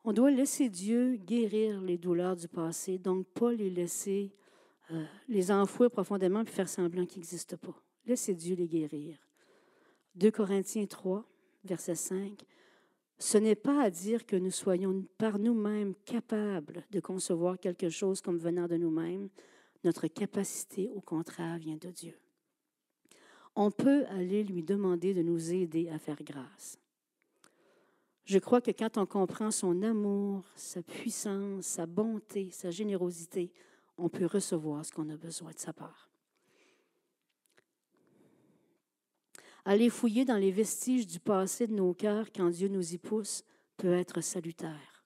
On 0.04 0.12
doit 0.12 0.30
laisser 0.30 0.68
Dieu 0.68 1.16
guérir 1.16 1.80
les 1.80 1.98
douleurs 1.98 2.36
du 2.36 2.48
passé, 2.48 2.98
donc 2.98 3.26
pas 3.26 3.52
les 3.52 3.70
laisser 3.70 4.32
euh, 4.92 5.04
les 5.28 5.50
enfouir 5.50 5.90
profondément 5.90 6.42
et 6.42 6.46
faire 6.46 6.68
semblant 6.68 7.06
qu'ils 7.06 7.20
n'existent 7.20 7.56
pas. 7.56 7.74
Laissez 8.04 8.34
Dieu 8.34 8.54
les 8.54 8.68
guérir. 8.68 9.18
2 10.14 10.30
Corinthiens 10.30 10.86
3, 10.86 11.24
verset 11.64 11.96
5. 11.96 12.44
Ce 13.18 13.38
n'est 13.38 13.56
pas 13.56 13.82
à 13.82 13.90
dire 13.90 14.26
que 14.26 14.36
nous 14.36 14.50
soyons 14.50 15.04
par 15.18 15.38
nous-mêmes 15.38 15.94
capables 16.04 16.84
de 16.90 17.00
concevoir 17.00 17.58
quelque 17.58 17.88
chose 17.88 18.20
comme 18.20 18.38
venant 18.38 18.68
de 18.68 18.76
nous-mêmes. 18.76 19.28
Notre 19.82 20.06
capacité, 20.06 20.90
au 20.94 21.00
contraire, 21.00 21.58
vient 21.58 21.76
de 21.76 21.90
Dieu. 21.90 22.14
On 23.56 23.70
peut 23.70 24.04
aller 24.10 24.44
lui 24.44 24.62
demander 24.62 25.14
de 25.14 25.22
nous 25.22 25.52
aider 25.52 25.88
à 25.88 25.98
faire 25.98 26.22
grâce. 26.22 26.78
Je 28.26 28.38
crois 28.38 28.60
que 28.60 28.70
quand 28.70 28.98
on 28.98 29.06
comprend 29.06 29.50
son 29.50 29.82
amour, 29.82 30.44
sa 30.56 30.82
puissance, 30.82 31.64
sa 31.64 31.86
bonté, 31.86 32.50
sa 32.50 32.70
générosité, 32.70 33.52
on 33.96 34.08
peut 34.08 34.26
recevoir 34.26 34.84
ce 34.84 34.92
qu'on 34.92 35.08
a 35.08 35.16
besoin 35.16 35.52
de 35.52 35.58
sa 35.58 35.72
part. 35.72 36.10
Aller 39.64 39.90
fouiller 39.90 40.24
dans 40.24 40.36
les 40.36 40.52
vestiges 40.52 41.06
du 41.06 41.18
passé 41.18 41.66
de 41.66 41.74
nos 41.74 41.94
cœurs 41.94 42.30
quand 42.32 42.50
Dieu 42.50 42.68
nous 42.68 42.94
y 42.94 42.98
pousse 42.98 43.42
peut 43.76 43.92
être 43.92 44.20
salutaire 44.20 45.04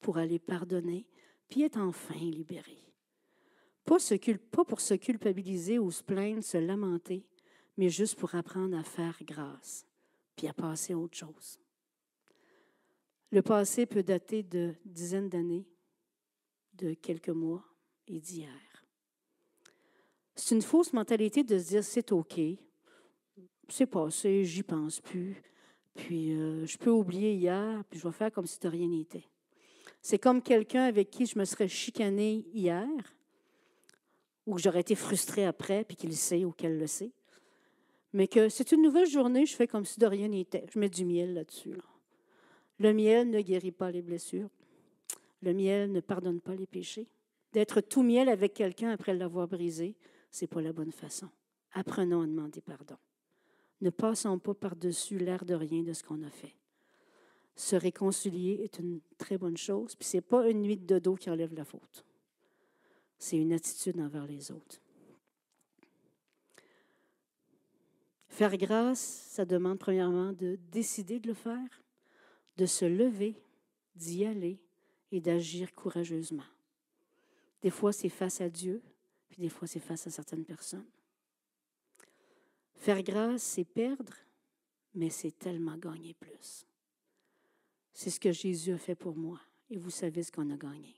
pour 0.00 0.18
aller 0.18 0.38
pardonner, 0.38 1.06
puis 1.48 1.62
être 1.62 1.78
enfin 1.78 2.14
libéré. 2.14 2.78
Pas, 3.84 3.98
pour 4.64 4.80
se 4.80 4.94
culpabiliser 4.94 5.78
ou 5.78 5.90
se 5.90 6.02
plaindre, 6.02 6.42
se 6.42 6.58
lamenter, 6.58 7.26
mais 7.76 7.88
juste 7.88 8.18
pour 8.18 8.34
apprendre 8.34 8.76
à 8.76 8.82
faire 8.82 9.16
grâce, 9.22 9.86
puis 10.36 10.48
à 10.48 10.52
passer 10.52 10.92
à 10.92 10.98
autre 10.98 11.16
chose. 11.16 11.58
Le 13.30 13.42
passé 13.42 13.86
peut 13.86 14.02
dater 14.02 14.42
de 14.42 14.74
dizaines 14.84 15.28
d'années, 15.28 15.66
de 16.74 16.94
quelques 16.94 17.30
mois 17.30 17.64
et 18.06 18.20
d'hier. 18.20 18.84
C'est 20.34 20.54
une 20.54 20.62
fausse 20.62 20.92
mentalité 20.92 21.44
de 21.44 21.58
se 21.58 21.68
dire 21.68 21.84
c'est 21.84 22.12
OK, 22.12 22.40
c'est 23.68 23.86
passé, 23.86 24.44
j'y 24.44 24.62
pense 24.62 25.00
plus. 25.00 25.42
Puis 25.94 26.32
euh, 26.32 26.66
je 26.66 26.76
peux 26.78 26.90
oublier 26.90 27.34
hier, 27.34 27.84
puis 27.88 27.98
je 27.98 28.06
vais 28.06 28.12
faire 28.12 28.32
comme 28.32 28.46
si 28.46 28.58
de 28.58 28.68
rien 28.68 28.88
n'était. 28.88 29.28
C'est 30.00 30.18
comme 30.18 30.42
quelqu'un 30.42 30.84
avec 30.84 31.10
qui 31.10 31.26
je 31.26 31.38
me 31.38 31.44
serais 31.44 31.68
chicané 31.68 32.44
hier, 32.52 32.88
ou 34.46 34.56
que 34.56 34.60
j'aurais 34.60 34.80
été 34.80 34.94
frustré 34.94 35.44
après, 35.44 35.84
puis 35.84 35.96
qu'il 35.96 36.10
le 36.10 36.16
sait 36.16 36.44
ou 36.44 36.52
qu'elle 36.52 36.78
le 36.78 36.86
sait. 36.86 37.12
Mais 38.12 38.28
que 38.28 38.48
c'est 38.48 38.72
une 38.72 38.82
nouvelle 38.82 39.08
journée, 39.08 39.46
je 39.46 39.56
fais 39.56 39.66
comme 39.66 39.84
si 39.84 39.98
de 39.98 40.06
rien 40.06 40.28
n'était. 40.28 40.66
Je 40.72 40.78
mets 40.78 40.90
du 40.90 41.04
miel 41.04 41.34
là-dessus. 41.34 41.74
Le 42.78 42.92
miel 42.92 43.30
ne 43.30 43.40
guérit 43.40 43.72
pas 43.72 43.90
les 43.90 44.02
blessures. 44.02 44.50
Le 45.42 45.54
miel 45.54 45.90
ne 45.92 46.00
pardonne 46.00 46.40
pas 46.40 46.54
les 46.54 46.66
péchés. 46.66 47.08
D'être 47.52 47.80
tout 47.80 48.02
miel 48.02 48.28
avec 48.28 48.54
quelqu'un 48.54 48.90
après 48.90 49.14
l'avoir 49.14 49.48
brisé, 49.48 49.94
c'est 50.30 50.46
pas 50.46 50.62
la 50.62 50.72
bonne 50.72 50.92
façon. 50.92 51.28
Apprenons 51.72 52.22
à 52.22 52.26
demander 52.26 52.60
pardon. 52.60 52.96
Ne 53.80 53.90
passons 53.90 54.38
pas 54.38 54.54
par-dessus 54.54 55.18
l'air 55.18 55.44
de 55.44 55.54
rien 55.54 55.82
de 55.82 55.92
ce 55.92 56.02
qu'on 56.02 56.22
a 56.22 56.30
fait. 56.30 56.54
Se 57.54 57.76
réconcilier 57.76 58.60
est 58.62 58.78
une 58.78 59.00
très 59.18 59.36
bonne 59.36 59.56
chose, 59.56 59.94
puis 59.94 60.08
ce 60.08 60.16
n'est 60.16 60.22
pas 60.22 60.48
une 60.48 60.62
nuit 60.62 60.76
de 60.76 60.98
dos 60.98 61.16
qui 61.16 61.30
enlève 61.30 61.54
la 61.54 61.64
faute. 61.64 62.04
C'est 63.18 63.36
une 63.36 63.52
attitude 63.52 64.00
envers 64.00 64.26
les 64.26 64.50
autres. 64.50 64.80
Faire 68.32 68.56
grâce, 68.56 68.98
ça 69.28 69.44
demande 69.44 69.78
premièrement 69.78 70.32
de 70.32 70.58
décider 70.70 71.20
de 71.20 71.28
le 71.28 71.34
faire, 71.34 71.84
de 72.56 72.64
se 72.64 72.86
lever, 72.86 73.36
d'y 73.94 74.24
aller 74.24 74.58
et 75.10 75.20
d'agir 75.20 75.74
courageusement. 75.74 76.46
Des 77.60 77.68
fois, 77.68 77.92
c'est 77.92 78.08
face 78.08 78.40
à 78.40 78.48
Dieu, 78.48 78.82
puis 79.28 79.42
des 79.42 79.50
fois, 79.50 79.68
c'est 79.68 79.80
face 79.80 80.06
à 80.06 80.10
certaines 80.10 80.46
personnes. 80.46 80.86
Faire 82.76 83.02
grâce, 83.02 83.42
c'est 83.42 83.66
perdre, 83.66 84.14
mais 84.94 85.10
c'est 85.10 85.38
tellement 85.38 85.76
gagner 85.76 86.14
plus. 86.14 86.64
C'est 87.92 88.08
ce 88.08 88.18
que 88.18 88.32
Jésus 88.32 88.72
a 88.72 88.78
fait 88.78 88.94
pour 88.94 89.14
moi, 89.14 89.42
et 89.68 89.76
vous 89.76 89.90
savez 89.90 90.22
ce 90.22 90.32
qu'on 90.32 90.48
a 90.48 90.56
gagné. 90.56 90.96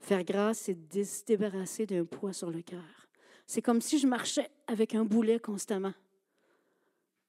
Faire 0.00 0.24
grâce, 0.24 0.58
c'est 0.58 1.04
se 1.04 1.24
débarrasser 1.24 1.86
d'un 1.86 2.04
poids 2.04 2.32
sur 2.32 2.50
le 2.50 2.60
cœur. 2.60 3.03
C'est 3.46 3.62
comme 3.62 3.80
si 3.80 3.98
je 3.98 4.06
marchais 4.06 4.48
avec 4.66 4.94
un 4.94 5.04
boulet 5.04 5.38
constamment. 5.38 5.94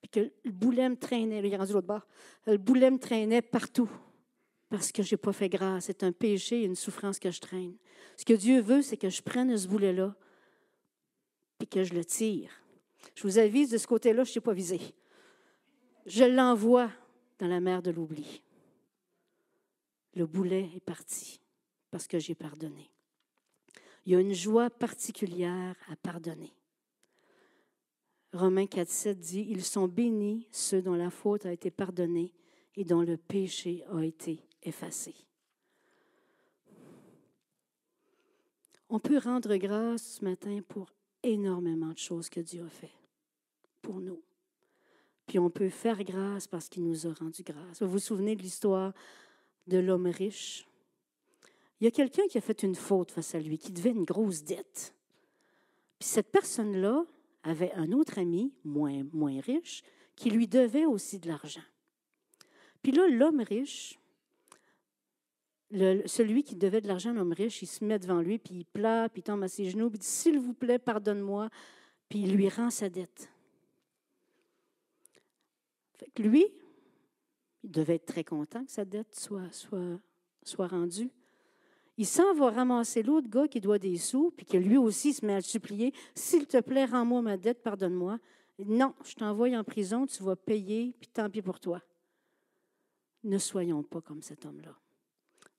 Puis 0.01 0.09
que 0.09 0.31
le 0.43 0.51
boulet 0.51 0.87
me 0.89 0.95
traînait, 0.95 1.39
il 1.39 1.53
est 1.53 1.57
rendu 1.57 1.73
l'autre 1.73 1.87
bord, 1.87 2.07
le 2.45 2.57
boulet 2.57 2.91
me 2.91 2.99
traînait 2.99 3.41
partout 3.41 3.89
parce 4.69 4.91
que 4.91 5.03
je 5.03 5.13
n'ai 5.13 5.17
pas 5.17 5.33
fait 5.33 5.49
grâce. 5.49 5.85
C'est 5.85 6.03
un 6.03 6.11
péché, 6.11 6.63
une 6.63 6.75
souffrance 6.75 7.19
que 7.19 7.31
je 7.31 7.39
traîne. 7.39 7.75
Ce 8.17 8.25
que 8.25 8.33
Dieu 8.33 8.61
veut, 8.61 8.81
c'est 8.81 8.97
que 8.97 9.09
je 9.09 9.21
prenne 9.21 9.55
ce 9.57 9.67
boulet-là, 9.67 10.15
puis 11.57 11.67
que 11.67 11.83
je 11.83 11.93
le 11.93 12.03
tire, 12.03 12.51
Je 13.15 13.23
vous 13.23 13.37
avise, 13.37 13.69
de 13.69 13.77
ce 13.77 13.87
côté-là, 13.87 14.23
je 14.23 14.29
ne 14.29 14.31
suis 14.31 14.39
pas 14.41 14.53
visé. 14.53 14.79
Je 16.05 16.23
l'envoie 16.23 16.91
dans 17.39 17.47
la 17.47 17.59
mer 17.59 17.81
de 17.81 17.91
l'oubli. 17.91 18.41
Le 20.13 20.25
boulet 20.25 20.69
est 20.75 20.83
parti 20.83 21.39
parce 21.91 22.07
que 22.07 22.19
j'ai 22.19 22.35
pardonné. 22.35 22.91
Il 24.05 24.11
y 24.11 24.15
a 24.15 24.19
une 24.19 24.33
joie 24.33 24.69
particulière 24.69 25.75
à 25.89 25.95
pardonner. 25.95 26.53
Romains 28.33 28.67
4, 28.67 28.89
7 28.89 29.19
dit, 29.19 29.47
Ils 29.49 29.63
sont 29.63 29.87
bénis 29.87 30.47
ceux 30.51 30.81
dont 30.81 30.93
la 30.95 31.09
faute 31.09 31.45
a 31.45 31.53
été 31.53 31.71
pardonnée 31.71 32.33
et 32.75 32.83
dont 32.83 33.01
le 33.01 33.17
péché 33.17 33.83
a 33.91 34.03
été 34.03 34.41
effacé. 34.61 35.15
On 38.89 38.99
peut 38.99 39.17
rendre 39.17 39.55
grâce 39.55 40.17
ce 40.19 40.23
matin 40.23 40.59
pour 40.67 40.91
énormément 41.23 41.91
de 41.91 41.97
choses 41.97 42.29
que 42.29 42.39
Dieu 42.39 42.63
a 42.63 42.69
fait 42.69 42.93
pour 43.81 43.99
nous. 43.99 44.21
Puis 45.25 45.39
on 45.39 45.49
peut 45.49 45.69
faire 45.69 46.03
grâce 46.03 46.47
parce 46.47 46.69
qu'il 46.69 46.83
nous 46.83 47.07
a 47.07 47.13
rendu 47.13 47.41
grâce. 47.41 47.81
Vous 47.81 47.89
vous 47.89 47.99
souvenez 47.99 48.35
de 48.35 48.43
l'histoire 48.43 48.93
de 49.65 49.79
l'homme 49.79 50.07
riche? 50.07 50.67
Il 51.79 51.85
y 51.85 51.87
a 51.87 51.91
quelqu'un 51.91 52.27
qui 52.27 52.37
a 52.37 52.41
fait 52.41 52.63
une 52.63 52.75
faute 52.75 53.11
face 53.11 53.35
à 53.35 53.39
lui, 53.39 53.57
qui 53.57 53.71
devait 53.71 53.91
une 53.91 54.05
grosse 54.05 54.43
dette. 54.43 54.93
Puis 55.99 56.07
cette 56.07 56.31
personne-là 56.31 57.05
avait 57.43 57.73
un 57.73 57.91
autre 57.91 58.17
ami, 58.17 58.53
moins, 58.63 59.03
moins 59.13 59.39
riche, 59.41 59.83
qui 60.15 60.29
lui 60.29 60.47
devait 60.47 60.85
aussi 60.85 61.19
de 61.19 61.27
l'argent. 61.27 61.63
Puis 62.81 62.91
là, 62.91 63.07
l'homme 63.07 63.41
riche, 63.41 63.99
celui 65.71 66.43
qui 66.43 66.55
devait 66.55 66.81
de 66.81 66.87
l'argent 66.87 67.11
à 67.11 67.13
l'homme 67.13 67.33
riche, 67.33 67.61
il 67.61 67.67
se 67.67 67.83
met 67.83 67.99
devant 67.99 68.21
lui, 68.21 68.37
puis 68.37 68.55
il 68.55 68.65
pleure, 68.65 69.09
puis 69.09 69.19
il 69.19 69.23
tombe 69.23 69.43
à 69.43 69.47
ses 69.47 69.69
genoux, 69.69 69.89
puis 69.89 69.97
il 69.97 70.01
dit 70.01 70.07
S'il 70.07 70.39
vous 70.39 70.53
plaît, 70.53 70.79
pardonne-moi, 70.79 71.49
puis 72.07 72.19
il 72.19 72.35
lui 72.35 72.47
rend 72.49 72.69
sa 72.69 72.89
dette. 72.89 73.29
Fait 75.95 76.09
que 76.13 76.21
lui, 76.21 76.45
il 77.63 77.71
devait 77.71 77.95
être 77.95 78.05
très 78.05 78.23
content 78.23 78.63
que 78.63 78.71
sa 78.71 78.85
dette 78.85 79.15
soit, 79.15 79.51
soit, 79.51 79.99
soit 80.43 80.67
rendue. 80.67 81.09
Il 81.97 82.05
s'en 82.05 82.33
va 82.33 82.51
ramasser 82.51 83.03
l'autre 83.03 83.29
gars 83.29 83.47
qui 83.47 83.61
doit 83.61 83.79
des 83.79 83.97
sous, 83.97 84.31
puis 84.31 84.45
que 84.45 84.57
lui 84.57 84.77
aussi 84.77 85.13
se 85.13 85.25
met 85.25 85.35
à 85.35 85.41
supplier 85.41 85.93
S'il 86.13 86.45
te 86.45 86.59
plaît, 86.59 86.85
rends-moi 86.85 87.21
ma 87.21 87.37
dette, 87.37 87.63
pardonne-moi. 87.63 88.19
Non, 88.59 88.93
je 89.03 89.15
t'envoie 89.15 89.49
en 89.57 89.63
prison, 89.63 90.05
tu 90.05 90.23
vas 90.23 90.35
payer, 90.35 90.93
puis 90.99 91.09
tant 91.09 91.29
pis 91.29 91.41
pour 91.41 91.59
toi. 91.59 91.81
Ne 93.23 93.37
soyons 93.37 93.83
pas 93.83 94.01
comme 94.01 94.21
cet 94.21 94.45
homme-là. 94.45 94.75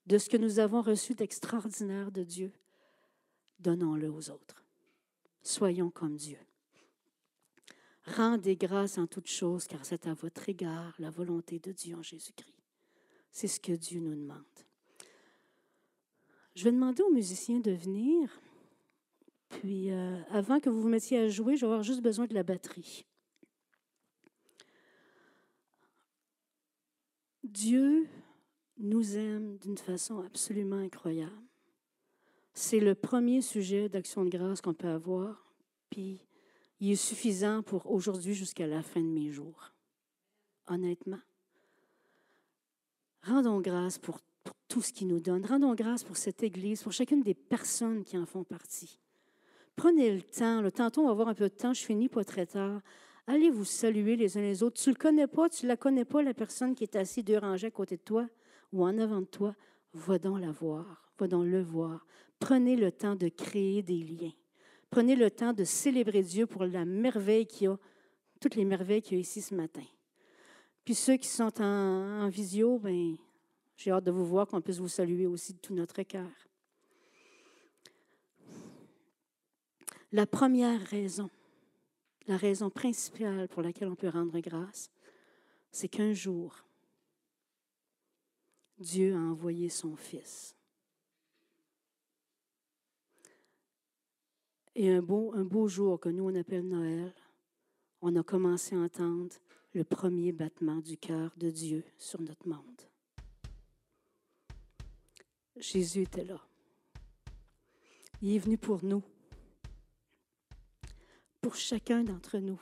De 0.05 0.17
ce 0.17 0.29
que 0.29 0.37
nous 0.37 0.59
avons 0.59 0.81
reçu 0.81 1.15
d'extraordinaire 1.15 2.11
de 2.11 2.23
Dieu, 2.23 2.51
donnons-le 3.59 4.09
aux 4.09 4.29
autres. 4.29 4.63
Soyons 5.41 5.89
comme 5.89 6.15
Dieu. 6.15 6.39
Rendez 8.15 8.55
grâce 8.55 8.97
en 8.97 9.05
toutes 9.05 9.27
choses, 9.27 9.67
car 9.67 9.83
c'est 9.85 10.07
à 10.07 10.13
votre 10.13 10.47
égard 10.47 10.95
la 10.97 11.09
volonté 11.09 11.59
de 11.59 11.71
Dieu 11.71 11.95
en 11.95 12.01
Jésus-Christ. 12.01 12.55
C'est 13.31 13.47
ce 13.47 13.59
que 13.59 13.73
Dieu 13.73 13.99
nous 13.99 14.15
demande. 14.15 14.66
Je 16.57 16.63
vais 16.63 16.71
demander 16.71 17.03
aux 17.03 17.11
musiciens 17.11 17.59
de 17.59 17.69
venir. 17.69 18.41
Puis, 19.47 19.91
euh, 19.91 20.19
avant 20.31 20.59
que 20.59 20.71
vous 20.71 20.81
vous 20.81 20.87
mettiez 20.87 21.19
à 21.19 21.29
jouer, 21.29 21.55
je 21.55 21.61
vais 21.61 21.67
avoir 21.67 21.83
juste 21.83 22.01
besoin 22.01 22.25
de 22.25 22.33
la 22.33 22.41
batterie. 22.41 23.05
Dieu 27.43 28.07
nous 28.79 29.17
aime 29.17 29.59
d'une 29.59 29.77
façon 29.77 30.17
absolument 30.21 30.77
incroyable. 30.77 31.31
C'est 32.55 32.79
le 32.79 32.95
premier 32.95 33.41
sujet 33.41 33.87
d'action 33.87 34.25
de 34.25 34.29
grâce 34.31 34.59
qu'on 34.59 34.73
peut 34.73 34.87
avoir. 34.87 35.53
Puis, 35.91 36.25
il 36.79 36.89
est 36.89 36.95
suffisant 36.95 37.61
pour 37.61 37.91
aujourd'hui 37.91 38.33
jusqu'à 38.33 38.65
la 38.65 38.81
fin 38.81 39.01
de 39.01 39.05
mes 39.05 39.29
jours. 39.29 39.73
Honnêtement. 40.65 41.21
Rendons 43.21 43.61
grâce 43.61 43.99
pour, 43.99 44.21
tout 44.67 44.81
ce 44.81 44.91
qu'il 44.91 45.07
nous 45.07 45.19
donne. 45.19 45.45
Rendons 45.45 45.73
grâce 45.75 46.03
pour 46.03 46.17
cette 46.17 46.43
Église, 46.43 46.83
pour 46.83 46.91
chacune 46.91 47.21
des 47.21 47.33
personnes 47.33 48.03
qui 48.03 48.17
en 48.17 48.25
font 48.25 48.43
partie. 48.43 48.99
Prenez 49.75 50.13
le 50.15 50.21
temps. 50.21 50.61
Le 50.61 50.71
tantôt, 50.71 51.01
on 51.01 51.05
va 51.05 51.11
avoir 51.11 51.27
un 51.27 51.33
peu 51.33 51.49
de 51.49 51.53
temps. 51.53 51.73
Je 51.73 51.83
finis 51.83 52.09
pas 52.09 52.23
très 52.23 52.45
tard. 52.45 52.81
Allez 53.27 53.49
vous 53.49 53.65
saluer 53.65 54.15
les 54.15 54.37
uns 54.37 54.41
les 54.41 54.63
autres. 54.63 54.81
Tu 54.81 54.89
ne 54.89 54.95
le 54.95 54.99
connais 54.99 55.27
pas, 55.27 55.49
tu 55.49 55.65
ne 55.65 55.69
la 55.69 55.77
connais 55.77 56.05
pas, 56.05 56.21
la 56.23 56.33
personne 56.33 56.73
qui 56.73 56.83
est 56.83 56.95
assise 56.95 57.23
deux 57.23 57.37
rangées 57.37 57.67
à 57.67 57.71
côté 57.71 57.97
de 57.97 58.01
toi 58.01 58.27
ou 58.71 58.85
en 58.85 58.97
avant 58.97 59.21
de 59.21 59.25
toi. 59.25 59.55
Va 59.93 60.17
donc 60.17 60.39
la 60.39 60.51
voir. 60.51 61.11
Va 61.19 61.27
donc 61.27 61.45
le 61.45 61.61
voir. 61.61 62.05
Prenez 62.39 62.75
le 62.75 62.91
temps 62.91 63.15
de 63.15 63.27
créer 63.27 63.83
des 63.83 63.99
liens. 63.99 64.33
Prenez 64.89 65.15
le 65.15 65.29
temps 65.29 65.53
de 65.53 65.63
célébrer 65.63 66.23
Dieu 66.23 66.47
pour 66.47 66.63
la 66.63 66.85
merveille 66.85 67.45
qu'il 67.45 67.65
y 67.65 67.67
a, 67.67 67.77
toutes 68.39 68.55
les 68.55 68.65
merveilles 68.65 69.01
qu'il 69.01 69.17
y 69.17 69.17
a 69.17 69.21
ici 69.21 69.41
ce 69.41 69.53
matin. 69.53 69.83
Puis 70.85 70.95
ceux 70.95 71.17
qui 71.17 71.27
sont 71.27 71.61
en, 71.61 72.29
visio, 72.29 72.79
ben, 72.79 73.17
j'ai 73.77 73.91
hâte 73.91 74.03
de 74.03 74.11
vous 74.11 74.25
voir, 74.25 74.47
qu'on 74.47 74.59
puisse 74.59 74.79
vous 74.79 74.87
saluer 74.87 75.27
aussi 75.27 75.53
de 75.53 75.59
tout 75.59 75.73
notre 75.73 76.01
cœur. 76.03 76.29
La 80.11 80.25
première 80.25 80.81
raison, 80.81 81.29
la 82.27 82.37
raison 82.37 82.69
principale 82.69 83.47
pour 83.47 83.61
laquelle 83.61 83.87
on 83.87 83.95
peut 83.95 84.09
rendre 84.09 84.39
grâce, 84.39 84.89
c'est 85.71 85.87
qu'un 85.87 86.13
jour, 86.13 86.65
Dieu 88.79 89.15
a 89.15 89.19
envoyé 89.19 89.69
son 89.69 89.95
Fils 89.95 90.55
Et 94.79 94.91
un 94.91 95.01
beau, 95.01 95.33
un 95.33 95.43
beau 95.43 95.67
jour 95.67 95.99
que 95.99 96.09
nous, 96.09 96.29
on 96.29 96.35
appelle 96.35 96.67
Noël, 96.67 97.11
on 98.01 98.15
a 98.15 98.21
commencé 98.21 98.75
à 98.75 98.79
entendre 98.79 99.35
le 99.73 99.83
premier 99.83 100.31
battement 100.31 100.81
du 100.81 100.97
cœur 100.97 101.33
de 101.35 101.49
Dieu 101.49 101.83
sur 101.97 102.21
notre 102.21 102.47
monde. 102.47 102.81
Jésus 105.59 106.03
était 106.03 106.23
là. 106.23 106.39
Il 108.21 108.35
est 108.35 108.39
venu 108.39 108.57
pour 108.57 108.83
nous, 108.83 109.03
pour 111.41 111.55
chacun 111.55 112.03
d'entre 112.03 112.37
nous. 112.37 112.59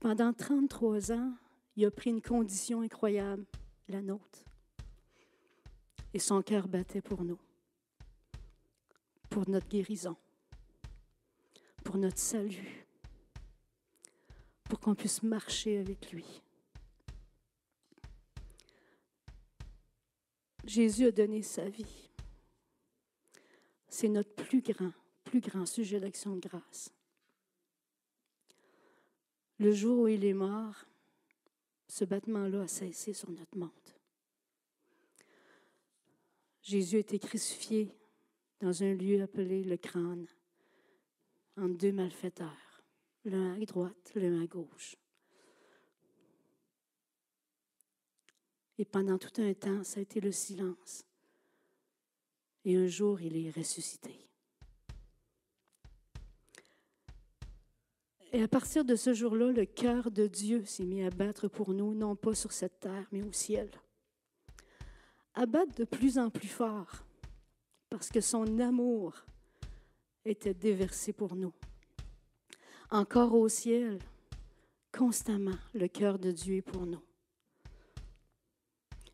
Pendant 0.00 0.32
33 0.32 1.12
ans, 1.12 1.34
il 1.76 1.84
a 1.84 1.90
pris 1.90 2.10
une 2.10 2.22
condition 2.22 2.82
incroyable, 2.82 3.46
la 3.88 4.02
nôtre. 4.02 4.44
Et 6.12 6.18
son 6.18 6.42
cœur 6.42 6.68
battait 6.68 7.02
pour 7.02 7.24
nous 7.24 7.38
pour 9.34 9.50
notre 9.50 9.66
guérison, 9.66 10.16
pour 11.82 11.98
notre 11.98 12.18
salut, 12.18 12.86
pour 14.62 14.78
qu'on 14.78 14.94
puisse 14.94 15.24
marcher 15.24 15.78
avec 15.78 16.12
lui. 16.12 16.43
Jésus 20.66 21.06
a 21.06 21.10
donné 21.10 21.42
sa 21.42 21.68
vie. 21.68 22.10
C'est 23.88 24.08
notre 24.08 24.34
plus 24.34 24.62
grand, 24.62 24.92
plus 25.24 25.40
grand 25.40 25.66
sujet 25.66 26.00
d'action 26.00 26.36
de 26.36 26.40
grâce. 26.40 26.92
Le 29.58 29.72
jour 29.72 30.00
où 30.00 30.08
il 30.08 30.24
est 30.24 30.34
mort, 30.34 30.84
ce 31.86 32.04
battement-là 32.04 32.62
a 32.62 32.66
cessé 32.66 33.12
sur 33.12 33.30
notre 33.30 33.56
monde. 33.56 33.70
Jésus 36.62 36.96
a 36.96 37.00
été 37.00 37.18
crucifié 37.18 37.92
dans 38.60 38.82
un 38.82 38.94
lieu 38.94 39.22
appelé 39.22 39.62
le 39.62 39.76
crâne, 39.76 40.26
entre 41.56 41.76
deux 41.76 41.92
malfaiteurs, 41.92 42.82
l'un 43.24 43.60
à 43.60 43.64
droite, 43.66 44.12
l'un 44.14 44.42
à 44.42 44.46
gauche. 44.46 44.96
Et 48.78 48.84
pendant 48.84 49.18
tout 49.18 49.40
un 49.40 49.54
temps, 49.54 49.84
ça 49.84 50.00
a 50.00 50.02
été 50.02 50.20
le 50.20 50.32
silence. 50.32 51.04
Et 52.64 52.76
un 52.76 52.86
jour, 52.86 53.20
il 53.20 53.36
est 53.36 53.50
ressuscité. 53.50 54.18
Et 58.32 58.42
à 58.42 58.48
partir 58.48 58.84
de 58.84 58.96
ce 58.96 59.14
jour-là, 59.14 59.52
le 59.52 59.64
cœur 59.64 60.10
de 60.10 60.26
Dieu 60.26 60.64
s'est 60.64 60.84
mis 60.84 61.04
à 61.04 61.10
battre 61.10 61.46
pour 61.46 61.72
nous, 61.72 61.94
non 61.94 62.16
pas 62.16 62.34
sur 62.34 62.50
cette 62.50 62.80
terre, 62.80 63.06
mais 63.12 63.22
au 63.22 63.32
ciel. 63.32 63.70
À 65.34 65.46
battre 65.46 65.74
de 65.76 65.84
plus 65.84 66.18
en 66.18 66.30
plus 66.30 66.48
fort 66.48 67.04
parce 67.94 68.08
que 68.08 68.20
son 68.20 68.58
amour 68.58 69.24
était 70.24 70.52
déversé 70.52 71.12
pour 71.12 71.36
nous. 71.36 71.52
Encore 72.90 73.34
au 73.34 73.48
ciel, 73.48 74.00
constamment, 74.90 75.58
le 75.74 75.86
cœur 75.86 76.18
de 76.18 76.32
Dieu 76.32 76.56
est 76.56 76.62
pour 76.62 76.86
nous. 76.86 77.02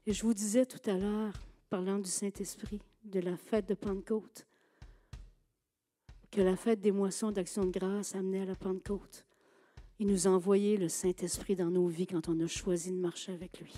Et 0.06 0.12
je 0.12 0.22
vous 0.22 0.34
disais 0.34 0.64
tout 0.64 0.90
à 0.90 0.96
l'heure, 0.96 1.34
parlant 1.68 1.98
du 1.98 2.08
Saint-Esprit, 2.08 2.80
de 3.04 3.20
la 3.20 3.36
fête 3.36 3.68
de 3.68 3.74
Pentecôte, 3.74 4.46
que 6.30 6.40
la 6.40 6.56
fête 6.56 6.80
des 6.80 6.92
moissons 6.92 7.32
d'action 7.32 7.64
de 7.64 7.70
grâce 7.70 8.14
amenait 8.14 8.42
à 8.42 8.46
la 8.46 8.54
Pentecôte. 8.54 9.24
Il 9.98 10.06
nous 10.06 10.26
a 10.26 10.30
envoyé 10.30 10.76
le 10.76 10.88
Saint-Esprit 10.88 11.56
dans 11.56 11.70
nos 11.70 11.86
vies 11.86 12.06
quand 12.06 12.28
on 12.28 12.40
a 12.40 12.46
choisi 12.46 12.90
de 12.92 12.96
marcher 12.96 13.32
avec 13.32 13.60
lui. 13.60 13.74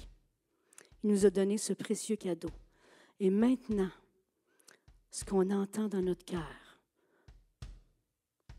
Il 1.02 1.10
nous 1.10 1.26
a 1.26 1.30
donné 1.30 1.58
ce 1.58 1.72
précieux 1.72 2.16
cadeau. 2.16 2.50
Et 3.18 3.30
maintenant, 3.30 3.90
ce 5.10 5.24
qu'on 5.24 5.50
entend 5.50 5.88
dans 5.88 6.02
notre 6.02 6.24
cœur, 6.24 6.78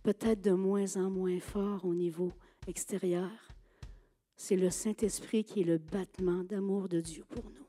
peut-être 0.03 0.41
de 0.41 0.51
moins 0.51 0.97
en 0.97 1.09
moins 1.09 1.39
fort 1.39 1.85
au 1.85 1.95
niveau 1.95 2.33
extérieur. 2.67 3.31
C'est 4.45 4.57
le 4.57 4.69
Saint-Esprit 4.69 5.45
qui 5.45 5.61
est 5.61 5.63
le 5.63 5.77
battement 5.77 6.43
d'amour 6.43 6.89
de 6.89 6.99
Dieu 6.99 7.23
pour 7.29 7.45
nous. 7.45 7.65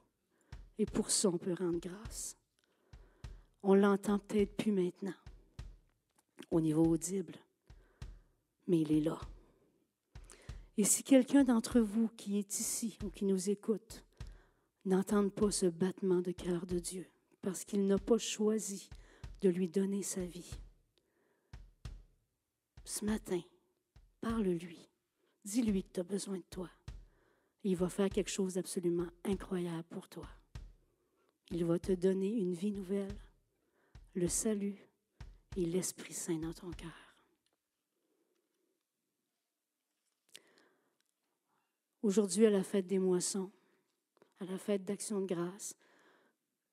Et 0.77 0.87
pour 0.87 1.13
ça, 1.13 1.29
on 1.29 1.39
peut 1.39 1.55
rendre 1.55 1.79
grâce. 1.79 2.37
On 3.63 3.77
l'entend 3.77 4.19
peut-être 4.19 4.57
plus 4.57 4.73
maintenant, 4.73 5.15
au 6.51 6.61
niveau 6.61 6.83
audible, 6.85 7.37
mais 8.67 8.81
il 8.81 8.91
est 8.91 9.03
là. 9.03 9.21
Et 10.77 10.83
si 10.83 11.05
quelqu'un 11.05 11.45
d'entre 11.45 11.79
vous 11.79 12.09
qui 12.17 12.39
est 12.41 12.59
ici 12.59 12.99
ou 13.05 13.09
qui 13.09 13.25
nous 13.25 13.51
écoute 13.51 14.05
n'entend 14.85 15.29
pas 15.29 15.53
ce 15.53 15.67
battement 15.67 16.23
de 16.23 16.33
cœur 16.33 16.67
de 16.67 16.81
Dieu, 16.81 17.07
parce 17.41 17.65
qu'il 17.65 17.87
n'a 17.87 17.99
pas 17.99 18.19
choisi 18.19 18.91
de 19.43 19.49
lui 19.49 19.69
donner 19.69 20.03
sa 20.03 20.25
vie, 20.25 20.59
ce 22.85 23.05
matin, 23.05 23.43
parle-lui. 24.21 24.89
Dis-lui 25.45 25.83
que 25.85 25.93
tu 25.93 26.01
as 26.01 26.05
besoin 26.05 26.39
de 26.39 26.45
toi. 26.51 26.71
Il 27.63 27.77
va 27.77 27.89
faire 27.89 28.09
quelque 28.09 28.31
chose 28.31 28.55
d'absolument 28.55 29.09
incroyable 29.25 29.85
pour 29.91 30.09
toi. 30.09 30.29
Il 31.51 31.65
va 31.65 31.79
te 31.79 31.93
donner 31.93 32.33
une 32.33 32.55
vie 32.55 32.73
nouvelle, 32.73 33.17
le 34.15 34.29
salut 34.29 34.77
et 35.57 35.67
l'Esprit 35.67 36.15
Saint 36.15 36.39
dans 36.39 36.53
ton 36.53 36.71
cœur. 36.71 37.17
Aujourd'hui, 42.03 42.45
à 42.47 42.51
la 42.51 42.63
fête 42.63 42.87
des 42.87 42.99
moissons, 42.99 43.51
à 44.41 44.45
la 44.45 44.59
fête 44.59 44.85
d'action 44.85 45.21
de 45.21 45.27
grâce, 45.27 45.75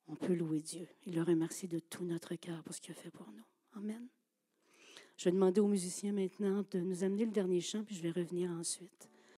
on 0.07 0.15
peut 0.15 0.33
louer 0.33 0.59
Dieu 0.59 0.87
et 1.05 1.11
le 1.11 1.23
remercier 1.23 1.69
de 1.69 1.79
tout 1.79 2.03
notre 2.03 2.35
cœur 2.35 2.63
pour 2.63 2.73
ce 2.73 2.81
qu'il 2.81 2.91
a 2.91 2.95
fait 2.95 3.11
pour 3.11 3.31
nous. 3.31 3.45
Amen. 3.73 4.09
Je 5.21 5.25
vais 5.25 5.33
demander 5.33 5.61
aux 5.61 5.67
musiciens 5.67 6.13
maintenant 6.13 6.65
de 6.71 6.79
nous 6.79 7.03
amener 7.03 7.25
le 7.25 7.31
dernier 7.31 7.61
chant, 7.61 7.83
puis 7.83 7.95
je 7.95 8.01
vais 8.01 8.09
revenir 8.09 8.49
ensuite. 8.49 9.10